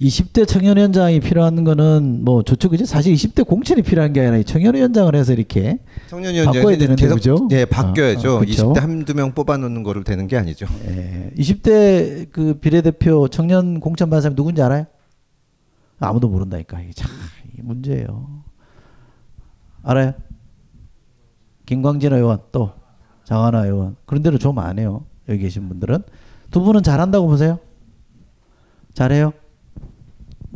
20대 0.00 0.48
청년위원장이 0.48 1.20
필요한 1.20 1.62
거는 1.62 2.24
뭐 2.24 2.42
좋죠 2.42 2.70
그죠 2.70 2.86
사실 2.86 3.12
20대 3.12 3.46
공천이 3.46 3.82
필요한 3.82 4.14
게 4.14 4.20
아니라 4.20 4.42
청년위원장을 4.42 5.14
해서 5.14 5.34
이렇게 5.34 5.78
바꿔야 6.10 6.78
되는데 6.78 6.96
계속, 6.96 7.14
그죠? 7.16 7.48
예, 7.50 7.66
바뀌어야죠. 7.66 8.30
아, 8.30 8.36
아, 8.36 8.38
그렇죠? 8.40 8.72
20대 8.72 8.80
한두 8.80 9.14
명 9.14 9.32
뽑아놓는 9.32 9.82
거로 9.82 10.02
되는 10.02 10.26
게 10.26 10.38
아니죠. 10.38 10.66
예, 10.86 11.30
20대 11.36 12.30
그 12.32 12.54
비례대표 12.54 13.28
청년 13.28 13.78
공천 13.78 14.08
받은 14.08 14.22
사람 14.22 14.36
누군지 14.36 14.62
알아요? 14.62 14.86
아무도 15.98 16.28
모른다니까 16.28 16.80
이게 16.80 16.92
참 16.94 17.10
문제예요. 17.58 18.42
알아요? 19.82 20.14
김광진 21.66 22.14
의원 22.14 22.40
또 22.52 22.72
장하나 23.24 23.66
의원 23.66 23.96
그런 24.06 24.22
데로 24.22 24.38
좀안 24.38 24.78
해요. 24.78 25.04
여기 25.28 25.40
계신 25.40 25.68
분들은 25.68 26.02
두 26.50 26.62
분은 26.62 26.82
잘한다고 26.82 27.26
보세요? 27.26 27.58
잘해요? 28.94 29.34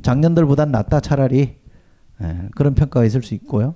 작년들보단 0.04 0.70
낫다 0.70 1.00
차라리 1.00 1.56
예, 2.22 2.48
그런 2.54 2.74
평가가 2.74 3.04
있을 3.06 3.22
수 3.22 3.34
있고요. 3.34 3.74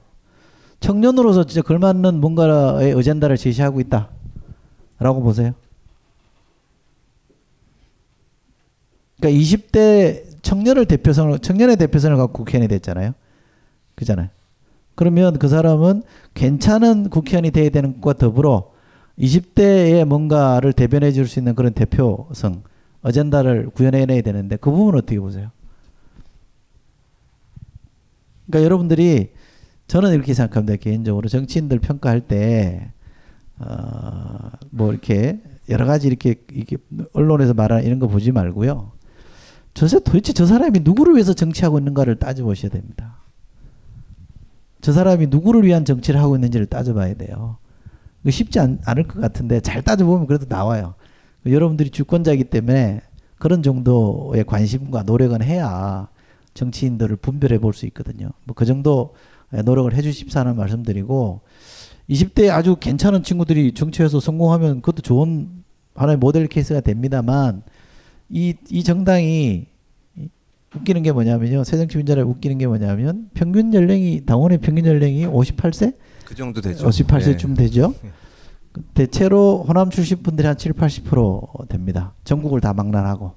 청년으로서 0.79 1.43
진짜 1.45 1.63
걸맞는 1.63 2.21
뭔가의 2.21 2.93
어젠다를 2.93 3.37
제시하고 3.37 3.81
있다라고 3.81 5.23
보세요. 5.23 5.55
그러니까 9.19 9.41
20대 9.41 10.23
청년을 10.43 10.87
대표성을 10.87 11.37
청년의 11.41 11.77
대표성을 11.79 12.17
갖고 12.17 12.45
국회의원이 12.45 12.69
됐잖아요. 12.69 13.13
그잖아요. 13.97 14.29
그러면 14.95 15.39
그 15.39 15.49
사람은 15.49 16.03
괜찮은 16.35 17.09
국회의원이 17.11 17.51
돼야 17.51 17.71
되는 17.71 18.01
것과 18.01 18.19
더불어 18.19 18.71
20대의 19.19 20.05
뭔가를 20.05 20.73
대변해 20.73 21.11
줄 21.11 21.27
수 21.27 21.41
있는 21.41 21.57
그런 21.57 21.73
대표성, 21.73 22.63
어젠다를 23.03 23.71
구현해내야 23.71 24.23
되는데 24.23 24.57
그 24.57 24.71
부분은 24.71 24.99
어떻게 24.99 25.19
보세요? 25.19 25.51
그러니까 28.49 28.65
여러분들이 28.65 29.31
저는 29.87 30.13
이렇게 30.13 30.35
생각합니다. 30.35 30.77
개인적으로 30.77 31.29
정치인들 31.29 31.79
평가할 31.79 32.23
때, 32.23 32.93
어, 33.59 34.51
뭐 34.71 34.91
이렇게 34.91 35.41
여러 35.69 35.87
가지 35.87 36.09
이렇게, 36.09 36.37
이렇게 36.51 36.77
언론에서 37.13 37.55
말하는 37.55 37.85
이런 37.85 37.99
거 37.99 38.09
보지 38.09 38.33
말고요. 38.33 38.93
저 39.75 39.87
도대체 39.87 40.33
저 40.33 40.45
사람이 40.45 40.81
누구를 40.81 41.15
위해서 41.15 41.33
정치하고 41.33 41.79
있는가를 41.79 42.17
따져보셔야 42.17 42.71
됩니다. 42.71 43.19
저 44.81 44.93
사람이 44.93 45.29
누구를 45.29 45.65
위한 45.65 45.85
정치를 45.85 46.21
하고 46.21 46.37
있는지를 46.37 46.67
따져봐야 46.67 47.15
돼요. 47.15 47.59
쉽지 48.29 48.59
않, 48.61 48.79
않을 48.85 49.05
것 49.05 49.21
같은데 49.21 49.61
잘 49.61 49.83
따져보면 49.83 50.27
그래도 50.27 50.47
나와요. 50.49 50.95
여러분들이 51.47 51.91
주권자이기 51.91 52.45
때문에 52.45 53.01
그런 53.39 53.63
정도의 53.63 54.45
관심과 54.45 55.05
노력은 55.05 55.43
해야 55.43 56.09
정치인들을 56.59 57.17
분별해 57.17 57.59
볼 57.59 57.73
수 57.73 57.87
있거든요. 57.87 58.31
뭐 58.45 58.55
그 58.55 58.65
정도 58.65 59.15
노력을 59.65 59.93
해 59.95 60.03
주십사는 60.03 60.55
말씀드리고 60.57 61.41
20대 62.11 62.51
아주 62.51 62.77
괜찮은 62.77 63.23
친구들이 63.23 63.73
정치에서 63.73 64.21
성공하면 64.21 64.81
그것도 64.81 65.03
좋은 65.03 65.49
하나의 65.95 66.19
모델 66.19 66.47
케이스가 66.47 66.81
됩니다만 66.81 67.63
이, 68.29 68.55
이 68.71 68.83
정당이 68.85 69.67
웃기는 70.77 71.03
게 71.03 71.13
뭐냐면요. 71.13 71.65
새정치민주를 71.65 72.25
웃기는 72.25 72.59
게 72.59 72.67
뭐냐면 72.67 73.31
평균 73.35 73.73
연령이 73.73 74.25
당원의 74.27 74.59
평균 74.59 74.85
연령이 74.85 75.27
58세? 75.27 75.97
그 76.25 76.35
정도 76.35 76.61
되죠. 76.61 76.87
58세쯤 76.87 77.49
네. 77.49 77.55
되죠. 77.65 77.95
대체로 78.95 79.65
호남 79.67 79.89
출신 79.91 80.23
분들이 80.23 80.47
한 80.47 80.57
7, 80.59 80.75
80% 80.75 81.69
됩니다. 81.69 82.15
전국을 82.25 82.61
다 82.61 82.75
망라하고. 82.75 83.35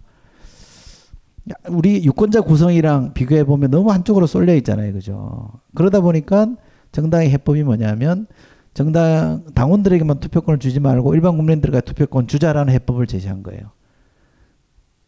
우리 1.70 2.04
유권자 2.06 2.42
구성이랑 2.42 3.14
비교해 3.14 3.44
보면 3.44 3.72
너무 3.72 3.92
한쪽으로 3.92 4.28
쏠려 4.28 4.54
있잖아요. 4.56 4.94
그죠? 4.94 5.52
그러다 5.76 6.02
보니까 6.02 6.48
정당의 6.92 7.32
해법이 7.32 7.64
뭐냐면 7.64 8.28
정당 8.74 9.44
당원들에게만 9.54 10.20
투표권을 10.20 10.60
주지 10.60 10.80
말고 10.80 11.14
일반 11.16 11.36
국민들과 11.38 11.82
투표권 11.82 12.28
주자라는 12.28 12.72
해법을 12.74 13.08
제시한 13.08 13.44
거예요. 13.44 13.72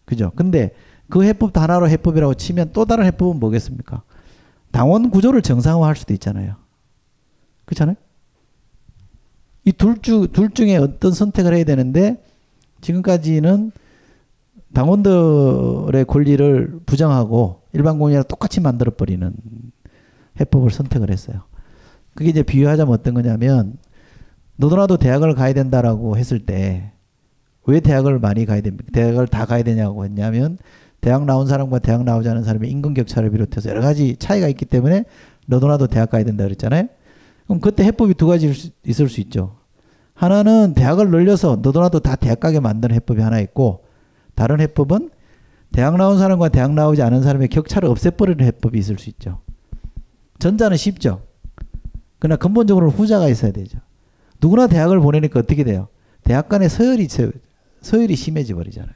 그죠? 0.06 0.32
근데 0.36 0.74
그 1.10 1.24
해법 1.24 1.56
하나로 1.58 1.88
해법이라고 1.88 2.34
치면 2.34 2.72
또 2.74 2.86
다른 2.86 3.06
해법은 3.06 3.40
뭐겠습니까? 3.40 4.02
당원 4.72 5.12
구조를 5.12 5.42
정상화할 5.42 5.96
수도 5.96 6.14
있잖아요. 6.14 6.56
그렇잖아요? 7.66 7.96
이 9.66 9.72
둘 9.72 10.02
중, 10.02 10.28
둘 10.34 10.50
중에 10.50 10.76
어떤 10.76 11.14
선택을 11.14 11.54
해야 11.54 11.64
되는데 11.64 12.22
지금까지는 12.82 13.72
당원들의 14.74 16.06
권리를 16.06 16.80
부정하고 16.86 17.62
일반 17.74 17.98
국민이랑 17.98 18.26
똑같이 18.28 18.60
만들어버리는 18.60 19.34
해법을 20.40 20.72
선택을 20.72 21.12
했어요. 21.12 21.44
그게 22.16 22.30
이제 22.30 22.44
비유하자면 22.44 22.94
어떤 22.94 23.14
거냐면 23.14 23.78
너도나도 24.56 24.98
대학을 24.98 25.36
가야 25.36 25.54
된다라고 25.54 26.18
했을 26.18 26.40
때 26.40 26.94
왜 27.66 27.80
대학을 27.80 28.20
많이 28.20 28.46
가야 28.46 28.62
됩니까? 28.62 28.86
대학을 28.92 29.28
다 29.28 29.46
가야 29.46 29.64
되냐고 29.64 30.04
했냐면 30.04 30.58
대학 31.02 31.26
나온 31.26 31.48
사람과 31.48 31.80
대학 31.80 32.04
나오지 32.04 32.30
않은 32.30 32.44
사람의 32.44 32.70
임금 32.70 32.94
격차를 32.94 33.30
비롯해서 33.32 33.70
여러 33.70 33.82
가지 33.82 34.16
차이가 34.18 34.48
있기 34.48 34.66
때문에 34.66 35.06
너도나도 35.48 35.88
대학 35.88 36.10
가야 36.10 36.24
된다 36.24 36.44
그랬잖아요. 36.46 36.88
그럼 37.46 37.60
그때 37.60 37.84
해법이 37.84 38.14
두 38.14 38.28
가지 38.28 38.54
있을 38.86 39.10
수 39.10 39.22
있죠. 39.22 39.58
하나는 40.14 40.74
대학을 40.74 41.10
늘려서 41.10 41.60
너도나도 41.62 42.00
다 42.00 42.16
대학 42.16 42.40
가게 42.40 42.60
만드는 42.60 42.96
해법이 42.96 43.22
하나 43.22 43.40
있고 43.40 43.83
다른 44.36 44.60
해법은 44.60 45.10
대학 45.72 45.98
나온 45.98 46.18
사람과 46.20 46.50
대학 46.50 46.74
나오지 46.74 47.02
않은 47.02 47.24
사람의 47.24 47.48
격차를 47.50 47.90
없애버리는 47.90 48.46
해법이 48.46 48.78
있을 48.78 49.00
수 49.00 49.10
있죠. 49.10 49.40
전자는 50.40 50.78
쉽죠. 50.78 51.22
그러나 52.20 52.38
근본적으로 52.38 52.90
후자가 52.90 53.28
있어야 53.28 53.52
되죠. 53.52 53.80
누구나 54.42 54.68
대학을 54.68 55.00
보내니까 55.00 55.40
어떻게 55.40 55.64
돼요? 55.64 55.88
대학 56.24 56.48
간의 56.48 56.70
서열이 56.70 57.08
서열이 57.82 58.16
심해져 58.16 58.56
버리잖아요. 58.56 58.94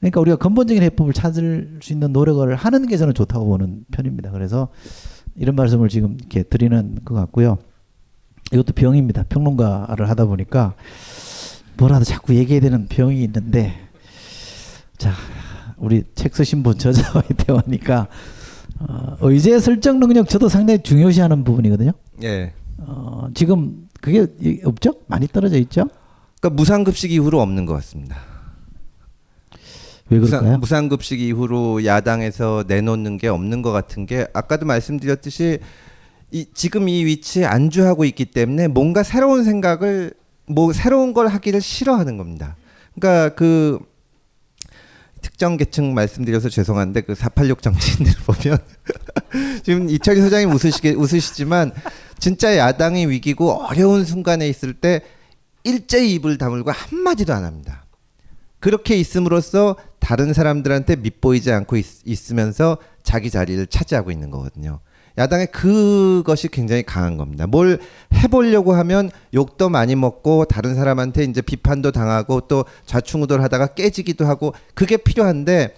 그러니까 0.00 0.20
우리가 0.20 0.36
근본적인 0.36 0.82
해법을 0.82 1.12
찾을 1.12 1.78
수 1.82 1.92
있는 1.92 2.12
노력을 2.12 2.54
하는 2.54 2.86
게 2.86 2.96
저는 2.96 3.14
좋다고 3.14 3.46
보는 3.46 3.84
편입니다. 3.90 4.30
그래서 4.30 4.68
이런 5.36 5.56
말씀을 5.56 5.88
지금 5.88 6.16
이렇게 6.18 6.42
드리는 6.42 6.98
것 7.04 7.14
같고요. 7.14 7.58
이것도 8.52 8.72
병입니다. 8.72 9.24
평론가를 9.24 10.08
하다 10.08 10.24
보니까 10.26 10.74
뭐라도 11.76 12.04
자꾸 12.04 12.34
얘기해야 12.34 12.60
되는 12.60 12.86
병이 12.88 13.22
있는데 13.22 13.89
자 15.00 15.14
우리 15.78 16.04
책 16.14 16.36
쓰신 16.36 16.62
분 16.62 16.76
저자와의 16.76 17.30
대화니까 17.38 18.06
어, 18.80 19.16
의제 19.22 19.58
설정 19.58 19.98
능력 19.98 20.28
저도 20.28 20.50
상당히 20.50 20.82
중요시하는 20.82 21.42
부분이거든요. 21.42 21.92
예. 22.22 22.52
어, 22.78 23.28
지금 23.34 23.88
그게 24.02 24.26
없죠? 24.64 24.94
많이 25.06 25.26
떨어져 25.26 25.56
있죠? 25.58 25.88
그러니까 26.38 26.56
무상급식 26.56 27.12
이후로 27.12 27.40
없는 27.40 27.64
것 27.64 27.72
같습니다. 27.74 28.18
왜 30.10 30.18
그럴까요? 30.18 30.58
무상, 30.58 30.88
급식 30.88 31.20
이후로 31.20 31.84
야당에서 31.86 32.64
내놓는 32.66 33.16
게 33.16 33.28
없는 33.28 33.62
것 33.62 33.70
같은 33.70 34.06
게 34.06 34.26
아까도 34.34 34.66
말씀드렸듯이 34.66 35.60
이 36.32 36.46
지금 36.52 36.88
이 36.88 37.04
위치에 37.04 37.44
안주하고 37.46 38.04
있기 38.04 38.26
때문에 38.26 38.68
뭔가 38.68 39.02
새로운 39.02 39.44
생각을 39.44 40.12
뭐 40.46 40.72
새로운 40.72 41.14
걸 41.14 41.28
하기를 41.28 41.60
싫어하는 41.60 42.16
겁니다. 42.16 42.56
그러니까 42.94 43.34
그 43.34 43.78
특정 45.20 45.56
계층 45.56 45.94
말씀드려서 45.94 46.48
죄송한데 46.48 47.02
그 47.02 47.14
486 47.14 47.62
정치인들 47.62 48.12
보면 48.26 48.58
지금 49.62 49.88
이철희 49.88 50.20
소장님 50.20 50.50
웃으시게 50.50 50.92
웃으시지만 50.92 51.72
진짜 52.18 52.56
야당이 52.56 53.06
위기고 53.06 53.64
어려운 53.64 54.04
순간에 54.04 54.48
있을 54.48 54.74
때 54.74 55.02
일제히 55.64 56.14
입을 56.14 56.38
다물고 56.38 56.70
한 56.70 56.98
마디도 56.98 57.32
안 57.32 57.44
합니다. 57.44 57.84
그렇게 58.60 58.96
있음으로써 58.96 59.76
다른 59.98 60.32
사람들한테 60.32 60.96
밉보이지 60.96 61.50
않고 61.50 61.76
있, 61.76 62.30
으면서 62.30 62.78
자기 63.02 63.30
자리를 63.30 63.66
차지하고 63.66 64.10
있는 64.10 64.30
거거든요. 64.30 64.80
야당의 65.20 65.48
그것이 65.48 66.48
굉장히 66.48 66.82
강한 66.82 67.18
겁니다. 67.18 67.46
뭘 67.46 67.78
해보려고 68.14 68.72
하면 68.72 69.10
욕도 69.34 69.68
많이 69.68 69.94
먹고 69.94 70.46
다른 70.46 70.74
사람한테 70.74 71.24
이제 71.24 71.42
비판도 71.42 71.92
당하고 71.92 72.40
또 72.48 72.64
좌충우돌하다가 72.86 73.74
깨지기도 73.74 74.26
하고 74.26 74.54
그게 74.74 74.96
필요한데 74.96 75.74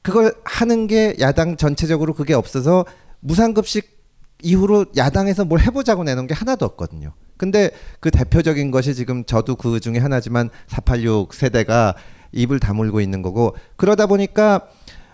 그걸 0.00 0.32
하는 0.44 0.86
게 0.86 1.14
야당 1.20 1.58
전체적으로 1.58 2.14
그게 2.14 2.32
없어서 2.32 2.86
무상급식 3.20 4.00
이후로 4.42 4.86
야당에서 4.96 5.44
뭘 5.44 5.60
해보자고 5.60 6.02
내놓은 6.04 6.26
게 6.26 6.32
하나도 6.32 6.64
없거든요. 6.64 7.12
근데 7.36 7.72
그 8.00 8.10
대표적인 8.10 8.70
것이 8.70 8.94
지금 8.94 9.24
저도 9.24 9.56
그 9.56 9.80
중에 9.80 9.98
하나지만 9.98 10.48
486 10.68 11.34
세대가 11.34 11.94
입을 12.32 12.60
다물고 12.60 13.02
있는 13.02 13.20
거고 13.20 13.54
그러다 13.76 14.06
보니까 14.06 14.68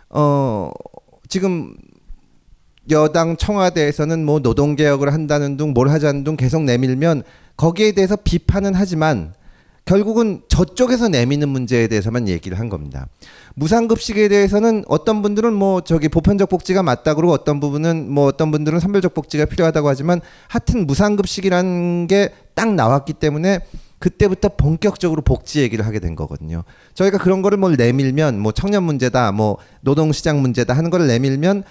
어 0.08 0.70
지금 1.28 1.74
여당 2.90 3.36
청와대에서는 3.36 4.24
뭐 4.24 4.40
노동 4.40 4.76
개혁을 4.76 5.12
한다는 5.12 5.56
둥 5.56 5.72
뭘 5.74 5.88
하자는 5.88 6.24
둥 6.24 6.36
계속 6.36 6.62
내밀면 6.62 7.22
거기에 7.56 7.92
대해서 7.92 8.16
비판은 8.16 8.74
하지만 8.74 9.34
결국은 9.84 10.42
저쪽에서 10.48 11.08
내미는 11.08 11.48
문제에 11.48 11.86
대해서만 11.86 12.28
얘기를 12.28 12.58
한 12.58 12.68
겁니다. 12.68 13.06
무상급식에 13.54 14.28
대해서는 14.28 14.84
어떤 14.88 15.22
분들은 15.22 15.52
뭐 15.52 15.80
저기 15.80 16.08
보편적 16.08 16.48
복지가 16.48 16.82
맞다 16.82 17.14
그러고 17.14 17.32
어떤 17.32 17.60
부분은 17.60 18.10
뭐 18.10 18.26
어떤 18.26 18.50
분들은 18.50 18.80
선별적 18.80 19.14
복지가 19.14 19.44
필요하다고 19.44 19.88
하지만 19.88 20.20
하여튼 20.48 20.86
무상급식이라는 20.86 22.06
게 22.08 22.32
딱 22.56 22.74
나왔기 22.74 23.12
때문에 23.12 23.60
그때부터 23.98 24.48
본격적으로 24.48 25.22
복지 25.22 25.60
얘기를 25.60 25.86
하게 25.86 26.00
된 26.00 26.16
거거든요. 26.16 26.64
저희가 26.94 27.18
그런 27.18 27.42
거를 27.42 27.58
뭘 27.58 27.76
내밀면 27.76 28.40
뭐 28.40 28.50
청년 28.50 28.82
문제다, 28.82 29.30
뭐 29.32 29.58
노동시장 29.82 30.40
문제다 30.40 30.74
하는 30.74 30.90
거를 30.90 31.06
내밀면 31.06 31.62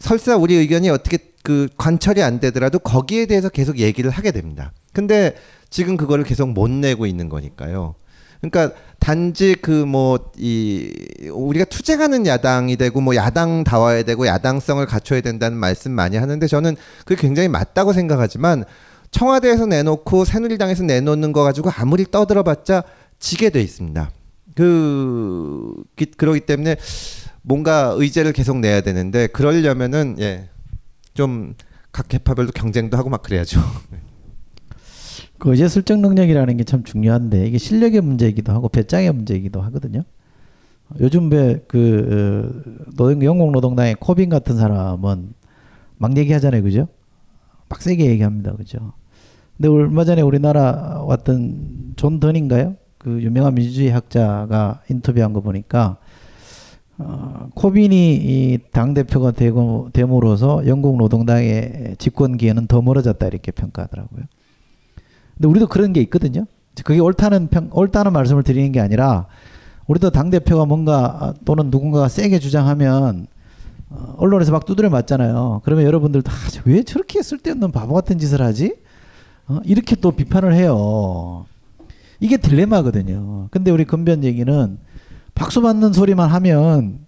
설사 0.00 0.36
우리 0.36 0.54
의견이 0.54 0.88
어떻게 0.90 1.18
그 1.42 1.68
관철이 1.76 2.22
안 2.22 2.40
되더라도 2.40 2.78
거기에 2.78 3.26
대해서 3.26 3.48
계속 3.48 3.78
얘기를 3.78 4.10
하게 4.10 4.30
됩니다. 4.32 4.72
근데 4.92 5.34
지금 5.70 5.96
그거를 5.96 6.24
계속 6.24 6.50
못 6.50 6.68
내고 6.70 7.06
있는 7.06 7.28
거니까요. 7.28 7.94
그러니까 8.40 8.74
단지 9.00 9.54
그 9.54 9.84
뭐 9.84 10.18
이 10.38 10.92
우리가 11.32 11.64
투쟁하는 11.64 12.26
야당이 12.26 12.76
되고 12.76 13.00
뭐 13.00 13.16
야당 13.16 13.64
다워야 13.64 14.02
되고 14.04 14.26
야당성을 14.26 14.84
갖춰야 14.86 15.20
된다는 15.20 15.58
말씀 15.58 15.90
많이 15.90 16.16
하는데 16.16 16.46
저는 16.46 16.76
그게 17.04 17.20
굉장히 17.20 17.48
맞다고 17.48 17.92
생각하지만 17.92 18.64
청와대에서 19.10 19.66
내놓고 19.66 20.24
새누리당에서 20.24 20.84
내놓는 20.84 21.32
거 21.32 21.42
가지고 21.42 21.70
아무리 21.74 22.04
떠들어봤자 22.08 22.84
지게 23.18 23.50
돼 23.50 23.60
있습니다. 23.62 24.10
그 24.54 25.72
기- 25.96 26.06
그러기 26.16 26.40
때문에 26.40 26.76
뭔가 27.48 27.94
의제를 27.96 28.32
계속 28.32 28.58
내야 28.58 28.82
되는데 28.82 29.26
그러려면은 29.26 30.16
예. 30.20 30.48
좀 31.14 31.54
각 31.92 32.06
개파별로 32.08 32.50
경쟁도 32.54 32.96
하고 32.96 33.10
막 33.10 33.22
그래야죠. 33.22 33.60
그 35.38 35.50
의제 35.50 35.68
설정 35.68 36.00
능력이라는 36.00 36.56
게 36.56 36.64
참 36.64 36.84
중요한데 36.84 37.46
이게 37.46 37.58
실력의 37.58 38.00
문제이기도 38.02 38.52
하고 38.52 38.68
배짱의 38.68 39.12
문제이기도 39.12 39.60
하거든요. 39.62 40.04
요즘 41.00 41.30
왜 41.30 42.07
그 42.07 42.84
노동 42.96 43.22
영국 43.24 43.50
노동당의 43.52 43.96
코빈 44.00 44.28
같은 44.28 44.56
사람은 44.56 45.32
막 45.96 46.16
얘기하잖아요, 46.16 46.62
그죠? 46.62 46.88
빡세게 47.68 48.06
얘기합니다, 48.06 48.52
그죠? 48.54 48.92
근데 49.56 49.68
얼마 49.68 50.04
전에 50.04 50.22
우리나라 50.22 51.02
왔던 51.04 51.94
존 51.96 52.20
던인가요? 52.20 52.76
그 52.98 53.20
유명한 53.22 53.54
민주주의 53.54 53.90
학자가 53.90 54.82
인터뷰한 54.88 55.32
거 55.32 55.40
보니까 55.40 55.98
어, 56.98 57.48
코빈이 57.54 58.16
이 58.16 58.58
당 58.72 58.92
대표가 58.94 59.30
되고 59.30 59.88
됨으로써 59.92 60.66
영국 60.66 60.96
노동당의 60.96 61.94
집권 61.98 62.36
기회는 62.36 62.66
더 62.66 62.82
멀어졌다 62.82 63.24
이렇게 63.26 63.52
평가하더라고요. 63.52 64.22
근데 65.36 65.48
우리도 65.48 65.68
그런 65.68 65.92
게 65.92 66.00
있거든요. 66.02 66.46
그게 66.84 67.00
옳다는 67.00 67.48
평, 67.48 67.70
옳다는 67.72 68.12
말씀을 68.12 68.42
드리는 68.42 68.70
게 68.72 68.80
아니라 68.80 69.26
우리도 69.86 70.10
당 70.10 70.30
대표가 70.30 70.64
뭔가 70.66 71.34
또는 71.44 71.70
누군가가 71.70 72.08
세게 72.08 72.38
주장하면 72.40 73.26
어, 73.90 74.14
언론에서 74.18 74.52
막 74.52 74.66
두드려 74.66 74.90
맞잖아요. 74.90 75.62
그러면 75.64 75.84
여러분들도 75.86 76.30
아, 76.30 76.34
왜 76.66 76.82
저렇게 76.82 77.22
쓸데없는 77.22 77.72
바보 77.72 77.94
같은 77.94 78.18
짓을 78.18 78.42
하지? 78.42 78.74
어, 79.46 79.60
이렇게 79.64 79.96
또 79.96 80.10
비판을 80.10 80.52
해요. 80.52 81.46
이게 82.20 82.36
딜레마거든요. 82.36 83.48
근데 83.50 83.70
우리 83.70 83.84
건변 83.84 84.24
얘기는 84.24 84.78
박수 85.38 85.62
받는 85.62 85.92
소리만 85.92 86.28
하면 86.30 86.98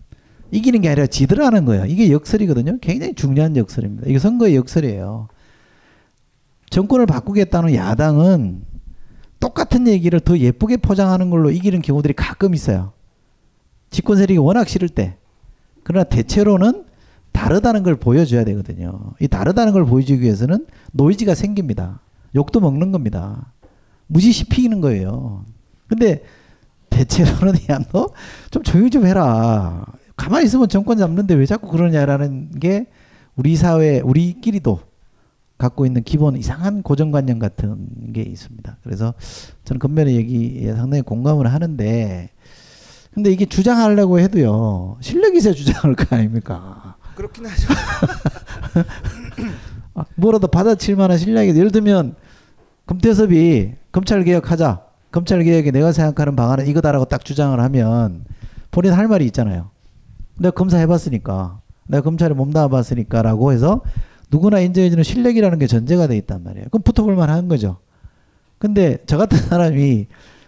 이기는 0.52 0.80
게 0.80 0.88
아니라 0.88 1.08
지더라는 1.08 1.64
거예요. 1.64 1.84
이게 1.86 2.12
역설이거든요. 2.12 2.78
굉장히 2.80 3.14
중요한 3.14 3.56
역설입니다. 3.56 4.06
이게 4.06 4.20
선거의 4.20 4.54
역설이에요. 4.54 5.26
정권을 6.70 7.06
바꾸겠다는 7.06 7.74
야당은 7.74 8.62
똑같은 9.40 9.88
얘기를 9.88 10.20
더 10.20 10.38
예쁘게 10.38 10.76
포장하는 10.76 11.30
걸로 11.30 11.50
이기는 11.50 11.82
경우들이 11.82 12.14
가끔 12.14 12.54
있어요. 12.54 12.92
집권 13.90 14.16
세력이 14.16 14.38
워낙 14.38 14.68
싫을 14.68 14.88
때. 14.88 15.16
그러나 15.82 16.04
대체로는 16.04 16.84
다르다는 17.32 17.82
걸 17.82 17.96
보여줘야 17.96 18.44
되거든요. 18.44 19.12
이 19.20 19.26
다르다는 19.26 19.72
걸 19.72 19.84
보여주기 19.84 20.22
위해서는 20.22 20.66
노이즈가 20.92 21.34
생깁니다. 21.34 22.00
욕도 22.36 22.60
먹는 22.60 22.92
겁니다. 22.92 23.52
무지시피는 24.06 24.80
거예요. 24.80 25.44
근데 25.88 26.22
대체로는 27.00 27.54
야너 27.68 28.12
좀 28.50 28.62
조용히 28.62 28.90
좀 28.90 29.06
해라. 29.06 29.86
가만히 30.16 30.46
있으면 30.46 30.68
정권 30.68 30.98
잡는데 30.98 31.34
왜 31.34 31.46
자꾸 31.46 31.68
그러냐라는 31.68 32.58
게 32.60 32.86
우리 33.36 33.56
사회 33.56 34.00
우리끼리도 34.00 34.80
갖고 35.56 35.86
있는 35.86 36.02
기본 36.02 36.36
이상한 36.36 36.82
고정관념 36.82 37.38
같은 37.38 38.12
게 38.12 38.22
있습니다. 38.22 38.78
그래서 38.82 39.14
저는 39.64 39.78
건면의 39.78 40.16
얘기에 40.16 40.74
상당히 40.74 41.02
공감을 41.02 41.52
하는데 41.52 42.30
근데 43.12 43.30
이게 43.32 43.44
주장하려고 43.44 44.20
해도요 44.20 44.96
실력 45.00 45.34
있어야 45.34 45.52
주장할 45.52 45.94
거 45.94 46.16
아닙니까? 46.16 46.96
그렇긴 47.14 47.46
하죠. 47.46 47.68
아, 49.94 50.04
뭐라도 50.16 50.48
받아칠 50.48 50.96
만한 50.96 51.18
실력이 51.18 51.56
예를 51.56 51.70
들면 51.72 52.14
금태섭이 52.86 53.72
검찰 53.90 54.22
개혁하자 54.24 54.89
검찰 55.10 55.42
개혁에 55.42 55.70
내가 55.70 55.92
생각하는 55.92 56.36
방안은 56.36 56.66
이거다라고 56.66 57.06
딱 57.06 57.24
주장을 57.24 57.58
하면 57.58 58.24
본인 58.70 58.92
할 58.92 59.08
말이 59.08 59.24
있잖아요. 59.26 59.70
내가 60.38 60.52
검사 60.52 60.78
해봤으니까 60.78 61.60
내가 61.88 62.02
검찰에 62.02 62.34
몸담아봤으니까라고 62.34 63.52
해서 63.52 63.82
누구나 64.30 64.60
인정해주는 64.60 65.02
실력이라는 65.02 65.58
게 65.58 65.66
전제가 65.66 66.06
돼 66.06 66.16
있단 66.18 66.44
말이에요. 66.44 66.68
그럼 66.70 66.82
붙어볼 66.82 67.16
만한 67.16 67.48
거죠. 67.48 67.78
근데 68.58 68.98
저 69.06 69.16
같은 69.16 69.38
사람이 69.38 70.06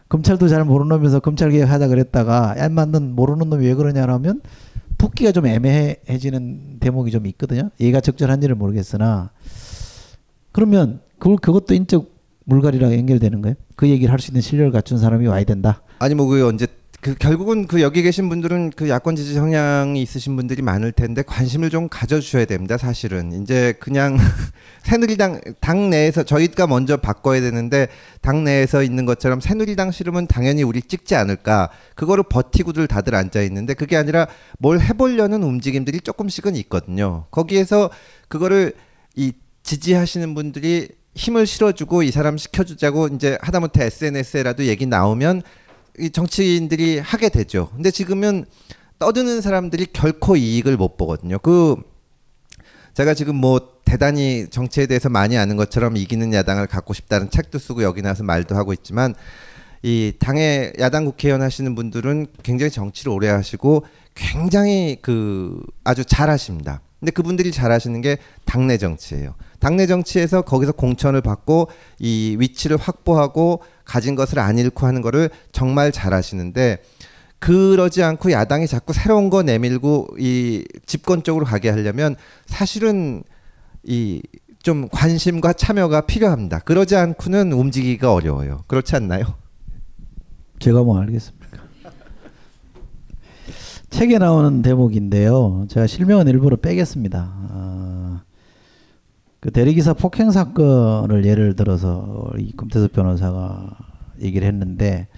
검찰도 0.09 0.49
잘 0.49 0.65
모르는 0.65 0.97
놈에서 0.97 1.21
검찰 1.21 1.51
개혁하자 1.51 1.89
그랬다가 1.89 2.55
야 2.59 2.69
만든 2.69 3.15
모르는 3.15 3.49
놈이 3.49 3.67
왜 3.67 3.75
그러냐라면 3.75 4.43
붙기가 4.99 5.33
좀 5.33 5.47
애매해지는 5.47 6.79
대목이 6.79 7.11
좀 7.11 7.27
있거든요. 7.27 7.71
얘가 7.81 8.01
적절한지를 8.01 8.55
모르겠으나 8.55 9.31
그러면 10.53 11.01
그걸 11.19 11.39
그것도 11.39 11.75
인적 11.75 12.12
물갈이랑 12.45 12.93
연결되는 12.95 13.43
거예요. 13.43 13.55
그 13.77 13.89
얘기를 13.89 14.13
할 14.13 14.19
수 14.21 14.31
있는 14.31 14.41
실력을 14.41 14.71
갖춘 14.73 14.99
사람이 14.99 15.27
와야 15.27 15.45
된다. 15.45 15.83
아니 15.99 16.15
뭐 16.15 16.27
그 16.27 16.47
언제 16.47 16.67
그 17.01 17.17
결국은 17.17 17.67
그 17.67 17.83
여기 17.83 18.01
계신 18.03 18.29
분들은 18.29 18.71
그 18.77 18.89
야권 18.89 19.17
지지 19.17 19.35
성향이 19.35 20.01
있으신 20.01 20.37
분들이 20.37 20.63
많을 20.63 20.93
텐데 20.93 21.23
관심을 21.23 21.69
좀 21.69 21.89
가져주셔야 21.89 22.45
됩니다. 22.45 22.79
사실은 22.79 23.43
이제 23.43 23.75
그냥 23.81 24.17
새누리당 24.85 25.41
당 25.59 25.91
내에서 25.91 26.23
저희가 26.23 26.69
먼저 26.69 26.97
바꿔야 26.97 27.41
되는데 27.41 27.89
당 28.21 28.45
내에서 28.45 28.85
있는 28.85 29.05
것처럼 29.05 29.41
새누리당 29.41 29.91
싫으면 29.91 30.29
당연히 30.29 30.63
우리 30.63 30.81
찍지 30.81 31.17
않을까 31.17 31.71
그거를 31.97 32.23
버티고들 32.23 32.87
다들 32.87 33.17
앉아 33.17 33.43
있는데 33.43 33.75
그게 33.75 33.97
아니라 33.97 34.29
뭘 34.61 34.81
해보려는 34.81 35.43
움직임들이 35.43 36.03
조금씩은 36.03 36.55
있거든요. 36.55 37.27
거기에서 37.33 37.91
그거를 38.29 38.75
이 39.17 39.33
지지하시는 39.65 40.35
분들이 40.35 40.89
힘을 41.15 41.47
실어주고 41.47 42.03
이 42.03 42.11
사람 42.11 42.39
시켜주자고 42.39 43.09
이제 43.09 43.39
하다못해 43.43 43.85
SNS에라도 43.85 44.65
얘기 44.67 44.87
나오면 44.87 45.43
이 45.99 46.11
정치인들이 46.11 46.99
하게 46.99 47.29
되죠. 47.29 47.71
근데 47.75 47.91
지금은 47.91 48.47
떠드는 48.99 49.41
사람들이 49.41 49.87
결코 49.93 50.37
이익을 50.37 50.77
못 50.77 50.97
보거든요. 50.97 51.39
그 51.39 51.77
제가 52.95 53.15
지금 53.15 53.37
뭐 53.37 53.73
대단히 53.85 54.47
정치에 54.49 54.87
대해서 54.87 55.09
많이 55.09 55.37
아는 55.37 55.57
것처럼 55.57 55.97
이기는 55.97 56.33
야당을 56.33 56.67
갖고 56.67 56.95
싶다는 56.95 57.31
책도 57.31 57.59
쓰고 57.59 57.83
여기 57.83 58.01
나와서 58.01 58.23
말도 58.23 58.55
하고 58.55 58.73
있지만 58.73 59.15
이 59.83 60.13
당의 60.19 60.73
야당 60.79 61.05
국회의원 61.05 61.43
하시는 61.43 61.75
분들은 61.75 62.29
굉장히 62.43 62.71
정치를 62.71 63.13
오래 63.13 63.29
하시고 63.29 63.85
굉장히 64.15 64.99
그 65.03 65.61
아주 65.85 66.05
잘하십니다. 66.05 66.81
근데 67.01 67.11
그분들이 67.11 67.51
잘하시는 67.51 68.01
게 68.01 68.19
당내 68.45 68.79
정치예요. 68.79 69.35
당내 69.63 69.87
정치에서 69.87 70.43
거기서 70.43 70.73
공천을 70.73 71.21
받고 71.21 71.69
이 72.01 72.37
위치를 72.39 72.77
확보하고 72.77 73.63
가진 73.85 74.17
것을 74.17 74.41
안 74.41 74.59
잃고 74.59 74.87
하는 74.87 75.01
거를 75.01 75.31
정말 75.53 75.93
잘하시는데 75.93 76.83
그러지 77.39 78.03
않고 78.03 78.33
야당이 78.33 78.67
자꾸 78.67 78.93
새로운 78.93 79.31
거 79.31 79.43
내밀고 79.43 80.09
이 80.19 80.65
집권 80.87 81.23
쪽으로 81.23 81.45
가게 81.47 81.71
하려면 81.71 82.17
사실은 82.47 83.23
이 83.85 84.21
좀 84.63 84.89
관심과 84.89 85.55
참여가 85.55 86.03
필요합니다. 86.03 86.61
그러지 86.61 86.95
않고는 86.97 87.53
움직이기가 87.53 88.15
어려워요. 88.15 88.63
그렇지 88.69 88.95
않나요? 88.97 89.35
제가 90.61 90.83
뭐 90.85 91.01
알겠습니까? 91.01 91.59
책에 93.91 94.19
나오는 94.19 94.63
대목인데요. 94.63 95.67
제가 95.69 95.87
실명은 95.87 96.29
일부러 96.29 96.57
빼겠습니다. 96.57 97.19
아, 97.51 98.23
그 99.43 99.51
대리기사 99.51 99.95
폭행 99.95 100.31
사건을 100.31 101.25
예를 101.25 101.57
들어서 101.57 102.31
이 102.39 102.53
금태섭 102.53 102.93
변호사가 102.93 103.77
얘기를 104.21 104.47
했는데 104.47 105.09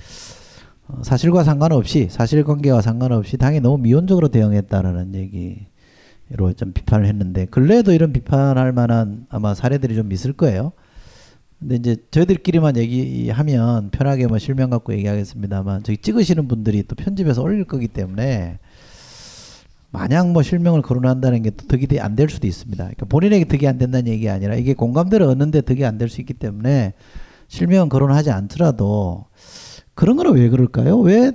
어, 0.88 1.02
사실과 1.02 1.44
상관없이 1.44 2.08
사실관계와 2.10 2.80
상관없이 2.80 3.36
당이 3.36 3.60
너무 3.60 3.76
미온적으로 3.76 4.28
대응했다라는 4.28 5.14
얘기로 5.14 6.54
좀 6.56 6.72
비판을 6.72 7.04
했는데 7.04 7.44
근래에도 7.44 7.92
이런 7.92 8.14
비판할 8.14 8.72
만한 8.72 9.26
아마 9.28 9.52
사례들이 9.52 9.94
좀 9.94 10.10
있을 10.10 10.32
거예요. 10.32 10.72
근데 11.58 11.74
이제 11.76 11.96
저희들끼리만 12.10 12.78
얘기하면 12.78 13.90
편하게 13.90 14.26
뭐 14.26 14.38
실명 14.38 14.70
갖고 14.70 14.94
얘기하겠습니다만 14.94 15.82
저기 15.82 15.98
찍으시는 15.98 16.48
분들이 16.48 16.82
또 16.84 16.94
편집해서 16.94 17.42
올릴 17.42 17.66
거기 17.66 17.88
때문에 17.88 18.58
마냥 19.94 20.32
뭐 20.32 20.42
실명을 20.42 20.82
거론한다는 20.82 21.42
게 21.42 21.50
또 21.50 21.66
득이 21.68 22.00
안 22.00 22.16
될 22.16 22.28
수도 22.28 22.46
있습니다. 22.46 22.82
그러니까 22.82 23.06
본인에게 23.06 23.44
득이 23.46 23.66
안 23.68 23.78
된다는 23.78 24.08
얘기 24.12 24.28
아니라 24.28 24.54
이게 24.56 24.74
공감대를 24.74 25.26
얻는데 25.26 25.60
득이 25.62 25.84
안 25.84 25.98
될 25.98 26.08
수 26.08 26.20
있기 26.20 26.34
때문에 26.34 26.94
실명은 27.48 27.88
거론하지 27.88 28.30
않더라도 28.30 29.26
그런 29.94 30.16
거는 30.16 30.32
왜 30.34 30.48
그럴까요? 30.48 30.98
왜 30.98 31.32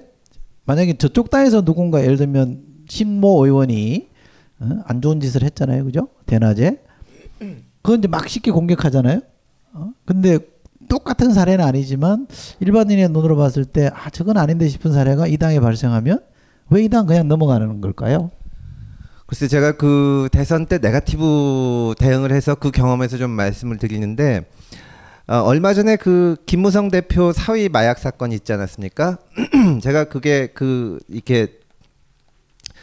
만약에 0.65 0.97
저쪽 0.97 1.29
당에서 1.29 1.61
누군가 1.63 2.03
예를 2.03 2.17
들면 2.17 2.63
신모 2.89 3.45
의원이 3.45 4.09
어? 4.59 4.69
안 4.85 5.01
좋은 5.01 5.19
짓을 5.21 5.43
했잖아요, 5.43 5.85
그죠? 5.85 6.09
대낮에 6.25 6.81
그건 7.81 7.99
이제 7.99 8.07
막 8.09 8.27
쉽게 8.27 8.51
공격하잖아요. 8.51 9.21
어? 9.73 9.91
근데 10.05 10.37
똑같은 10.89 11.31
사례는 11.31 11.63
아니지만 11.63 12.27
일반인의 12.59 13.09
눈으로 13.09 13.37
봤을 13.37 13.63
때 13.63 13.89
아, 13.93 14.09
저건 14.09 14.37
아닌데 14.37 14.67
싶은 14.67 14.91
사례가 14.91 15.27
이 15.27 15.37
당에 15.37 15.59
발생하면 15.61 16.19
왜 16.71 16.83
이 16.83 16.89
당 16.89 17.05
그냥 17.05 17.27
넘어가는 17.27 17.79
걸까요? 17.81 18.29
글쎄 19.29 19.47
제가 19.47 19.73
그 19.73 20.27
대선 20.31 20.65
때 20.65 20.79
네가티브 20.79 21.93
대응을 21.99 22.31
해서 22.31 22.55
그 22.55 22.71
경험에서 22.71 23.17
좀 23.19 23.29
말씀을 23.29 23.77
드리는데 23.77 24.47
어, 25.27 25.35
얼마 25.41 25.75
전에 25.75 25.97
그 25.97 26.35
김무성 26.47 26.89
대표 26.89 27.31
사위 27.31 27.69
마약 27.69 27.99
사건 27.99 28.31
있지 28.31 28.51
않았습니까? 28.53 29.19
제가 29.83 30.05
그게 30.05 30.47
그 30.47 30.97
이렇게 31.07 31.59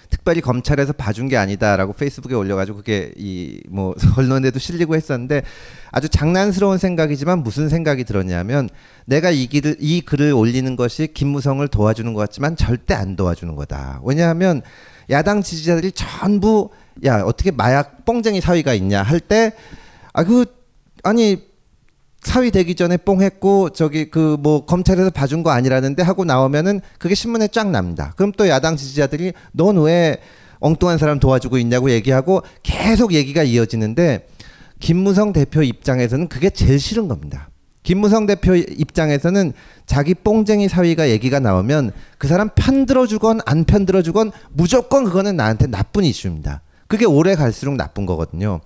특별히 0.08 0.40
검찰에서 0.40 0.92
봐준 0.92 1.26
게 1.26 1.36
아니다라고 1.36 1.94
페이스북에 1.94 2.36
올려가지고 2.36 2.76
그게 2.78 3.10
이 3.16 3.60
뭐 3.68 3.96
언론에도 4.16 4.60
실리고 4.60 4.94
했었는데 4.94 5.42
아주 5.90 6.08
장난스러운 6.08 6.78
생각이지만 6.78 7.42
무슨 7.42 7.68
생각이 7.68 8.04
들었냐면 8.04 8.68
내가 9.04 9.32
이 9.32 9.48
길을 9.48 9.78
이 9.80 10.00
글을 10.00 10.32
올리는 10.32 10.76
것이 10.76 11.08
김무성을 11.12 11.66
도와주는 11.66 12.14
것 12.14 12.20
같지만 12.20 12.54
절대 12.54 12.94
안 12.94 13.16
도와주는 13.16 13.56
거다. 13.56 14.00
왜냐하면 14.04 14.62
야당 15.10 15.42
지지자들이 15.42 15.92
전부 15.92 16.70
야 17.04 17.22
어떻게 17.22 17.50
마약 17.50 18.04
뽕쟁이 18.04 18.40
사위가 18.40 18.74
있냐 18.74 19.02
할 19.02 19.20
때 19.20 19.52
아 20.12 20.24
그 20.24 20.46
아니 21.02 21.44
사위 22.22 22.50
되기 22.50 22.74
전에 22.74 22.96
뽕했고 22.96 23.70
저기 23.70 24.10
그 24.10 24.36
뭐 24.40 24.64
검찰에서 24.64 25.10
봐준 25.10 25.42
거 25.42 25.50
아니라는데 25.50 26.02
하고 26.02 26.24
나오면은 26.24 26.80
그게 26.98 27.14
신문에 27.14 27.48
쫙 27.48 27.70
납니다. 27.70 28.12
그럼 28.16 28.32
또 28.36 28.48
야당 28.48 28.76
지지자들이 28.76 29.32
넌 29.52 29.76
왜 29.78 30.18
엉뚱한 30.58 30.98
사람 30.98 31.20
도와주고 31.20 31.58
있냐고 31.58 31.90
얘기하고 31.90 32.42
계속 32.62 33.12
얘기가 33.12 33.42
이어지는데 33.42 34.26
김무성 34.80 35.32
대표 35.32 35.62
입장에서는 35.62 36.28
그게 36.28 36.50
제일 36.50 36.80
싫은 36.80 37.08
겁니다. 37.08 37.48
김무성 37.86 38.26
대표 38.26 38.56
입장에서는 38.56 39.52
자기 39.86 40.14
뽕쟁이 40.14 40.68
사위가 40.68 41.08
얘기가 41.08 41.38
나오면 41.38 41.92
그 42.18 42.26
사람 42.26 42.50
편들어 42.52 43.06
주건 43.06 43.38
안 43.46 43.62
편들어 43.62 44.02
주건 44.02 44.32
무조건 44.50 45.04
그거는 45.04 45.36
나한테 45.36 45.68
나쁜 45.68 46.02
이슈입니다. 46.02 46.62
그게 46.88 47.04
오래 47.04 47.36
갈수록 47.36 47.76
나쁜 47.76 48.04
거거든요. 48.04 48.60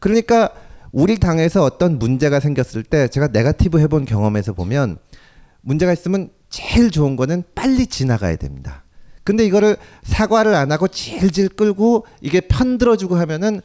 그러니까 0.00 0.50
우리 0.92 1.18
당에서 1.18 1.64
어떤 1.64 1.98
문제가 1.98 2.40
생겼을 2.40 2.82
때 2.82 3.08
제가 3.08 3.28
네가티브 3.28 3.80
해본 3.80 4.04
경험에서 4.04 4.52
보면 4.52 4.98
문제가 5.62 5.94
있으면 5.94 6.28
제일 6.50 6.90
좋은 6.90 7.16
거는 7.16 7.44
빨리 7.54 7.86
지나가야 7.86 8.36
됩니다. 8.36 8.84
근데 9.24 9.46
이거를 9.46 9.78
사과를 10.02 10.54
안 10.54 10.72
하고 10.72 10.88
질질 10.88 11.48
끌고 11.48 12.04
이게 12.20 12.42
편들어주고 12.42 13.16
하면은 13.16 13.62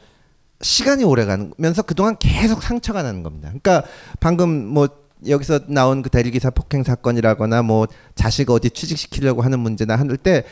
시간이 0.64 1.04
오래 1.04 1.26
가면서 1.26 1.82
그동안 1.82 2.16
계속 2.18 2.62
상처가 2.62 3.02
나는 3.02 3.22
겁니다. 3.22 3.48
그러니까 3.48 3.84
방금 4.18 4.66
뭐 4.66 4.88
여기서 5.28 5.60
나온 5.68 6.02
그 6.02 6.08
대리기사 6.08 6.50
폭행 6.50 6.82
사건이라거나 6.82 7.62
뭐 7.62 7.86
자식 8.14 8.50
어디 8.50 8.70
취직시키려고 8.70 9.42
하는 9.42 9.60
문제나 9.60 9.96
하는 9.96 10.16
때 10.16 10.44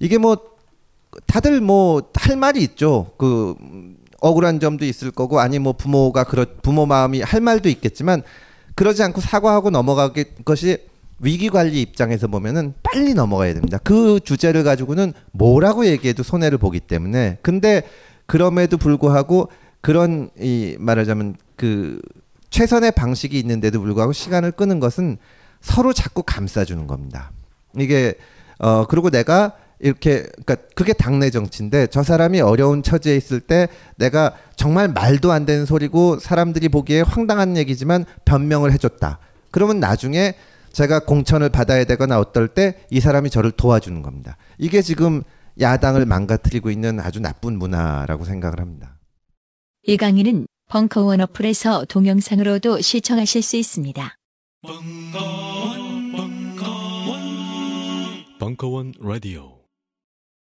이게 0.00 0.18
뭐 0.18 0.36
다들 1.26 1.60
뭐 1.60 2.02
할 2.14 2.36
말이 2.36 2.60
있죠. 2.62 3.12
그 3.18 3.54
억울한 4.20 4.58
점도 4.58 4.84
있을 4.84 5.10
거고 5.10 5.38
아니 5.38 5.58
뭐 5.58 5.72
부모가 5.72 6.24
그렇 6.24 6.46
부모 6.62 6.86
마음이 6.86 7.20
할 7.20 7.40
말도 7.40 7.68
있겠지만 7.68 8.22
그러지 8.74 9.02
않고 9.02 9.20
사과하고 9.20 9.70
넘어가기 9.70 10.24
것이 10.44 10.78
위기 11.20 11.50
관리 11.50 11.80
입장에서 11.82 12.26
보면은 12.26 12.74
빨리 12.82 13.14
넘어가야 13.14 13.54
됩니다. 13.54 13.78
그 13.84 14.18
주제를 14.24 14.64
가지고는 14.64 15.12
뭐라고 15.30 15.86
얘기해도 15.86 16.24
손해를 16.24 16.58
보기 16.58 16.80
때문에 16.80 17.38
근데 17.42 17.82
그럼에도 18.32 18.78
불구하고 18.78 19.50
그런 19.82 20.30
이 20.40 20.74
말하자면 20.78 21.36
그 21.54 22.00
최선의 22.48 22.92
방식이 22.92 23.38
있는데도 23.38 23.78
불구하고 23.78 24.14
시간을 24.14 24.52
끄는 24.52 24.80
것은 24.80 25.18
서로 25.60 25.92
자꾸 25.92 26.22
감싸주는 26.22 26.86
겁니다. 26.86 27.30
이게 27.78 28.14
어 28.58 28.86
그리고 28.86 29.10
내가 29.10 29.52
이렇게 29.80 30.22
그러니까 30.22 30.56
그게 30.74 30.94
당내 30.94 31.28
정치인데 31.28 31.88
저 31.88 32.02
사람이 32.02 32.40
어려운 32.40 32.82
처지에 32.82 33.14
있을 33.18 33.38
때 33.38 33.68
내가 33.96 34.32
정말 34.56 34.88
말도 34.88 35.30
안 35.30 35.44
되는 35.44 35.66
소리고 35.66 36.18
사람들이 36.18 36.70
보기에 36.70 37.02
황당한 37.02 37.58
얘기지만 37.58 38.06
변명을 38.24 38.72
해줬다. 38.72 39.18
그러면 39.50 39.78
나중에 39.78 40.36
제가 40.72 41.00
공천을 41.00 41.50
받아야 41.50 41.84
되거나 41.84 42.18
어떨 42.18 42.48
때 42.48 42.78
이 42.88 42.98
사람이 42.98 43.28
저를 43.28 43.50
도와주는 43.50 44.00
겁니다. 44.00 44.38
이게 44.56 44.80
지금 44.80 45.22
야당을 45.62 46.04
망가뜨리고 46.04 46.70
있는 46.70 47.00
아주 47.00 47.20
나쁜 47.20 47.58
문화라고 47.58 48.24
생각을 48.24 48.60
합니다. 48.60 48.98
이 49.84 49.96
강의는 49.96 50.46
벙커원 50.68 51.20
어플에서 51.20 51.84
동영상으로도 51.86 52.80
시청하실 52.80 53.42
수 53.42 53.56
있습니다. 53.56 54.16
벙커원 58.38 58.92
라디오 59.00 59.61